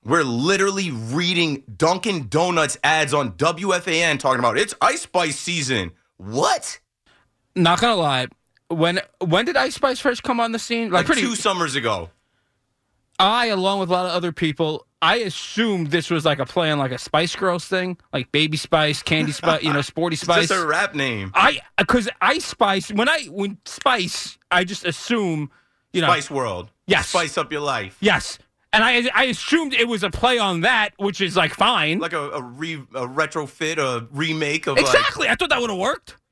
We're 0.04 0.22
literally 0.22 0.90
reading 0.90 1.64
Dunkin' 1.76 2.28
Donuts 2.28 2.78
ads 2.84 3.12
on 3.12 3.32
WFAN 3.32 4.18
talking 4.18 4.38
about 4.38 4.56
it's 4.56 4.74
Ice 4.80 5.02
Spice 5.02 5.38
season. 5.38 5.92
What? 6.16 6.78
Not 7.56 7.80
gonna 7.80 7.96
lie. 7.96 8.28
When 8.68 9.00
when 9.20 9.44
did 9.44 9.56
Ice 9.56 9.74
Spice 9.74 9.98
first 9.98 10.22
come 10.22 10.38
on 10.38 10.52
the 10.52 10.58
scene? 10.58 10.90
Like 10.90 11.06
pretty. 11.06 11.22
two 11.22 11.34
summers 11.34 11.74
ago. 11.74 12.10
I, 13.18 13.46
along 13.46 13.80
with 13.80 13.88
a 13.88 13.92
lot 13.92 14.06
of 14.06 14.12
other 14.12 14.30
people, 14.30 14.86
I 15.00 15.16
assumed 15.18 15.92
this 15.92 16.10
was 16.10 16.24
like 16.24 16.38
a 16.40 16.46
play 16.46 16.70
on 16.70 16.78
like 16.78 16.90
a 16.92 16.98
Spice 16.98 17.36
Girls 17.36 17.64
thing, 17.66 17.98
like 18.12 18.32
Baby 18.32 18.56
Spice, 18.56 19.02
Candy 19.02 19.32
Spice, 19.32 19.62
you 19.62 19.72
know, 19.72 19.80
Sporty 19.82 20.14
It's 20.14 20.22
Spice. 20.22 20.48
just 20.48 20.62
a 20.62 20.66
rap 20.66 20.94
name. 20.94 21.30
I 21.34 21.60
because 21.76 22.08
I 22.20 22.38
Spice 22.38 22.90
when 22.92 23.08
I 23.08 23.24
when 23.26 23.58
Spice, 23.64 24.38
I 24.50 24.64
just 24.64 24.84
assume, 24.84 25.50
you 25.92 26.00
know, 26.00 26.08
Spice 26.08 26.30
World. 26.30 26.70
Yes. 26.86 27.08
Spice 27.08 27.38
up 27.38 27.52
your 27.52 27.60
life. 27.60 27.96
yes, 28.00 28.38
and 28.72 28.82
I 28.82 29.08
I 29.14 29.24
assumed 29.24 29.72
it 29.74 29.86
was 29.86 30.02
a 30.02 30.10
play 30.10 30.38
on 30.38 30.62
that, 30.62 30.90
which 30.96 31.20
is 31.20 31.36
like 31.36 31.54
fine. 31.54 32.00
Like 32.00 32.12
a, 32.14 32.30
a, 32.30 32.42
re, 32.42 32.74
a 32.94 33.06
retrofit, 33.06 33.78
a 33.78 34.06
remake 34.10 34.66
of 34.66 34.78
exactly, 34.78 35.28
I 35.28 35.34
thought 35.36 35.50
that 35.50 35.60
would 35.60 35.70
have 35.70 35.78
worked. 35.78 36.16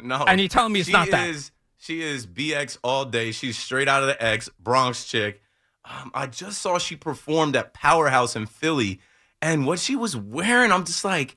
No. 0.00 0.24
And 0.26 0.40
you're 0.40 0.48
telling 0.48 0.72
me 0.72 0.80
it's 0.80 0.88
she 0.88 0.92
not 0.92 1.10
that? 1.10 1.50
She 1.78 2.02
is 2.02 2.24
BX 2.26 2.78
all 2.84 3.04
day. 3.04 3.32
She's 3.32 3.58
straight 3.58 3.88
out 3.88 4.02
of 4.02 4.08
the 4.08 4.22
X, 4.22 4.48
Bronx 4.60 5.04
chick. 5.04 5.41
Um, 5.84 6.10
I 6.14 6.26
just 6.26 6.62
saw 6.62 6.78
she 6.78 6.96
performed 6.96 7.56
at 7.56 7.74
Powerhouse 7.74 8.36
in 8.36 8.46
Philly, 8.46 9.00
and 9.40 9.66
what 9.66 9.78
she 9.78 9.96
was 9.96 10.16
wearing, 10.16 10.70
I'm 10.70 10.84
just 10.84 11.04
like, 11.04 11.36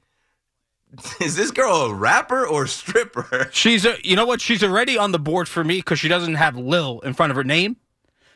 is 1.22 1.36
this 1.36 1.52
girl 1.52 1.74
a 1.74 1.94
rapper 1.94 2.46
or 2.46 2.64
a 2.64 2.68
stripper? 2.68 3.50
She's 3.54 3.86
a, 3.86 3.98
you 4.04 4.16
know 4.16 4.26
what? 4.26 4.42
She's 4.42 4.64
already 4.64 4.98
on 4.98 5.12
the 5.12 5.20
board 5.20 5.48
for 5.48 5.64
me 5.64 5.78
because 5.78 6.00
she 6.00 6.08
doesn't 6.08 6.36
have 6.36 6.56
Lil 6.56 7.00
in 7.02 7.14
front 7.14 7.32
of 7.32 7.36
her 7.36 7.44
name. 7.44 7.78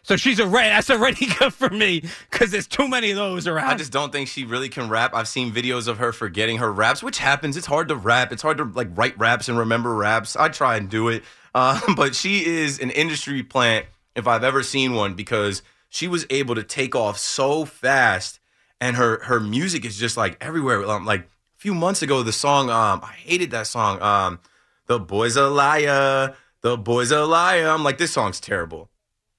So 0.02 0.16
she's 0.16 0.40
already 0.40 0.70
that's 0.70 0.90
already 0.90 1.28
good 1.40 1.54
for 1.54 1.70
me 1.70 2.04
because 2.32 2.52
there's 2.52 2.68
too 2.68 2.88
many 2.88 3.12
of 3.12 3.18
those 3.18 3.48
around. 3.48 3.70
I 3.70 3.76
just 3.76 3.92
don't 3.92 4.12
think 4.12 4.30
she 4.30 4.46
really 4.46 4.70
can 4.70 4.90
rap. 4.90 5.14
I've 5.14 5.28
seen 5.28 5.52
videos 5.52 5.88
of 5.88 5.98
her 5.98 6.14
forgetting 6.14 6.58
her 6.58 6.72
raps, 6.72 7.04
which 7.04 7.18
happens. 7.18 7.58
It's 7.58 7.68
hard 7.68 7.90
to 7.90 7.96
rap. 7.96 8.32
It's 8.32 8.42
hard 8.42 8.58
to 8.60 8.64
like 8.64 8.90
write 8.98 9.20
raps 9.20 9.50
and 9.50 9.58
remember 9.58 9.94
raps. 9.94 10.36
I 10.36 10.50
try 10.50 10.78
and 10.78 10.90
do 10.90 11.10
it, 11.10 11.24
uh, 11.54 11.80
but 11.96 12.16
she 12.16 12.46
is 12.46 12.80
an 12.80 12.92
industry 12.92 13.44
plant 13.44 13.88
if 14.16 14.28
I've 14.28 14.44
ever 14.44 14.64
seen 14.64 14.94
one 14.94 15.16
because 15.16 15.62
she 15.90 16.08
was 16.08 16.26
able 16.30 16.56
to 16.56 16.64
take 16.64 16.96
off 16.96 17.18
so 17.18 17.66
fast, 17.66 18.40
and 18.80 18.96
her 18.96 19.24
her 19.24 19.40
music 19.40 19.86
is 19.86 19.98
just 19.98 20.16
like 20.16 20.38
everywhere. 20.40 20.86
Um, 20.86 21.06
like 21.06 21.22
a 21.22 21.28
few 21.58 21.74
months 21.74 22.02
ago, 22.02 22.24
the 22.24 22.32
song 22.32 22.70
um, 22.70 23.02
I 23.04 23.14
hated 23.14 23.52
that 23.52 23.68
song. 23.68 24.02
Um, 24.02 24.40
the 24.88 25.00
boy's 25.00 25.36
a 25.36 25.50
liar. 25.50 26.36
The 26.62 26.78
boy's 26.78 27.12
a 27.12 27.26
liar. 27.26 27.70
I'm 27.70 27.84
like, 27.84 27.98
this 27.98 28.12
song's 28.12 28.40
terrible. 28.40 28.90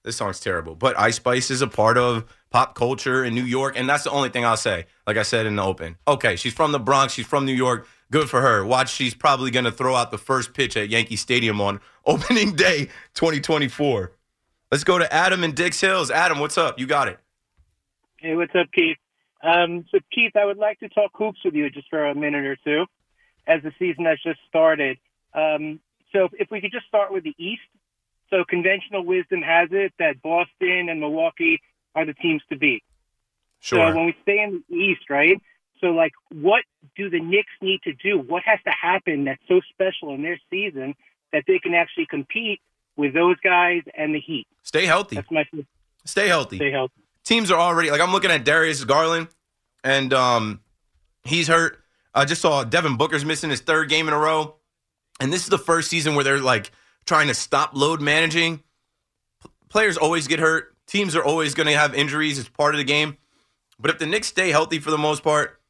This 0.02 0.16
song's 0.16 0.40
terrible. 0.40 0.74
But 0.74 0.98
Ice 0.98 1.16
Spice 1.16 1.50
is 1.50 1.60
a 1.60 1.66
part 1.66 1.98
of 1.98 2.24
pop 2.50 2.74
culture 2.74 3.24
in 3.24 3.34
New 3.34 3.44
York, 3.44 3.74
and 3.76 3.88
that's 3.88 4.04
the 4.04 4.10
only 4.10 4.30
thing 4.30 4.44
I'll 4.44 4.56
say. 4.56 4.86
Like 5.06 5.16
I 5.16 5.22
said 5.22 5.46
in 5.46 5.56
the 5.56 5.62
open. 5.62 5.96
Okay, 6.08 6.36
she's 6.36 6.54
from 6.54 6.72
the 6.72 6.78
Bronx, 6.78 7.12
she's 7.12 7.26
from 7.26 7.44
New 7.44 7.54
York. 7.54 7.86
Good 8.10 8.28
for 8.28 8.40
her. 8.40 8.64
Watch, 8.64 8.92
she's 8.92 9.14
probably 9.14 9.50
going 9.50 9.66
to 9.66 9.72
throw 9.72 9.94
out 9.94 10.10
the 10.10 10.18
first 10.18 10.52
pitch 10.52 10.76
at 10.76 10.88
Yankee 10.88 11.16
Stadium 11.16 11.60
on 11.60 11.80
opening 12.06 12.56
day 12.56 12.86
2024. 13.14 14.12
Let's 14.70 14.84
go 14.84 14.98
to 14.98 15.12
Adam 15.12 15.42
in 15.42 15.52
Dix 15.52 15.80
Hills. 15.80 16.12
Adam, 16.12 16.38
what's 16.38 16.56
up? 16.56 16.78
You 16.78 16.86
got 16.86 17.08
it. 17.08 17.18
Hey, 18.18 18.36
what's 18.36 18.54
up, 18.54 18.68
Keith? 18.72 18.98
Um, 19.42 19.84
so, 19.90 19.98
Keith, 20.12 20.36
I 20.36 20.44
would 20.44 20.58
like 20.58 20.78
to 20.80 20.88
talk 20.88 21.10
hoops 21.14 21.40
with 21.44 21.54
you 21.54 21.68
just 21.70 21.88
for 21.88 22.06
a 22.06 22.14
minute 22.14 22.44
or 22.44 22.56
two 22.56 22.84
as 23.48 23.62
the 23.64 23.72
season 23.80 24.04
has 24.04 24.18
just 24.22 24.38
started. 24.48 24.98
Um, 25.34 25.80
so, 26.12 26.28
if 26.38 26.52
we 26.52 26.60
could 26.60 26.70
just 26.70 26.86
start 26.86 27.12
with 27.12 27.24
the 27.24 27.34
East. 27.36 27.62
So, 28.28 28.44
conventional 28.48 29.04
wisdom 29.04 29.42
has 29.42 29.70
it 29.72 29.92
that 29.98 30.22
Boston 30.22 30.88
and 30.88 31.00
Milwaukee 31.00 31.60
are 31.96 32.04
the 32.04 32.14
teams 32.14 32.42
to 32.50 32.56
beat. 32.56 32.84
Sure. 33.58 33.90
So, 33.90 33.96
when 33.96 34.06
we 34.06 34.14
stay 34.22 34.40
in 34.40 34.62
the 34.68 34.76
East, 34.76 35.10
right? 35.10 35.40
So, 35.80 35.88
like, 35.88 36.12
what 36.30 36.62
do 36.94 37.10
the 37.10 37.18
Knicks 37.18 37.50
need 37.60 37.80
to 37.82 37.92
do? 37.92 38.18
What 38.18 38.44
has 38.44 38.60
to 38.66 38.70
happen 38.70 39.24
that's 39.24 39.42
so 39.48 39.60
special 39.72 40.14
in 40.14 40.22
their 40.22 40.38
season 40.48 40.94
that 41.32 41.42
they 41.48 41.58
can 41.58 41.74
actually 41.74 42.06
compete 42.06 42.60
with 42.96 43.14
those 43.14 43.36
guys 43.42 43.82
and 43.94 44.14
the 44.14 44.20
Heat? 44.20 44.46
Stay 44.62 44.86
healthy. 44.86 45.16
That's 45.16 45.30
my 45.30 45.44
thing. 45.44 45.66
Stay 46.04 46.28
healthy. 46.28 46.56
stay 46.56 46.70
healthy. 46.70 47.02
teams 47.24 47.50
are 47.50 47.58
already 47.60 47.90
like 47.90 48.00
I'm 48.00 48.12
looking 48.12 48.30
at 48.30 48.44
Darius 48.44 48.84
Garland, 48.84 49.28
and 49.84 50.12
um, 50.12 50.60
he's 51.24 51.48
hurt. 51.48 51.78
I 52.14 52.24
just 52.24 52.42
saw 52.42 52.64
Devin 52.64 52.96
Booker's 52.96 53.24
missing 53.24 53.50
his 53.50 53.60
third 53.60 53.88
game 53.88 54.08
in 54.08 54.14
a 54.14 54.18
row, 54.18 54.56
and 55.20 55.32
this 55.32 55.42
is 55.42 55.48
the 55.48 55.58
first 55.58 55.88
season 55.88 56.14
where 56.14 56.24
they're 56.24 56.38
like 56.40 56.70
trying 57.04 57.28
to 57.28 57.34
stop 57.34 57.70
load 57.74 58.00
managing. 58.00 58.62
Players 59.68 59.96
always 59.96 60.26
get 60.26 60.40
hurt. 60.40 60.74
Teams 60.86 61.14
are 61.14 61.22
always 61.22 61.54
going 61.54 61.68
to 61.68 61.76
have 61.76 61.94
injuries. 61.94 62.38
It's 62.38 62.48
part 62.48 62.74
of 62.74 62.78
the 62.78 62.84
game. 62.84 63.16
But 63.78 63.90
if 63.90 63.98
the 63.98 64.06
Knicks 64.06 64.26
stay 64.26 64.50
healthy 64.50 64.80
for 64.80 64.90
the 64.90 64.98
most 64.98 65.22
part, 65.22 65.60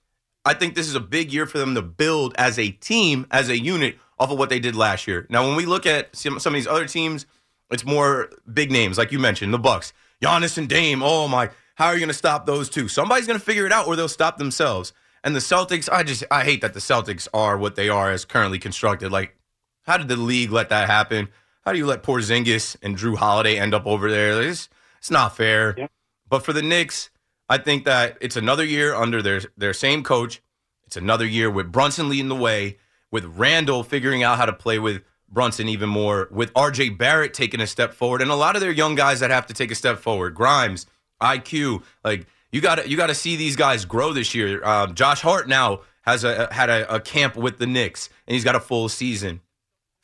I 0.44 0.54
think 0.54 0.74
this 0.74 0.88
is 0.88 0.94
a 0.94 1.00
big 1.00 1.32
year 1.32 1.44
for 1.46 1.58
them 1.58 1.74
to 1.74 1.82
build 1.82 2.34
as 2.38 2.58
a 2.58 2.70
team, 2.70 3.26
as 3.30 3.50
a 3.50 3.58
unit, 3.58 3.98
off 4.20 4.30
of 4.30 4.38
what 4.38 4.50
they 4.50 4.60
did 4.60 4.76
last 4.76 5.08
year. 5.08 5.26
Now, 5.30 5.46
when 5.46 5.56
we 5.56 5.66
look 5.66 5.86
at 5.86 6.14
some, 6.14 6.38
some 6.38 6.54
of 6.54 6.58
these 6.58 6.66
other 6.66 6.86
teams, 6.86 7.26
it's 7.70 7.84
more 7.84 8.30
big 8.52 8.70
names, 8.70 8.98
like 8.98 9.10
you 9.10 9.18
mentioned, 9.18 9.52
the 9.52 9.58
Bucks, 9.58 9.92
Giannis 10.22 10.58
and 10.58 10.68
Dame. 10.68 11.02
Oh 11.02 11.26
my, 11.26 11.50
how 11.76 11.86
are 11.86 11.94
you 11.94 12.00
going 12.00 12.08
to 12.08 12.14
stop 12.14 12.46
those 12.46 12.68
two? 12.68 12.86
Somebody's 12.86 13.26
going 13.26 13.38
to 13.38 13.44
figure 13.44 13.66
it 13.66 13.72
out, 13.72 13.86
or 13.86 13.96
they'll 13.96 14.08
stop 14.08 14.38
themselves. 14.38 14.92
And 15.24 15.34
the 15.34 15.40
Celtics, 15.40 15.88
I 15.90 16.02
just 16.02 16.24
I 16.30 16.44
hate 16.44 16.60
that 16.60 16.74
the 16.74 16.80
Celtics 16.80 17.26
are 17.32 17.56
what 17.58 17.74
they 17.76 17.88
are 17.88 18.10
as 18.10 18.24
currently 18.24 18.58
constructed. 18.58 19.10
Like, 19.10 19.36
how 19.82 19.96
did 19.96 20.08
the 20.08 20.16
league 20.16 20.50
let 20.50 20.68
that 20.68 20.88
happen? 20.88 21.28
How 21.64 21.72
do 21.72 21.78
you 21.78 21.86
let 21.86 22.02
Porzingis 22.02 22.76
and 22.82 22.96
Jrue 22.96 23.16
Holiday 23.16 23.58
end 23.58 23.74
up 23.74 23.86
over 23.86 24.10
there? 24.10 24.42
It's, 24.42 24.68
it's 24.98 25.10
not 25.10 25.36
fair. 25.36 25.74
Yep. 25.76 25.90
But 26.28 26.44
for 26.44 26.52
the 26.52 26.62
Knicks, 26.62 27.10
I 27.48 27.58
think 27.58 27.84
that 27.84 28.16
it's 28.20 28.36
another 28.36 28.64
year 28.64 28.94
under 28.94 29.20
their 29.22 29.42
their 29.56 29.74
same 29.74 30.02
coach. 30.02 30.42
It's 30.86 30.96
another 30.96 31.26
year 31.26 31.50
with 31.50 31.70
Brunson 31.70 32.08
leading 32.08 32.28
the 32.28 32.36
way, 32.36 32.78
with 33.10 33.24
Randle 33.24 33.82
figuring 33.82 34.22
out 34.22 34.38
how 34.38 34.46
to 34.46 34.52
play 34.52 34.78
with 34.78 35.02
Brunson 35.28 35.68
even 35.68 35.88
more, 35.88 36.28
with 36.30 36.52
RJ 36.54 36.98
Barrett 36.98 37.34
taking 37.34 37.60
a 37.60 37.66
step 37.66 37.94
forward, 37.94 38.22
and 38.22 38.30
a 38.30 38.34
lot 38.34 38.56
of 38.56 38.60
their 38.60 38.70
young 38.72 38.94
guys 38.94 39.20
that 39.20 39.30
have 39.30 39.46
to 39.46 39.54
take 39.54 39.70
a 39.70 39.74
step 39.74 39.98
forward. 39.98 40.34
Grimes, 40.34 40.86
IQ, 41.20 41.82
like 42.04 42.26
you 42.52 42.60
got 42.60 42.76
to 42.76 42.88
you 42.88 42.96
got 42.96 43.06
to 43.08 43.14
see 43.14 43.36
these 43.36 43.56
guys 43.56 43.84
grow 43.84 44.12
this 44.12 44.34
year. 44.34 44.64
Um, 44.64 44.94
Josh 44.94 45.20
Hart 45.20 45.48
now 45.48 45.80
has 46.02 46.24
a 46.24 46.52
had 46.52 46.70
a, 46.70 46.94
a 46.94 47.00
camp 47.00 47.36
with 47.36 47.58
the 47.58 47.66
Knicks, 47.66 48.08
and 48.26 48.34
he's 48.34 48.44
got 48.44 48.56
a 48.56 48.60
full 48.60 48.88
season. 48.88 49.40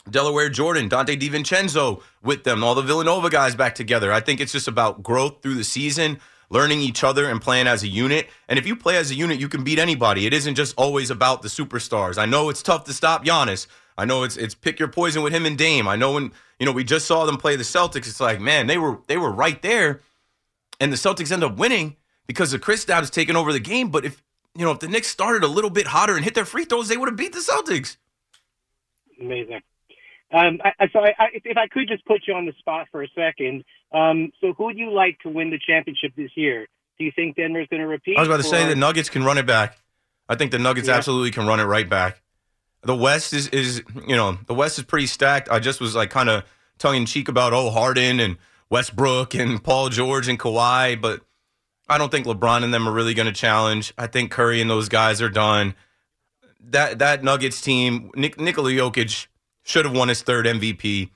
Delaware 0.08 0.48
Jordan, 0.48 0.88
Donte 0.88 1.18
DiVincenzo 1.18 2.00
with 2.22 2.44
them, 2.44 2.62
all 2.62 2.76
the 2.76 2.82
Villanova 2.82 3.28
guys 3.28 3.56
back 3.56 3.74
together. 3.74 4.12
I 4.12 4.20
think 4.20 4.40
it's 4.40 4.52
just 4.52 4.68
about 4.68 5.02
growth 5.02 5.42
through 5.42 5.54
the 5.54 5.64
season, 5.64 6.20
learning 6.50 6.80
each 6.80 7.02
other 7.04 7.28
and 7.28 7.40
playing 7.40 7.66
as 7.66 7.82
a 7.82 7.88
unit. 7.88 8.28
And 8.48 8.58
if 8.58 8.66
you 8.66 8.76
play 8.76 8.96
as 8.96 9.10
a 9.10 9.14
unit, 9.14 9.40
you 9.40 9.48
can 9.48 9.64
beat 9.64 9.78
anybody. 9.78 10.26
It 10.26 10.32
isn't 10.32 10.54
just 10.54 10.74
always 10.76 11.10
about 11.10 11.42
the 11.42 11.48
superstars. 11.48 12.18
I 12.18 12.26
know 12.26 12.48
it's 12.48 12.62
tough 12.62 12.84
to 12.84 12.92
stop 12.92 13.24
Giannis. 13.24 13.66
I 13.98 14.04
know 14.04 14.24
it's 14.24 14.36
it's 14.36 14.54
pick 14.54 14.78
your 14.78 14.88
poison 14.88 15.22
with 15.22 15.32
him 15.32 15.46
and 15.46 15.56
Dame. 15.56 15.88
I 15.88 15.96
know 15.96 16.12
when 16.12 16.32
you 16.58 16.66
know 16.66 16.72
we 16.72 16.84
just 16.84 17.06
saw 17.06 17.24
them 17.24 17.36
play 17.38 17.56
the 17.56 17.62
Celtics. 17.62 18.08
It's 18.08 18.20
like 18.20 18.40
man, 18.40 18.66
they 18.66 18.78
were 18.78 18.98
they 19.06 19.16
were 19.16 19.30
right 19.30 19.60
there, 19.62 20.02
and 20.80 20.92
the 20.92 20.96
Celtics 20.96 21.32
end 21.32 21.42
up 21.42 21.56
winning 21.56 21.96
because 22.26 22.52
of 22.52 22.60
Chris 22.60 22.84
Kristaps 22.84 23.10
taking 23.10 23.36
over 23.36 23.52
the 23.52 23.60
game. 23.60 23.88
But 23.88 24.04
if 24.04 24.22
you 24.54 24.64
know 24.64 24.72
if 24.72 24.80
the 24.80 24.88
Knicks 24.88 25.08
started 25.08 25.44
a 25.44 25.48
little 25.48 25.70
bit 25.70 25.86
hotter 25.86 26.14
and 26.14 26.24
hit 26.24 26.34
their 26.34 26.44
free 26.44 26.66
throws, 26.66 26.88
they 26.88 26.96
would 26.96 27.08
have 27.08 27.16
beat 27.16 27.32
the 27.32 27.38
Celtics. 27.38 27.96
Amazing. 29.20 29.62
Um, 30.32 30.58
I, 30.62 30.88
so 30.92 30.98
I, 30.98 31.14
I, 31.18 31.26
if 31.44 31.56
I 31.56 31.68
could 31.68 31.88
just 31.88 32.04
put 32.04 32.22
you 32.26 32.34
on 32.34 32.46
the 32.46 32.52
spot 32.58 32.88
for 32.90 33.02
a 33.02 33.08
second, 33.14 33.64
um, 33.92 34.32
so 34.40 34.52
who 34.52 34.64
would 34.64 34.78
you 34.78 34.90
like 34.92 35.18
to 35.20 35.28
win 35.28 35.50
the 35.50 35.58
championship 35.58 36.12
this 36.16 36.30
year? 36.36 36.66
Do 36.98 37.04
you 37.04 37.12
think 37.14 37.36
Denver's 37.36 37.68
going 37.68 37.82
to 37.82 37.86
repeat? 37.88 38.16
I 38.16 38.20
was 38.20 38.28
about 38.28 38.38
to 38.38 38.42
say 38.44 38.66
the 38.66 38.74
Nuggets 38.74 39.10
can 39.10 39.22
run 39.24 39.38
it 39.38 39.46
back. 39.46 39.76
I 40.28 40.34
think 40.34 40.50
the 40.50 40.58
Nuggets 40.58 40.88
Yeah. 40.88 40.94
absolutely 40.96 41.30
can 41.30 41.46
run 41.46 41.60
it 41.60 41.64
right 41.64 41.88
back. 41.88 42.22
The 42.82 42.96
West 42.96 43.32
is 43.32 43.48
is 43.48 43.82
you 44.06 44.16
know 44.16 44.38
the 44.46 44.54
West 44.54 44.78
is 44.78 44.84
pretty 44.84 45.06
stacked. 45.06 45.48
I 45.50 45.58
just 45.58 45.80
was 45.80 45.94
like 45.94 46.10
kind 46.10 46.28
of 46.28 46.44
tongue 46.78 46.96
in 46.96 47.06
cheek 47.06 47.28
about 47.28 47.52
oh 47.52 47.70
Harden 47.70 48.20
and 48.20 48.36
Westbrook 48.70 49.34
and 49.34 49.62
Paul 49.62 49.88
George 49.88 50.28
and 50.28 50.38
Kawhi, 50.38 51.00
but 51.00 51.20
I 51.88 51.98
don't 51.98 52.10
think 52.10 52.26
LeBron 52.26 52.64
and 52.64 52.72
them 52.74 52.88
are 52.88 52.92
really 52.92 53.14
going 53.14 53.26
to 53.26 53.32
challenge. 53.32 53.92
I 53.98 54.06
think 54.08 54.30
Curry 54.30 54.60
and 54.60 54.68
those 54.70 54.88
guys 54.88 55.20
are 55.22 55.28
done. 55.28 55.74
That 56.60 56.98
that 56.98 57.22
Nuggets 57.22 57.60
team, 57.60 58.10
Nik- 58.16 58.40
Nikola 58.40 58.70
Jokic 58.70 59.26
should 59.64 59.84
have 59.84 59.94
won 59.94 60.08
his 60.08 60.22
third 60.22 60.46
MVP. 60.46 61.10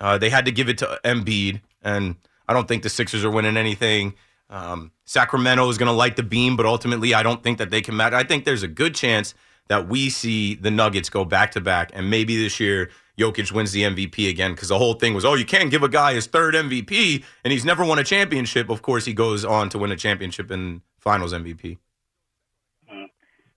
Uh, 0.00 0.16
they 0.18 0.30
had 0.30 0.44
to 0.46 0.52
give 0.52 0.68
it 0.68 0.78
to 0.78 0.98
Embiid, 1.04 1.60
and 1.82 2.16
I 2.48 2.52
don't 2.52 2.66
think 2.66 2.82
the 2.82 2.88
Sixers 2.88 3.24
are 3.24 3.30
winning 3.30 3.56
anything. 3.56 4.14
Um, 4.48 4.90
Sacramento 5.04 5.68
is 5.68 5.78
going 5.78 5.86
to 5.86 5.92
light 5.92 6.16
the 6.16 6.22
beam, 6.22 6.56
but 6.56 6.66
ultimately, 6.66 7.14
I 7.14 7.22
don't 7.22 7.42
think 7.42 7.58
that 7.58 7.70
they 7.70 7.80
can 7.80 7.96
match. 7.96 8.12
I 8.12 8.24
think 8.24 8.44
there's 8.44 8.62
a 8.62 8.68
good 8.68 8.94
chance 8.94 9.34
that 9.68 9.88
we 9.88 10.10
see 10.10 10.56
the 10.56 10.70
Nuggets 10.70 11.08
go 11.08 11.24
back 11.24 11.52
to 11.52 11.60
back, 11.60 11.90
and 11.94 12.10
maybe 12.10 12.36
this 12.36 12.58
year 12.58 12.90
Jokic 13.18 13.52
wins 13.52 13.70
the 13.70 13.82
MVP 13.82 14.28
again 14.28 14.52
because 14.52 14.68
the 14.68 14.78
whole 14.78 14.94
thing 14.94 15.14
was, 15.14 15.24
oh, 15.24 15.34
you 15.34 15.44
can't 15.44 15.70
give 15.70 15.82
a 15.82 15.88
guy 15.88 16.14
his 16.14 16.26
third 16.26 16.54
MVP, 16.54 17.22
and 17.44 17.52
he's 17.52 17.64
never 17.64 17.84
won 17.84 17.98
a 17.98 18.04
championship. 18.04 18.68
Of 18.68 18.82
course, 18.82 19.04
he 19.04 19.14
goes 19.14 19.44
on 19.44 19.68
to 19.68 19.78
win 19.78 19.92
a 19.92 19.96
championship 19.96 20.50
and 20.50 20.80
Finals 20.98 21.32
MVP. 21.32 21.78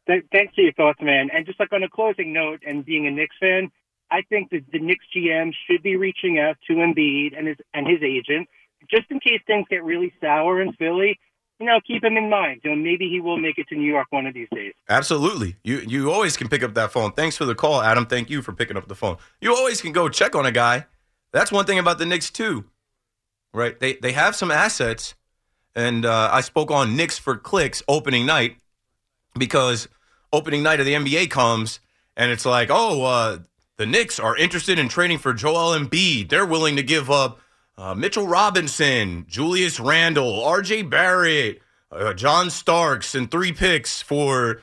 Th- 0.06 0.26
thanks 0.32 0.54
for 0.54 0.62
your 0.62 0.74
thoughts, 0.74 1.00
man. 1.02 1.30
And 1.34 1.46
just 1.46 1.60
like 1.60 1.72
on 1.72 1.84
a 1.84 1.90
closing 1.90 2.34
note, 2.34 2.62
and 2.68 2.86
being 2.86 3.08
a 3.08 3.12
Knicks 3.12 3.36
fan, 3.40 3.72
I 4.14 4.22
think 4.30 4.52
that 4.52 4.62
the 4.72 4.80
Knicks 4.80 5.06
GM 5.16 5.52
should 5.66 5.82
be 5.82 5.96
reaching 5.96 6.38
out 6.38 6.58
to 6.68 6.74
Embiid 6.74 7.36
and 7.36 7.48
his 7.48 7.58
and 7.74 7.88
his 7.88 8.04
agent, 8.04 8.48
just 8.90 9.10
in 9.10 9.20
case 9.20 9.42
things 9.48 9.66
get 9.72 9.84
really 9.84 10.14
sour 10.22 10.62
in 10.62 10.72
Philly. 10.74 11.20
You 11.60 11.66
know, 11.66 11.80
keep 11.86 12.04
him 12.04 12.16
in 12.16 12.30
mind. 12.30 12.62
You 12.64 12.72
know, 12.72 12.76
maybe 12.76 13.10
he 13.10 13.20
will 13.20 13.38
make 13.38 13.58
it 13.58 13.68
to 13.70 13.76
New 13.76 13.92
York 13.92 14.08
one 14.12 14.28
of 14.28 14.36
these 14.36 14.48
days. 14.54 14.74
Absolutely. 14.88 15.56
You 15.64 15.80
you 15.80 16.12
always 16.12 16.38
can 16.38 16.48
pick 16.48 16.62
up 16.62 16.76
that 16.76 16.92
phone. 16.92 17.12
Thanks 17.14 17.36
for 17.38 17.46
the 17.46 17.56
call, 17.56 17.82
Adam. 17.82 18.06
Thank 18.06 18.30
you 18.30 18.44
for 18.44 18.54
picking 18.54 18.78
up 18.78 18.88
the 18.88 18.96
phone. 18.96 19.18
You 19.42 19.56
always 19.56 19.82
can 19.82 19.94
go 19.94 20.10
check 20.10 20.36
on 20.36 20.46
a 20.46 20.52
guy. 20.52 20.86
That's 21.32 21.52
one 21.52 21.66
thing 21.66 21.80
about 21.80 21.98
the 21.98 22.06
Knicks 22.06 22.30
too. 22.30 22.66
Right? 23.52 23.80
They 23.80 23.96
they 23.96 24.12
have 24.12 24.36
some 24.36 24.52
assets. 24.52 25.16
And 25.76 26.06
uh, 26.06 26.30
I 26.32 26.42
spoke 26.42 26.70
on 26.70 26.96
Knicks 26.96 27.18
for 27.18 27.36
clicks 27.36 27.82
opening 27.88 28.28
night 28.28 28.58
because 29.36 29.88
opening 30.32 30.62
night 30.62 30.80
of 30.80 30.86
the 30.86 30.94
NBA 30.94 31.32
comes 31.32 31.80
and 32.16 32.32
it's 32.32 32.46
like, 32.46 32.70
oh, 32.72 33.04
uh, 33.04 33.40
the 33.78 33.86
Knicks 33.86 34.20
are 34.20 34.38
interested 34.38 34.78
in 34.78 34.88
trading 34.88 35.18
for 35.18 35.34
Joel 35.34 35.78
Embiid. 35.78 36.30
They're 36.30 36.46
willing 36.46 36.76
to 36.76 36.84
give 36.84 37.10
up 37.10 37.40
uh, 37.78 37.96
Mitchell 37.96 38.28
Robinson, 38.28 39.26
Julius 39.28 39.80
Randle, 39.80 40.44
R.J. 40.44 40.84
Barrett, 40.84 41.62
uh, 41.92 42.14
John 42.14 42.50
Starks, 42.50 43.16
and 43.16 43.30
three 43.30 43.52
picks 43.52 44.02
for 44.02 44.62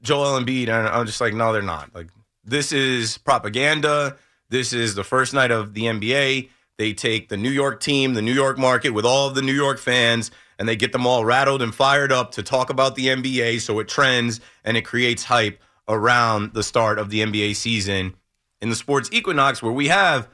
Joel 0.00 0.40
Embiid. 0.40 0.68
And 0.68 0.86
I'm 0.86 1.06
just 1.06 1.20
like, 1.20 1.34
no, 1.34 1.52
they're 1.52 1.60
not. 1.60 1.92
Like, 1.94 2.08
this 2.44 2.72
is 2.72 3.18
propaganda. 3.18 4.16
This 4.48 4.72
is 4.72 4.94
the 4.94 5.04
first 5.04 5.34
night 5.34 5.50
of 5.50 5.74
the 5.74 5.82
NBA. 5.84 6.48
They 6.78 6.92
take 6.92 7.28
the 7.28 7.36
New 7.36 7.50
York 7.50 7.80
team, 7.80 8.14
the 8.14 8.22
New 8.22 8.32
York 8.32 8.58
market, 8.58 8.90
with 8.90 9.04
all 9.04 9.28
of 9.28 9.34
the 9.34 9.42
New 9.42 9.52
York 9.54 9.78
fans, 9.78 10.30
and 10.58 10.68
they 10.68 10.76
get 10.76 10.92
them 10.92 11.06
all 11.06 11.24
rattled 11.24 11.62
and 11.62 11.74
fired 11.74 12.12
up 12.12 12.32
to 12.32 12.42
talk 12.42 12.70
about 12.70 12.94
the 12.94 13.08
NBA 13.08 13.60
so 13.60 13.78
it 13.80 13.88
trends 13.88 14.40
and 14.64 14.76
it 14.76 14.82
creates 14.82 15.24
hype 15.24 15.60
around 15.88 16.54
the 16.54 16.62
start 16.62 16.98
of 16.98 17.10
the 17.10 17.20
NBA 17.20 17.56
season 17.56 18.14
in 18.62 18.70
the 18.70 18.76
sports 18.76 19.10
equinox 19.12 19.62
where 19.62 19.72
we 19.72 19.88
have 19.88 20.28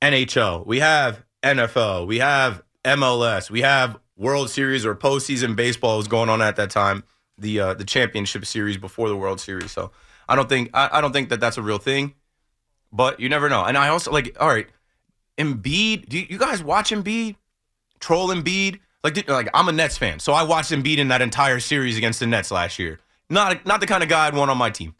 NHL, 0.00 0.64
we 0.64 0.78
have 0.78 1.22
NFL, 1.42 2.06
we 2.06 2.20
have 2.20 2.62
MLS, 2.84 3.50
we 3.50 3.60
have 3.60 3.98
World 4.16 4.48
Series 4.48 4.86
or 4.86 4.94
postseason 4.94 5.56
baseball 5.56 5.98
was 5.98 6.08
going 6.08 6.28
on 6.28 6.40
at 6.40 6.56
that 6.56 6.70
time, 6.70 7.04
the 7.36 7.60
uh, 7.60 7.74
the 7.74 7.84
championship 7.84 8.46
series 8.46 8.76
before 8.76 9.08
the 9.08 9.16
World 9.16 9.40
Series. 9.40 9.72
So 9.72 9.90
I 10.28 10.36
don't 10.36 10.48
think 10.48 10.70
I, 10.72 10.88
I 10.92 11.00
don't 11.00 11.12
think 11.12 11.28
that 11.30 11.40
that's 11.40 11.58
a 11.58 11.62
real 11.62 11.78
thing, 11.78 12.14
but 12.92 13.18
you 13.18 13.28
never 13.28 13.48
know. 13.48 13.64
And 13.64 13.76
I 13.76 13.88
also 13.88 14.12
like 14.12 14.36
all 14.38 14.48
right, 14.48 14.68
Embiid. 15.36 16.08
Do 16.08 16.18
you, 16.18 16.26
you 16.30 16.38
guys 16.38 16.62
watch 16.62 16.90
Embiid? 16.90 17.36
Troll 17.98 18.28
Embiid? 18.28 18.78
Like 19.02 19.14
did- 19.14 19.28
like 19.28 19.48
I'm 19.52 19.68
a 19.68 19.72
Nets 19.72 19.98
fan, 19.98 20.20
so 20.20 20.32
I 20.32 20.44
watched 20.44 20.70
Embiid 20.70 20.98
in 20.98 21.08
that 21.08 21.20
entire 21.20 21.60
series 21.60 21.98
against 21.98 22.20
the 22.20 22.26
Nets 22.26 22.50
last 22.50 22.78
year. 22.78 23.00
Not 23.28 23.66
not 23.66 23.80
the 23.80 23.86
kind 23.86 24.02
of 24.02 24.08
guy 24.08 24.26
I'd 24.26 24.34
want 24.34 24.50
on 24.50 24.58
my 24.58 24.70
team. 24.70 24.94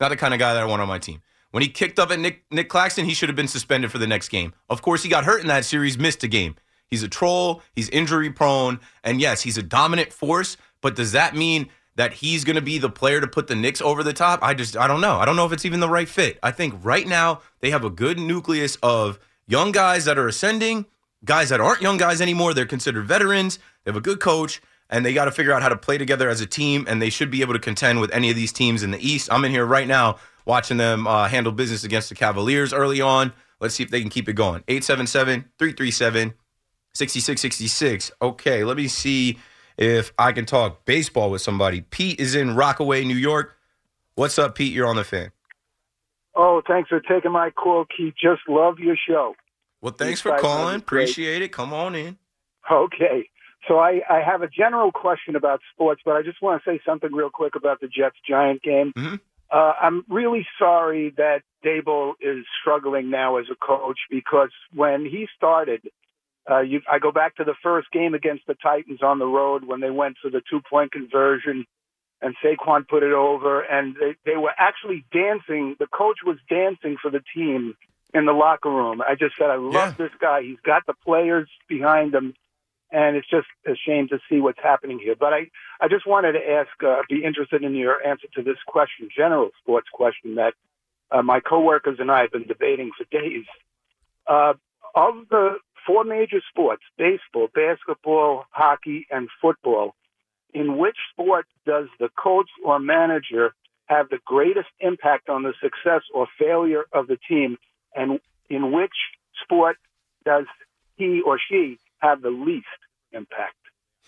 Not 0.00 0.08
the 0.08 0.16
kind 0.16 0.34
of 0.34 0.40
guy 0.40 0.54
that 0.54 0.62
I 0.62 0.66
want 0.66 0.82
on 0.82 0.88
my 0.88 0.98
team. 0.98 1.22
When 1.56 1.62
he 1.62 1.70
kicked 1.70 1.98
up 1.98 2.10
at 2.10 2.20
Nick 2.20 2.44
Nick 2.50 2.68
Claxton, 2.68 3.06
he 3.06 3.14
should 3.14 3.30
have 3.30 3.34
been 3.36 3.48
suspended 3.48 3.90
for 3.90 3.96
the 3.96 4.06
next 4.06 4.28
game. 4.28 4.52
Of 4.68 4.82
course, 4.82 5.02
he 5.02 5.08
got 5.08 5.24
hurt 5.24 5.40
in 5.40 5.46
that 5.46 5.64
series, 5.64 5.96
missed 5.96 6.22
a 6.22 6.28
game. 6.28 6.54
He's 6.86 7.02
a 7.02 7.08
troll. 7.08 7.62
He's 7.74 7.88
injury 7.88 8.30
prone. 8.30 8.78
And 9.02 9.22
yes, 9.22 9.40
he's 9.40 9.56
a 9.56 9.62
dominant 9.62 10.12
force. 10.12 10.58
But 10.82 10.96
does 10.96 11.12
that 11.12 11.34
mean 11.34 11.70
that 11.94 12.12
he's 12.12 12.44
going 12.44 12.56
to 12.56 12.60
be 12.60 12.76
the 12.76 12.90
player 12.90 13.22
to 13.22 13.26
put 13.26 13.46
the 13.46 13.54
Knicks 13.54 13.80
over 13.80 14.02
the 14.02 14.12
top? 14.12 14.40
I 14.42 14.52
just, 14.52 14.76
I 14.76 14.86
don't 14.86 15.00
know. 15.00 15.16
I 15.16 15.24
don't 15.24 15.34
know 15.34 15.46
if 15.46 15.52
it's 15.52 15.64
even 15.64 15.80
the 15.80 15.88
right 15.88 16.10
fit. 16.10 16.38
I 16.42 16.50
think 16.50 16.74
right 16.84 17.08
now 17.08 17.40
they 17.60 17.70
have 17.70 17.84
a 17.84 17.90
good 17.90 18.20
nucleus 18.20 18.76
of 18.82 19.18
young 19.46 19.72
guys 19.72 20.04
that 20.04 20.18
are 20.18 20.28
ascending, 20.28 20.84
guys 21.24 21.48
that 21.48 21.62
aren't 21.62 21.80
young 21.80 21.96
guys 21.96 22.20
anymore. 22.20 22.52
They're 22.52 22.66
considered 22.66 23.06
veterans. 23.06 23.58
They 23.84 23.92
have 23.92 23.96
a 23.96 24.02
good 24.02 24.20
coach, 24.20 24.60
and 24.90 25.06
they 25.06 25.14
got 25.14 25.24
to 25.24 25.32
figure 25.32 25.54
out 25.54 25.62
how 25.62 25.70
to 25.70 25.76
play 25.78 25.96
together 25.96 26.28
as 26.28 26.42
a 26.42 26.46
team, 26.46 26.84
and 26.86 27.00
they 27.00 27.08
should 27.08 27.30
be 27.30 27.40
able 27.40 27.54
to 27.54 27.58
contend 27.58 28.02
with 28.02 28.12
any 28.12 28.28
of 28.28 28.36
these 28.36 28.52
teams 28.52 28.82
in 28.82 28.90
the 28.90 29.00
East. 29.00 29.32
I'm 29.32 29.42
in 29.46 29.52
here 29.52 29.64
right 29.64 29.88
now 29.88 30.18
watching 30.46 30.78
them 30.78 31.06
uh, 31.06 31.28
handle 31.28 31.52
business 31.52 31.84
against 31.84 32.08
the 32.08 32.14
Cavaliers 32.14 32.72
early 32.72 33.00
on. 33.00 33.32
Let's 33.60 33.74
see 33.74 33.82
if 33.82 33.90
they 33.90 34.00
can 34.00 34.10
keep 34.10 34.28
it 34.28 34.34
going. 34.34 34.62
877 34.68 35.44
337 35.58 36.34
6666. 36.94 38.10
Okay, 38.22 38.64
let 38.64 38.76
me 38.76 38.88
see 38.88 39.38
if 39.76 40.12
I 40.18 40.32
can 40.32 40.46
talk 40.46 40.84
baseball 40.86 41.30
with 41.30 41.42
somebody. 41.42 41.82
Pete 41.82 42.18
is 42.18 42.34
in 42.34 42.54
Rockaway, 42.54 43.04
New 43.04 43.16
York. 43.16 43.56
What's 44.14 44.38
up, 44.38 44.54
Pete? 44.54 44.72
You're 44.72 44.86
on 44.86 44.96
the 44.96 45.04
fan. 45.04 45.32
Oh, 46.34 46.62
thanks 46.66 46.88
for 46.88 47.00
taking 47.00 47.32
my 47.32 47.50
call, 47.50 47.84
Keith. 47.84 48.14
Just 48.20 48.42
love 48.48 48.78
your 48.78 48.96
show. 48.96 49.34
Well, 49.80 49.92
thanks 49.92 50.20
for 50.20 50.38
calling. 50.38 50.76
Appreciate 50.76 51.42
it. 51.42 51.52
Come 51.52 51.72
on 51.72 51.94
in. 51.94 52.18
Okay. 52.70 53.28
So 53.68 53.78
I, 53.78 54.00
I 54.08 54.20
have 54.20 54.42
a 54.42 54.48
general 54.48 54.92
question 54.92 55.34
about 55.34 55.60
sports, 55.72 56.02
but 56.04 56.16
I 56.16 56.22
just 56.22 56.40
want 56.40 56.62
to 56.62 56.70
say 56.70 56.80
something 56.84 57.12
real 57.12 57.30
quick 57.30 57.56
about 57.56 57.80
the 57.80 57.88
Jets 57.88 58.16
Giant 58.28 58.62
game. 58.62 58.92
Mm-hmm. 58.96 59.16
Uh, 59.50 59.72
I'm 59.80 60.04
really 60.08 60.46
sorry 60.58 61.14
that 61.16 61.42
Daboll 61.64 62.14
is 62.20 62.44
struggling 62.60 63.10
now 63.10 63.36
as 63.36 63.46
a 63.50 63.54
coach 63.54 63.98
because 64.10 64.50
when 64.74 65.04
he 65.04 65.28
started, 65.36 65.82
uh, 66.50 66.60
you, 66.60 66.80
I 66.90 66.98
go 66.98 67.12
back 67.12 67.36
to 67.36 67.44
the 67.44 67.54
first 67.62 67.90
game 67.92 68.14
against 68.14 68.46
the 68.46 68.54
Titans 68.54 69.02
on 69.02 69.18
the 69.18 69.26
road 69.26 69.64
when 69.64 69.80
they 69.80 69.90
went 69.90 70.16
for 70.20 70.30
the 70.30 70.42
two 70.48 70.60
point 70.68 70.92
conversion 70.92 71.64
and 72.22 72.34
Saquon 72.44 72.88
put 72.88 73.02
it 73.02 73.12
over 73.12 73.60
and 73.60 73.94
they, 73.96 74.14
they 74.24 74.36
were 74.36 74.52
actually 74.58 75.04
dancing. 75.12 75.76
The 75.78 75.86
coach 75.86 76.18
was 76.24 76.38
dancing 76.48 76.96
for 77.00 77.10
the 77.10 77.20
team 77.34 77.74
in 78.14 78.26
the 78.26 78.32
locker 78.32 78.70
room. 78.70 79.02
I 79.02 79.14
just 79.14 79.34
said, 79.38 79.50
I 79.50 79.56
love 79.56 79.72
Yeah. 79.72 79.92
this 79.98 80.12
guy. 80.20 80.42
He's 80.42 80.60
got 80.64 80.86
the 80.86 80.94
players 81.04 81.48
behind 81.68 82.14
him. 82.14 82.34
And 82.92 83.16
it's 83.16 83.28
just 83.28 83.48
a 83.66 83.74
shame 83.74 84.08
to 84.08 84.18
see 84.28 84.40
what's 84.40 84.60
happening 84.62 85.00
here. 85.02 85.16
But 85.18 85.32
I, 85.32 85.50
I 85.80 85.88
just 85.88 86.06
wanted 86.06 86.32
to 86.32 86.50
ask, 86.50 86.70
uh, 86.86 87.02
be 87.08 87.24
interested 87.24 87.64
in 87.64 87.74
your 87.74 88.04
answer 88.06 88.28
to 88.36 88.42
this 88.42 88.58
question, 88.66 89.08
general 89.14 89.50
sports 89.60 89.88
question 89.92 90.36
that 90.36 90.54
uh, 91.10 91.22
my 91.22 91.40
coworkers 91.40 91.98
and 91.98 92.10
I 92.10 92.22
have 92.22 92.32
been 92.32 92.46
debating 92.46 92.90
for 92.96 93.04
days. 93.10 93.44
Uh, 94.26 94.54
of 94.94 95.14
the 95.30 95.56
four 95.86 96.04
major 96.04 96.40
sports, 96.48 96.82
baseball, 96.96 97.48
basketball, 97.54 98.44
hockey, 98.50 99.06
and 99.10 99.28
football, 99.40 99.94
in 100.54 100.78
which 100.78 100.96
sport 101.12 101.46
does 101.66 101.86
the 102.00 102.08
coach 102.16 102.48
or 102.64 102.78
manager 102.78 103.54
have 103.86 104.08
the 104.08 104.18
greatest 104.24 104.68
impact 104.80 105.28
on 105.28 105.42
the 105.42 105.52
success 105.62 106.02
or 106.14 106.26
failure 106.38 106.84
of 106.92 107.06
the 107.06 107.18
team? 107.28 107.56
And 107.94 108.20
in 108.48 108.72
which 108.72 108.94
sport 109.42 109.76
does 110.24 110.46
he 110.96 111.20
or 111.24 111.38
she 111.38 111.78
have 111.98 112.22
the 112.22 112.30
least 112.30 112.66
impact? 113.12 113.54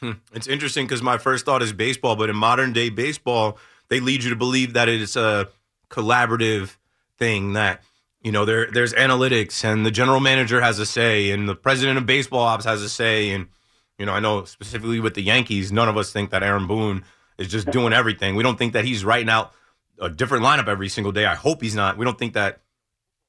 Hmm. 0.00 0.12
It's 0.32 0.46
interesting 0.46 0.86
because 0.86 1.02
my 1.02 1.18
first 1.18 1.44
thought 1.44 1.62
is 1.62 1.72
baseball, 1.72 2.16
but 2.16 2.30
in 2.30 2.36
modern 2.36 2.72
day 2.72 2.88
baseball, 2.88 3.58
they 3.88 4.00
lead 4.00 4.22
you 4.22 4.30
to 4.30 4.36
believe 4.36 4.74
that 4.74 4.88
it's 4.88 5.16
a 5.16 5.48
collaborative 5.90 6.76
thing 7.16 7.54
that 7.54 7.82
you 8.22 8.30
know 8.30 8.44
there 8.44 8.70
there's 8.70 8.92
analytics 8.94 9.64
and 9.64 9.84
the 9.84 9.90
general 9.90 10.20
manager 10.20 10.60
has 10.60 10.78
a 10.78 10.86
say 10.86 11.30
and 11.30 11.48
the 11.48 11.54
president 11.54 11.98
of 11.98 12.06
baseball 12.06 12.40
ops 12.40 12.64
has 12.64 12.82
a 12.82 12.88
say 12.88 13.30
and 13.30 13.48
you 13.98 14.06
know 14.06 14.12
I 14.12 14.20
know 14.20 14.44
specifically 14.44 15.00
with 15.00 15.14
the 15.14 15.22
Yankees, 15.22 15.72
none 15.72 15.88
of 15.88 15.96
us 15.96 16.12
think 16.12 16.30
that 16.30 16.42
Aaron 16.42 16.66
Boone 16.66 17.04
is 17.38 17.48
just 17.48 17.70
doing 17.70 17.92
everything. 17.92 18.34
We 18.34 18.42
don't 18.42 18.58
think 18.58 18.74
that 18.74 18.84
he's 18.84 19.04
writing 19.04 19.30
out 19.30 19.52
a 20.00 20.08
different 20.08 20.44
lineup 20.44 20.68
every 20.68 20.88
single 20.88 21.12
day. 21.12 21.26
I 21.26 21.34
hope 21.34 21.62
he's 21.62 21.74
not. 21.74 21.96
We 21.96 22.04
don't 22.04 22.18
think 22.18 22.34
that 22.34 22.60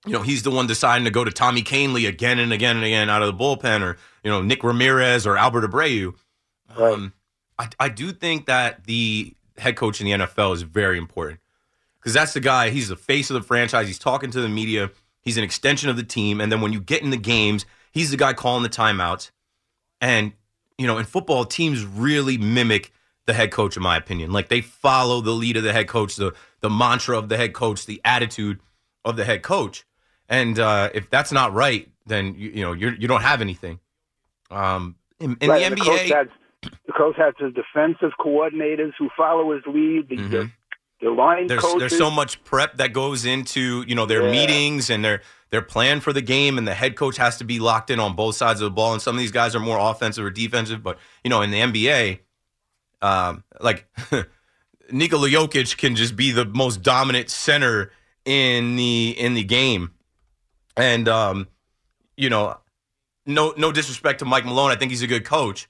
you 0.05 0.13
know, 0.13 0.21
he's 0.21 0.43
the 0.43 0.51
one 0.51 0.67
deciding 0.67 1.05
to 1.05 1.11
go 1.11 1.23
to 1.23 1.31
Tommy 1.31 1.61
Kahnle 1.61 2.07
again 2.07 2.39
and 2.39 2.53
again 2.53 2.77
and 2.77 2.85
again 2.85 3.09
out 3.09 3.21
of 3.21 3.27
the 3.27 3.43
bullpen, 3.43 3.81
or 3.81 3.97
you 4.23 4.31
know, 4.31 4.41
Nick 4.41 4.63
Ramirez 4.63 5.27
or 5.27 5.37
Albert 5.37 5.69
Abreu. 5.69 6.13
Um, 6.75 7.13
I, 7.57 7.69
I 7.79 7.89
do 7.89 8.11
think 8.11 8.45
that 8.45 8.85
the 8.85 9.33
head 9.57 9.75
coach 9.75 9.99
in 9.99 10.05
the 10.05 10.25
NFL 10.25 10.53
is 10.53 10.61
very 10.61 10.97
important 10.97 11.41
because 11.99 12.13
that's 12.13 12.33
the 12.33 12.39
guy. 12.39 12.69
He's 12.69 12.87
the 12.87 12.95
face 12.95 13.29
of 13.29 13.33
the 13.33 13.41
franchise. 13.41 13.87
He's 13.87 13.99
talking 13.99 14.31
to 14.31 14.41
the 14.41 14.49
media. 14.49 14.91
He's 15.21 15.37
an 15.37 15.43
extension 15.43 15.89
of 15.89 15.97
the 15.97 16.03
team. 16.03 16.39
And 16.39 16.51
then 16.51 16.61
when 16.61 16.71
you 16.71 16.79
get 16.79 17.01
in 17.01 17.09
the 17.09 17.17
games, 17.17 17.65
he's 17.91 18.11
the 18.11 18.17
guy 18.17 18.33
calling 18.33 18.63
the 18.63 18.69
timeouts. 18.69 19.31
And 19.99 20.31
you 20.77 20.87
know, 20.87 20.97
in 20.97 21.05
football, 21.05 21.43
teams 21.43 21.83
really 21.83 22.37
mimic 22.37 22.93
the 23.25 23.33
head 23.33 23.51
coach, 23.51 23.75
in 23.75 23.83
my 23.83 23.97
opinion. 23.97 24.31
Like 24.31 24.47
they 24.47 24.61
follow 24.61 25.19
the 25.19 25.31
lead 25.31 25.57
of 25.57 25.63
the 25.63 25.73
head 25.73 25.89
coach, 25.89 26.15
the 26.15 26.33
the 26.61 26.69
mantra 26.69 27.17
of 27.17 27.27
the 27.27 27.35
head 27.35 27.53
coach, 27.53 27.85
the 27.85 27.99
attitude 28.05 28.61
of 29.03 29.17
the 29.17 29.25
head 29.25 29.43
coach. 29.43 29.85
And 30.29 30.59
uh, 30.59 30.91
if 30.93 31.09
that's 31.09 31.31
not 31.31 31.53
right, 31.53 31.89
then 32.05 32.35
you, 32.35 32.49
you 32.51 32.63
know 32.63 32.73
you're, 32.73 32.93
you 32.93 33.07
don't 33.07 33.21
have 33.23 33.41
anything. 33.41 33.79
Um, 34.51 34.95
in, 35.19 35.37
in 35.41 35.49
Right, 35.49 35.69
the 35.69 35.75
NBA, 35.75 35.85
coach 35.85 36.09
has, 36.11 36.27
the 36.85 36.93
coach 36.93 37.15
has 37.17 37.33
his 37.39 37.53
defensive 37.53 38.11
coordinators 38.19 38.91
who 38.97 39.09
follow 39.17 39.53
his 39.53 39.63
lead. 39.67 40.07
The, 40.09 40.15
the, 40.17 40.49
the 41.01 41.09
line 41.11 41.37
Mm-hmm. 41.39 41.47
there's 41.47 41.61
coaches. 41.61 41.79
there's 41.89 41.97
so 41.97 42.11
much 42.11 42.43
prep 42.43 42.77
that 42.77 42.93
goes 42.93 43.25
into 43.25 43.83
you 43.87 43.95
know 43.95 44.05
their 44.05 44.21
Yeah. 44.23 44.31
meetings 44.31 44.89
and 44.89 45.03
their 45.03 45.21
their 45.49 45.61
plan 45.63 45.99
for 45.99 46.13
the 46.13 46.21
game, 46.21 46.57
and 46.59 46.67
the 46.67 46.75
head 46.75 46.95
coach 46.95 47.17
has 47.17 47.37
to 47.37 47.43
be 47.43 47.57
locked 47.59 47.89
in 47.89 47.99
on 47.99 48.15
both 48.15 48.35
sides 48.35 48.61
of 48.61 48.65
the 48.65 48.71
ball. 48.71 48.93
And 48.93 49.01
some 49.01 49.15
of 49.15 49.19
these 49.19 49.31
guys 49.31 49.55
are 49.55 49.59
more 49.59 49.79
offensive 49.79 50.23
or 50.23 50.29
defensive, 50.29 50.83
but 50.83 50.99
you 51.23 51.29
know 51.31 51.41
in 51.41 51.49
the 51.51 51.59
NBA, 51.59 52.19
um, 53.01 53.43
like 53.61 53.87
Nikola 54.91 55.29
Jokic 55.29 55.77
can 55.77 55.95
just 55.95 56.15
be 56.15 56.31
the 56.31 56.45
most 56.45 56.81
dominant 56.81 57.29
center 57.29 57.91
in 58.25 58.75
the 58.75 59.15
in 59.17 59.33
the 59.33 59.43
game, 59.43 59.91
and 60.79 61.07
um, 61.09 61.47
you 62.15 62.29
know, 62.29 62.57
no 63.25 63.53
no 63.57 63.71
disrespect 63.71 64.19
to 64.19 64.25
Mike 64.25 64.45
Malone, 64.45 64.71
I 64.71 64.75
think 64.75 64.91
he's 64.91 65.01
a 65.01 65.07
good 65.07 65.25
coach, 65.25 65.67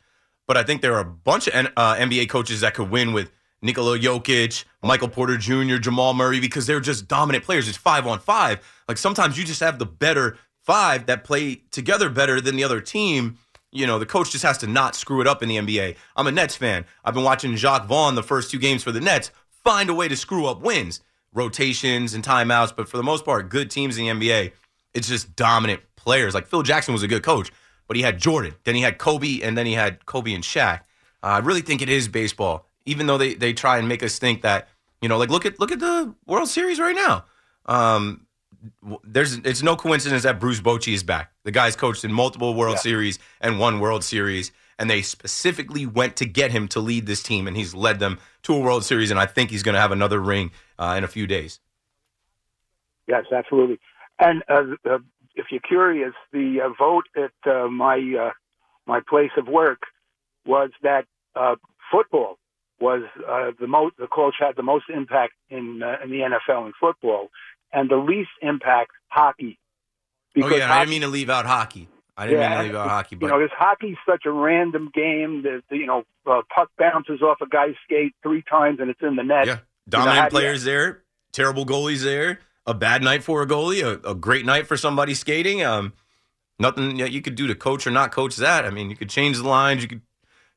but 0.47 0.55
I 0.55 0.63
think 0.63 0.81
there 0.81 0.93
are 0.95 1.01
a 1.01 1.05
bunch 1.05 1.47
of 1.47 1.53
uh, 1.75 1.95
NBA 1.95 2.29
coaches 2.29 2.61
that 2.61 2.75
could 2.75 2.89
win 2.89 3.11
with 3.11 3.31
Nikola 3.61 3.99
Jokic, 3.99 4.63
Michael 4.81 5.09
Porter 5.09 5.37
Jr., 5.37 5.77
Jamal 5.77 6.13
Murray 6.13 6.39
because 6.39 6.65
they're 6.67 6.79
just 6.79 7.07
dominant 7.07 7.43
players. 7.43 7.67
It's 7.67 7.77
five 7.77 8.07
on 8.07 8.19
five. 8.19 8.59
Like 8.87 8.97
sometimes 8.97 9.37
you 9.37 9.43
just 9.43 9.59
have 9.59 9.79
the 9.79 9.85
better 9.85 10.37
five 10.63 11.07
that 11.07 11.23
play 11.23 11.63
together 11.71 12.09
better 12.09 12.39
than 12.39 12.55
the 12.55 12.63
other 12.63 12.79
team. 12.79 13.37
You 13.71 13.85
know, 13.85 13.99
the 13.99 14.05
coach 14.05 14.31
just 14.31 14.43
has 14.43 14.57
to 14.59 14.67
not 14.67 14.95
screw 14.95 15.21
it 15.21 15.27
up 15.27 15.43
in 15.43 15.49
the 15.49 15.57
NBA. 15.57 15.95
I'm 16.15 16.27
a 16.27 16.31
Nets 16.31 16.55
fan. 16.55 16.85
I've 17.03 17.13
been 17.13 17.23
watching 17.23 17.55
Jacque 17.55 17.85
Vaughn 17.85 18.15
the 18.15 18.23
first 18.23 18.49
two 18.49 18.59
games 18.59 18.83
for 18.83 18.91
the 18.91 19.01
Nets 19.01 19.31
find 19.63 19.89
a 19.89 19.93
way 19.93 20.07
to 20.07 20.15
screw 20.15 20.45
up 20.45 20.61
wins, 20.61 21.01
rotations 21.33 22.13
and 22.13 22.23
timeouts. 22.23 22.75
But 22.75 22.87
for 22.87 22.97
the 22.97 23.03
most 23.03 23.25
part, 23.25 23.49
good 23.49 23.69
teams 23.69 23.97
in 23.97 24.05
the 24.05 24.27
NBA, 24.27 24.53
it's 24.93 25.07
just 25.07 25.35
dominant 25.35 25.81
players. 25.95 26.33
Like 26.33 26.47
Phil 26.47 26.63
Jackson 26.63 26.93
was 26.93 27.03
a 27.03 27.07
good 27.07 27.23
coach, 27.23 27.51
but 27.87 27.95
he 27.97 28.03
had 28.03 28.19
Jordan, 28.19 28.55
then 28.63 28.75
he 28.75 28.81
had 28.81 28.97
Kobe, 28.97 29.41
and 29.41 29.57
then 29.57 29.65
he 29.65 29.73
had 29.73 30.05
Kobe 30.05 30.33
and 30.33 30.43
Shaq. 30.43 30.81
Uh, 31.21 31.27
I 31.27 31.39
really 31.39 31.61
think 31.61 31.81
it 31.81 31.89
is 31.89 32.07
baseball, 32.07 32.67
even 32.85 33.07
though 33.07 33.17
they 33.17 33.33
they 33.33 33.53
try 33.53 33.77
and 33.77 33.87
make 33.87 34.03
us 34.03 34.19
think 34.19 34.41
that 34.41 34.67
you 35.01 35.09
know, 35.09 35.17
like 35.17 35.29
look 35.29 35.45
at 35.45 35.59
look 35.59 35.71
at 35.71 35.79
the 35.79 36.13
World 36.25 36.49
Series 36.49 36.79
right 36.79 36.95
now. 36.95 37.25
Um, 37.65 38.25
there's 39.03 39.35
it's 39.37 39.63
no 39.63 39.75
coincidence 39.75 40.23
that 40.23 40.39
Bruce 40.39 40.59
Bochy 40.59 40.93
is 40.93 41.03
back. 41.03 41.31
The 41.43 41.51
guy's 41.51 41.75
coached 41.75 42.03
in 42.03 42.11
multiple 42.11 42.53
World 42.53 42.79
Series 42.79 43.19
and 43.39 43.59
won 43.59 43.79
World 43.79 44.03
Series, 44.03 44.51
and 44.77 44.89
they 44.89 45.01
specifically 45.01 45.85
went 45.85 46.17
to 46.17 46.25
get 46.25 46.51
him 46.51 46.67
to 46.69 46.79
lead 46.79 47.05
this 47.05 47.23
team, 47.23 47.47
and 47.47 47.55
he's 47.55 47.73
led 47.73 47.99
them 47.99 48.19
to 48.43 48.53
a 48.53 48.59
World 48.59 48.83
Series, 48.83 49.11
and 49.11 49.19
I 49.19 49.25
think 49.25 49.49
he's 49.49 49.63
going 49.63 49.75
to 49.75 49.81
have 49.81 49.91
another 49.91 50.19
ring 50.19 50.51
uh, 50.77 50.95
in 50.97 51.03
a 51.03 51.07
few 51.07 51.27
days. 51.27 51.59
Yes, 53.07 53.25
absolutely. 53.31 53.79
And 54.19 54.43
uh, 54.49 54.63
uh, 54.89 54.97
if 55.35 55.47
you're 55.51 55.61
curious, 55.61 56.13
the 56.33 56.59
uh, 56.65 56.69
vote 56.77 57.05
at 57.15 57.31
uh, 57.51 57.67
my 57.69 57.97
uh, 58.19 58.31
my 58.85 58.99
place 59.07 59.31
of 59.37 59.47
work 59.47 59.81
was 60.45 60.71
that 60.83 61.05
uh, 61.35 61.55
football 61.91 62.37
was 62.79 63.03
uh, 63.27 63.51
the 63.59 63.67
most. 63.67 63.95
The 63.97 64.07
coach 64.07 64.35
had 64.39 64.55
the 64.55 64.63
most 64.63 64.85
impact 64.93 65.33
in 65.49 65.81
uh, 65.83 66.03
in 66.03 66.09
the 66.11 66.19
NFL 66.19 66.65
in 66.67 66.73
football, 66.79 67.29
and 67.71 67.89
the 67.89 67.95
least 67.97 68.29
impact 68.41 68.91
hockey. 69.07 69.57
oh 70.41 70.47
yeah, 70.49 70.65
I 70.65 70.67
hockey- 70.67 70.79
didn't 70.79 70.89
mean 70.89 71.01
to 71.01 71.07
leave 71.07 71.29
out 71.29 71.45
hockey. 71.45 71.87
I 72.17 72.25
didn't 72.27 72.41
mean 72.41 72.51
to 72.57 72.63
leave 72.63 72.75
out 72.75 72.89
hockey, 72.89 73.15
you 73.15 73.19
but 73.21 73.27
know, 73.27 73.39
this 73.39 73.51
hockey's 73.57 73.95
such 74.05 74.25
a 74.25 74.31
random 74.31 74.89
game. 74.93 75.43
that 75.43 75.61
you 75.71 75.85
know, 75.85 76.03
puck 76.25 76.69
bounces 76.77 77.21
off 77.21 77.37
a 77.41 77.47
guy's 77.47 77.75
skate 77.85 78.13
three 78.21 78.41
times 78.41 78.79
and 78.81 78.89
it's 78.89 79.01
in 79.01 79.15
the 79.15 79.23
net. 79.23 79.45
Yeah, 79.45 79.51
You 79.53 79.55
know, 79.55 79.61
dominant 79.87 80.25
you- 80.25 80.29
players 80.37 80.63
there, 80.65 81.03
terrible 81.31 81.65
goalies 81.65 82.03
there, 82.03 82.39
a 82.69 82.73
bad 82.73 83.01
night 83.01 83.23
for 83.23 83.41
a 83.41 83.47
goalie, 83.47 83.83
a, 83.83 84.07
a 84.07 84.13
great 84.13 84.45
night 84.45 84.67
for 84.67 84.77
somebody 84.77 85.15
skating. 85.15 85.63
Um, 85.63 85.93
nothing 86.59 86.97
that 86.97 87.11
you 87.11 87.21
could 87.21 87.35
do 87.35 87.47
to 87.47 87.55
coach 87.55 87.87
or 87.87 87.91
not 87.91 88.11
coach 88.11 88.35
that. 88.35 88.63
I 88.63 88.69
mean, 88.69 88.89
you 88.91 88.95
could 88.95 89.09
change 89.09 89.37
the 89.37 89.47
lines, 89.47 89.81
you 89.81 89.87
could 89.87 90.01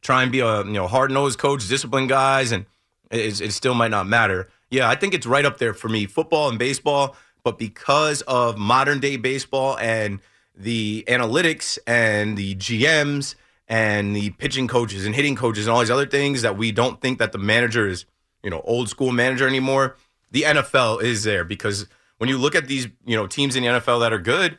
try 0.02 0.22
and 0.22 0.30
be 0.30 0.40
a 0.40 0.62
you 0.64 0.72
know 0.72 0.86
hard 0.86 1.10
nosed 1.10 1.38
coach, 1.38 1.66
discipline 1.66 2.06
guys, 2.06 2.52
and 2.52 2.66
it, 3.10 3.40
it 3.40 3.52
still 3.52 3.74
might 3.74 3.90
not 3.90 4.06
matter. 4.06 4.48
Yeah, 4.70 4.88
I 4.88 4.94
think 4.94 5.14
it's 5.14 5.26
right 5.26 5.44
up 5.44 5.56
there 5.58 5.72
for 5.72 5.88
me, 5.88 6.06
football 6.06 6.48
and 6.50 6.58
baseball. 6.58 7.16
But 7.44 7.58
because 7.58 8.22
of 8.22 8.56
modern 8.56 9.00
day 9.00 9.16
baseball 9.16 9.76
and 9.78 10.20
the 10.54 11.04
analytics 11.08 11.78
and 11.86 12.36
the 12.36 12.54
GMs 12.54 13.34
and 13.66 14.14
the 14.14 14.30
pitching 14.30 14.68
coaches 14.68 15.06
and 15.06 15.14
hitting 15.14 15.34
coaches 15.34 15.66
and 15.66 15.74
all 15.74 15.80
these 15.80 15.90
other 15.90 16.06
things 16.06 16.42
that 16.42 16.56
we 16.56 16.72
don't 16.72 17.00
think 17.00 17.18
that 17.18 17.32
the 17.32 17.38
manager 17.38 17.88
is, 17.88 18.04
you 18.42 18.50
know, 18.50 18.60
old 18.60 18.88
school 18.88 19.12
manager 19.12 19.48
anymore. 19.48 19.96
The 20.30 20.42
NFL 20.42 21.02
is 21.02 21.24
there 21.24 21.44
because 21.44 21.86
when 22.22 22.28
you 22.28 22.38
look 22.38 22.54
at 22.54 22.68
these, 22.68 22.86
you 23.04 23.16
know, 23.16 23.26
teams 23.26 23.56
in 23.56 23.64
the 23.64 23.68
NFL 23.68 23.98
that 23.98 24.12
are 24.12 24.20
good, 24.20 24.56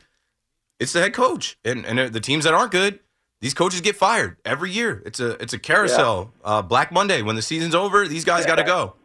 it's 0.78 0.92
the 0.92 1.00
head 1.00 1.14
coach, 1.14 1.56
and 1.64 1.86
and 1.86 2.12
the 2.12 2.20
teams 2.20 2.44
that 2.44 2.52
aren't 2.52 2.72
good, 2.72 3.00
these 3.40 3.54
coaches 3.54 3.80
get 3.80 3.96
fired 3.96 4.36
every 4.44 4.70
year. 4.70 5.02
It's 5.06 5.18
a 5.18 5.30
it's 5.42 5.54
a 5.54 5.58
carousel. 5.58 6.30
Yeah. 6.42 6.46
Uh, 6.46 6.60
Black 6.60 6.92
Monday 6.92 7.22
when 7.22 7.36
the 7.36 7.40
season's 7.40 7.74
over, 7.74 8.06
these 8.06 8.26
guys 8.26 8.44
got 8.44 8.56
to 8.56 8.64
go. 8.64 8.96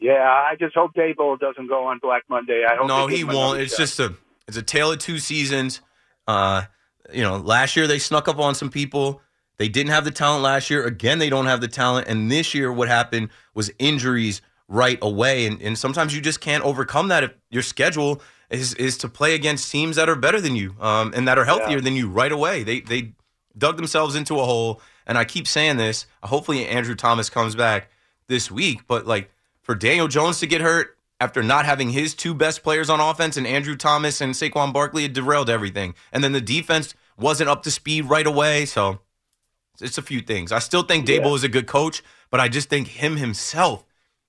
Yeah, 0.00 0.22
I 0.22 0.56
just 0.58 0.74
hope 0.74 0.94
Daboll 0.94 1.38
doesn't 1.38 1.68
go 1.68 1.84
on 1.84 1.98
Black 1.98 2.22
Monday. 2.30 2.64
I 2.66 2.76
hope 2.76 2.88
no, 2.88 3.08
he 3.08 3.24
won't. 3.24 3.60
It's 3.60 3.76
just 3.76 4.00
a 4.00 4.14
it's 4.46 4.56
a 4.56 4.62
tale 4.62 4.90
of 4.90 5.00
two 5.00 5.18
seasons. 5.18 5.82
Uh, 6.26 6.62
you 7.12 7.22
know, 7.22 7.36
last 7.36 7.76
year 7.76 7.86
they 7.86 7.98
snuck 7.98 8.26
up 8.26 8.38
on 8.38 8.54
some 8.54 8.70
people. 8.70 9.20
They 9.58 9.68
didn't 9.68 9.90
have 9.90 10.06
the 10.06 10.12
talent 10.12 10.42
last 10.42 10.70
year. 10.70 10.82
Again, 10.86 11.18
they 11.18 11.28
don't 11.28 11.44
have 11.44 11.60
the 11.60 11.68
talent. 11.68 12.08
And 12.08 12.30
this 12.30 12.54
year, 12.54 12.72
what 12.72 12.88
happened 12.88 13.28
was 13.52 13.70
injuries 13.78 14.40
right 14.68 14.98
away. 15.02 15.46
And, 15.46 15.60
and 15.60 15.76
sometimes 15.76 16.14
you 16.14 16.20
just 16.20 16.40
can't 16.40 16.62
overcome 16.64 17.08
that 17.08 17.24
if 17.24 17.32
your 17.50 17.62
schedule 17.62 18.22
is 18.50 18.74
is 18.74 18.96
to 18.98 19.08
play 19.08 19.34
against 19.34 19.70
teams 19.70 19.96
that 19.96 20.08
are 20.08 20.16
better 20.16 20.40
than 20.40 20.56
you 20.56 20.74
um, 20.80 21.12
and 21.14 21.28
that 21.28 21.38
are 21.38 21.44
healthier 21.44 21.78
yeah. 21.78 21.80
than 21.80 21.94
you 21.94 22.08
right 22.08 22.32
away. 22.32 22.62
They 22.62 22.80
they 22.80 23.12
dug 23.56 23.76
themselves 23.76 24.14
into 24.14 24.38
a 24.38 24.44
hole. 24.44 24.80
And 25.06 25.16
I 25.16 25.24
keep 25.24 25.48
saying 25.48 25.78
this. 25.78 26.06
Hopefully, 26.22 26.66
Andrew 26.66 26.94
Thomas 26.94 27.30
comes 27.30 27.54
back 27.54 27.90
this 28.26 28.50
week. 28.50 28.86
But 28.86 29.06
like 29.06 29.30
for 29.62 29.74
Daniel 29.74 30.08
Jones 30.08 30.38
to 30.40 30.46
get 30.46 30.60
hurt 30.60 30.96
after 31.20 31.42
not 31.42 31.64
having 31.64 31.90
his 31.90 32.14
two 32.14 32.34
best 32.34 32.62
players 32.62 32.88
on 32.90 33.00
offense 33.00 33.36
and 33.36 33.46
Andrew 33.46 33.76
Thomas 33.76 34.20
and 34.20 34.34
Saquon 34.34 34.72
Barkley, 34.72 35.04
it 35.04 35.14
derailed 35.14 35.50
everything. 35.50 35.94
And 36.12 36.22
then 36.22 36.32
the 36.32 36.40
defense 36.40 36.94
wasn't 37.18 37.50
up 37.50 37.62
to 37.64 37.70
speed 37.70 38.04
right 38.04 38.26
away. 38.26 38.66
So 38.66 39.00
it's 39.80 39.98
a 39.98 40.02
few 40.02 40.20
things. 40.20 40.52
I 40.52 40.58
still 40.58 40.82
think 40.82 41.06
Daboll 41.06 41.30
yeah. 41.30 41.34
is 41.34 41.44
a 41.44 41.48
good 41.48 41.66
coach, 41.66 42.02
but 42.30 42.40
I 42.40 42.48
just 42.48 42.68
think 42.68 42.88
him 42.88 43.16
himself 43.16 43.84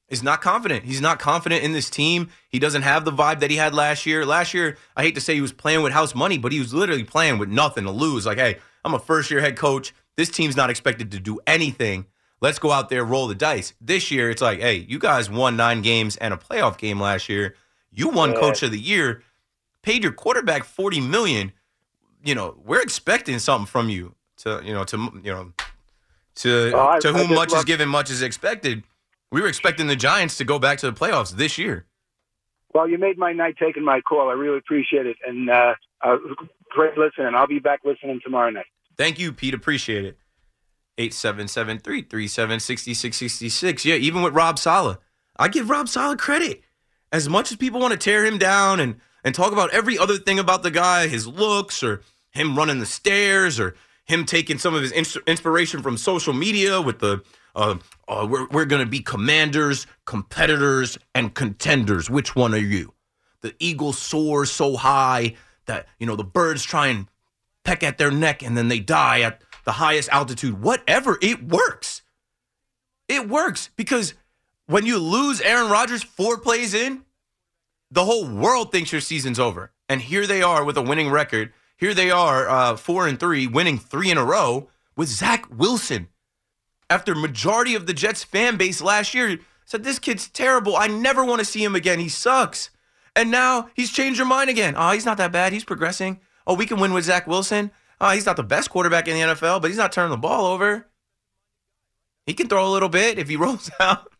is 0.10 0.24
not 0.24 0.42
confident. 0.42 0.86
He's 0.86 1.02
not 1.02 1.20
confident 1.20 1.64
in 1.64 1.72
this 1.72 1.90
team. 1.90 2.30
He 2.50 2.60
doesn't 2.60 2.82
have 2.82 3.06
the 3.06 3.12
vibe 3.12 3.40
that 3.42 3.52
he 3.52 3.58
had 3.58 3.76
last 3.76 4.06
year. 4.06 4.26
Last 4.26 4.54
year, 4.54 4.78
I 4.96 5.04
hate 5.04 5.16
to 5.16 5.22
say 5.22 5.36
he 5.36 5.42
was 5.42 5.54
playing 5.54 5.84
with 5.84 5.94
house 5.94 6.16
money, 6.16 6.38
but 6.38 6.52
he 6.52 6.60
was 6.60 6.74
literally 6.74 7.04
playing 7.04 7.38
with 7.38 7.50
nothing 7.50 7.84
to 7.84 7.92
lose. 7.92 8.26
Like, 8.26 8.38
hey, 8.38 8.58
I'm 8.84 8.94
a 8.94 9.00
first 9.00 9.30
year 9.30 9.40
head 9.40 9.56
coach. 9.56 9.94
This 10.18 10.30
team's 10.30 10.56
not 10.56 10.70
expected 10.70 11.12
to 11.12 11.20
do 11.20 11.40
anything. 11.46 12.06
Let's 12.42 12.60
go 12.60 12.72
out 12.72 12.90
there, 12.90 13.04
roll 13.04 13.28
the 13.28 13.36
dice. 13.36 13.74
This 13.82 14.12
year, 14.12 14.30
it's 14.30 14.42
like, 14.42 14.60
hey, 14.60 14.76
you 14.76 14.98
guys 14.98 15.30
won 15.30 15.58
nine 15.58 15.82
games 15.82 16.16
and 16.18 16.34
a 16.34 16.38
playoff 16.38 16.78
game 16.78 17.00
last 17.00 17.30
year. 17.30 17.56
You 17.92 18.10
won 18.10 18.32
yeah. 18.32 18.40
coach 18.40 18.64
of 18.64 18.72
the 18.72 18.80
year, 18.80 19.24
paid 19.82 20.04
your 20.04 20.14
quarterback 20.14 20.64
40 20.64 21.02
million. 21.02 21.52
You 22.24 22.36
know, 22.36 22.58
we're 22.64 22.82
expecting 22.82 23.40
something 23.40 23.66
from 23.66 23.90
you 23.90 24.16
to, 24.38 24.62
you 24.64 24.74
know, 24.74 24.84
to, 24.86 24.98
you 25.24 25.32
know, 25.32 25.54
to, 26.36 26.72
oh, 26.74 26.88
I, 26.88 27.00
to 27.00 27.12
whom 27.12 27.36
much 27.36 27.52
love- 27.52 27.60
is 27.60 27.66
given, 27.66 27.90
much 27.90 28.10
is 28.10 28.22
expected 28.22 28.84
we 29.32 29.42
were 29.42 29.48
expecting 29.48 29.88
the 29.88 29.96
Giants 29.96 30.38
to 30.38 30.46
go 30.46 30.60
back 30.60 30.80
to 30.80 30.92
the 30.92 30.98
playoffs 30.98 31.32
this 31.32 31.58
year. 31.58 31.86
Well, 32.74 32.88
you 32.88 32.98
made 32.98 33.18
my 33.18 33.34
night 33.34 33.56
taking 33.60 33.84
my 33.84 34.02
call. 34.02 34.30
I 34.30 34.34
really 34.34 34.58
appreciate 34.58 35.06
it. 35.06 35.18
And 35.26 35.50
uh, 35.50 35.74
uh, 36.02 36.18
great 36.70 36.98
listening. 36.98 37.34
I'll 37.36 37.48
be 37.48 37.60
back 37.60 37.82
listening 37.84 38.20
tomorrow 38.24 38.50
night. 38.52 38.66
Thank 38.98 39.20
you, 39.20 39.34
Pete. 39.34 39.54
Appreciate 39.54 40.06
it. 40.06 40.18
877 40.98 41.80
337 41.80 42.60
6666. 42.60 43.86
Yeah, 43.86 43.96
even 43.96 44.22
with 44.22 44.34
Rob 44.34 44.60
Saleh, 44.60 44.98
I 45.38 45.48
give 45.48 45.70
Rob 45.70 45.88
Saleh 45.88 46.20
credit. 46.20 46.62
As 47.12 47.30
much 47.30 47.52
as 47.52 47.58
people 47.58 47.80
want 47.80 47.94
to 47.94 47.98
tear 47.98 48.26
him 48.26 48.38
down 48.38 48.80
and, 48.80 49.00
and 49.24 49.34
talk 49.34 49.52
about 49.52 49.72
every 49.72 49.98
other 49.98 50.18
thing 50.18 50.38
about 50.38 50.62
the 50.62 50.70
guy, 50.70 51.08
his 51.08 51.26
looks 51.26 51.82
or 51.82 52.02
him 52.32 52.56
running 52.56 52.80
the 52.80 52.86
stairs 52.86 53.60
or 53.60 53.76
him 54.06 54.26
taking 54.26 54.58
some 54.58 54.76
of 54.76 54.82
his 54.82 54.92
inspiration 54.92 55.82
from 55.82 55.98
social 55.98 56.34
media 56.34 56.82
with 56.82 57.00
the 57.00 57.24
uh, 57.60 57.78
uh, 58.08 58.26
we're, 58.26 58.48
we're 58.48 58.66
going 58.66 58.84
to 58.84 58.90
be 58.90 59.02
commanders, 59.02 59.86
competitors, 60.06 60.98
and 61.14 61.34
contenders. 61.36 62.10
Which 62.10 62.34
one 62.34 62.54
are 62.54 62.58
you? 62.58 62.94
The 63.42 63.54
eagle 63.60 63.92
soars 63.92 64.50
so 64.50 64.78
high 64.78 65.36
that, 65.66 65.88
you 66.00 66.08
know, 66.08 66.16
the 66.16 66.24
birds 66.24 66.64
try 66.64 66.88
and 66.88 67.08
peck 67.66 67.84
at 67.84 67.98
their 67.98 68.12
neck 68.12 68.42
and 68.44 68.56
then 68.56 68.70
they 68.70 68.80
die 68.80 69.22
at 69.22 69.42
the 69.66 69.74
highest 69.74 70.08
altitude. 70.10 70.62
Whatever, 70.62 71.18
it 71.22 71.44
works. 71.44 72.02
It 73.10 73.28
works 73.28 73.70
because 73.76 74.14
when 74.68 74.86
you 74.86 74.98
lose 74.98 75.42
Aaron 75.42 75.70
Rodgers 75.70 76.02
four 76.02 76.38
plays 76.38 76.74
in, 76.74 77.04
the 77.92 78.06
whole 78.06 78.26
world 78.26 78.72
thinks 78.72 78.94
your 78.94 79.02
season's 79.02 79.40
over. 79.40 79.74
And 79.90 80.00
here 80.00 80.26
they 80.26 80.42
are 80.42 80.64
with 80.64 80.78
a 80.78 80.82
winning 80.82 81.10
record. 81.10 81.52
Here 81.76 81.94
they 81.94 82.10
are, 82.10 82.48
uh, 82.48 82.78
four 82.78 83.06
and 83.06 83.20
three, 83.20 83.48
winning 83.48 83.80
three 83.80 84.12
in 84.12 84.18
a 84.18 84.24
row 84.24 84.70
with 84.96 85.10
Zach 85.10 85.46
Wilson 85.50 86.08
after 86.90 87.14
majority 87.16 87.76
of 87.76 87.88
the 87.88 87.94
Jets 87.94 88.24
fan 88.24 88.58
base 88.58 88.82
last 88.82 89.14
year 89.14 89.40
said 89.66 89.84
this 89.84 90.00
kid's 90.00 90.28
terrible. 90.28 90.76
I 90.76 90.88
never 90.88 91.24
want 91.24 91.40
to 91.40 91.46
see 91.46 91.64
him 91.64 91.76
again. 91.76 92.00
He 92.00 92.10
sucks. 92.10 92.72
And 93.16 93.32
now 93.32 93.70
he's 93.74 93.92
changed 93.92 94.18
your 94.18 94.28
mind 94.28 94.50
again. 94.50 94.74
Oh, 94.78 94.92
he's 94.92 95.06
not 95.06 95.18
that 95.18 95.32
bad. 95.32 95.54
He's 95.54 95.64
progressing. 95.64 96.20
Oh, 96.48 96.56
we 96.56 96.66
can 96.66 96.80
win 96.80 96.94
with 96.94 97.06
Zach 97.06 97.28
Wilson. 97.28 97.72
Oh, 98.02 98.10
he's 98.12 98.26
not 98.26 98.38
the 98.38 98.44
best 98.44 98.70
quarterback 98.70 99.08
in 99.08 99.16
the 99.16 99.34
NFL, 99.34 99.62
but 99.62 99.70
he's 99.70 99.78
not 99.78 99.92
turning 99.92 100.12
the 100.12 100.18
ball 100.18 100.46
over. 100.46 100.88
He 102.26 102.34
can 102.34 102.48
throw 102.48 102.68
a 102.68 102.72
little 102.72 102.90
bit 102.90 103.20
if 103.20 103.30
he 103.30 103.36
rolls 103.38 103.70
out. 103.80 104.12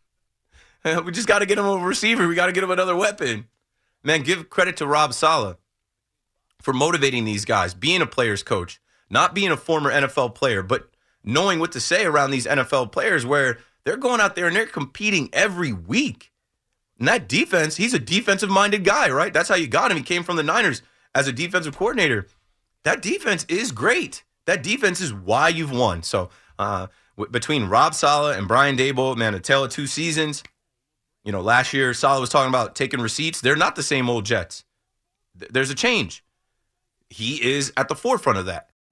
we 1.04 1.12
just 1.12 1.28
got 1.28 1.40
to 1.40 1.46
get 1.46 1.58
him 1.58 1.64
a 1.64 1.76
receiver. 1.78 2.28
We 2.28 2.34
got 2.34 2.46
to 2.46 2.52
get 2.52 2.64
him 2.64 2.70
another 2.70 2.96
weapon. 2.96 3.48
Man, 4.02 4.22
give 4.22 4.50
credit 4.50 4.76
to 4.78 4.86
Rob 4.86 5.12
Saleh 5.12 5.56
for 6.60 6.72
motivating 6.72 7.24
these 7.24 7.44
guys, 7.44 7.74
being 7.74 8.02
a 8.02 8.06
player's 8.06 8.42
coach, 8.42 8.80
not 9.08 9.34
being 9.34 9.50
a 9.50 9.56
former 9.56 9.90
NFL 9.90 10.34
player, 10.34 10.62
but 10.62 10.89
knowing 11.24 11.58
what 11.58 11.72
to 11.72 11.80
say 11.80 12.04
around 12.04 12.30
these 12.30 12.46
NFL 12.46 12.92
players 12.92 13.26
where 13.26 13.58
they're 13.84 13.96
going 13.96 14.20
out 14.20 14.34
there 14.34 14.46
and 14.46 14.56
they're 14.56 14.66
competing 14.66 15.28
every 15.32 15.72
week. 15.72 16.32
And 16.98 17.08
that 17.08 17.28
defense, 17.28 17.76
he's 17.76 17.94
a 17.94 17.98
defensive 17.98 18.50
minded 18.50 18.84
guy, 18.84 19.08
right? 19.10 19.32
That's 19.32 19.48
how 19.48 19.54
you 19.54 19.66
got 19.66 19.90
him. 19.90 19.96
He 19.96 20.02
came 20.02 20.22
from 20.22 20.36
the 20.36 20.42
Niners 20.42 20.82
as 21.14 21.26
a 21.26 21.32
defensive 21.32 21.76
coordinator. 21.76 22.26
That 22.84 23.02
defense 23.02 23.44
is 23.48 23.72
great. 23.72 24.22
That 24.46 24.62
defense 24.62 25.00
is 25.00 25.12
why 25.12 25.48
you've 25.48 25.72
won. 25.72 26.02
So, 26.02 26.30
uh, 26.58 26.88
w- 27.16 27.30
between 27.30 27.64
Rob 27.64 27.94
Saleh 27.94 28.36
and 28.36 28.48
Brian 28.48 28.76
Daboll, 28.76 29.16
man, 29.16 29.34
a 29.34 29.40
tale 29.40 29.64
of 29.64 29.70
two 29.70 29.86
seasons. 29.86 30.42
You 31.24 31.32
know, 31.32 31.40
last 31.40 31.72
year 31.72 31.92
Saleh 31.94 32.20
was 32.20 32.30
talking 32.30 32.48
about 32.48 32.74
taking 32.74 33.00
receipts. 33.00 33.40
They're 33.40 33.56
not 33.56 33.76
the 33.76 33.82
same 33.82 34.08
old 34.08 34.24
Jets. 34.24 34.64
Th- 35.38 35.50
there's 35.50 35.70
a 35.70 35.74
change. 35.74 36.24
He 37.10 37.42
is 37.42 37.72
at 37.76 37.88
the 37.88 37.96
forefront 37.96 38.38
of 38.38 38.46
that. 38.46 38.69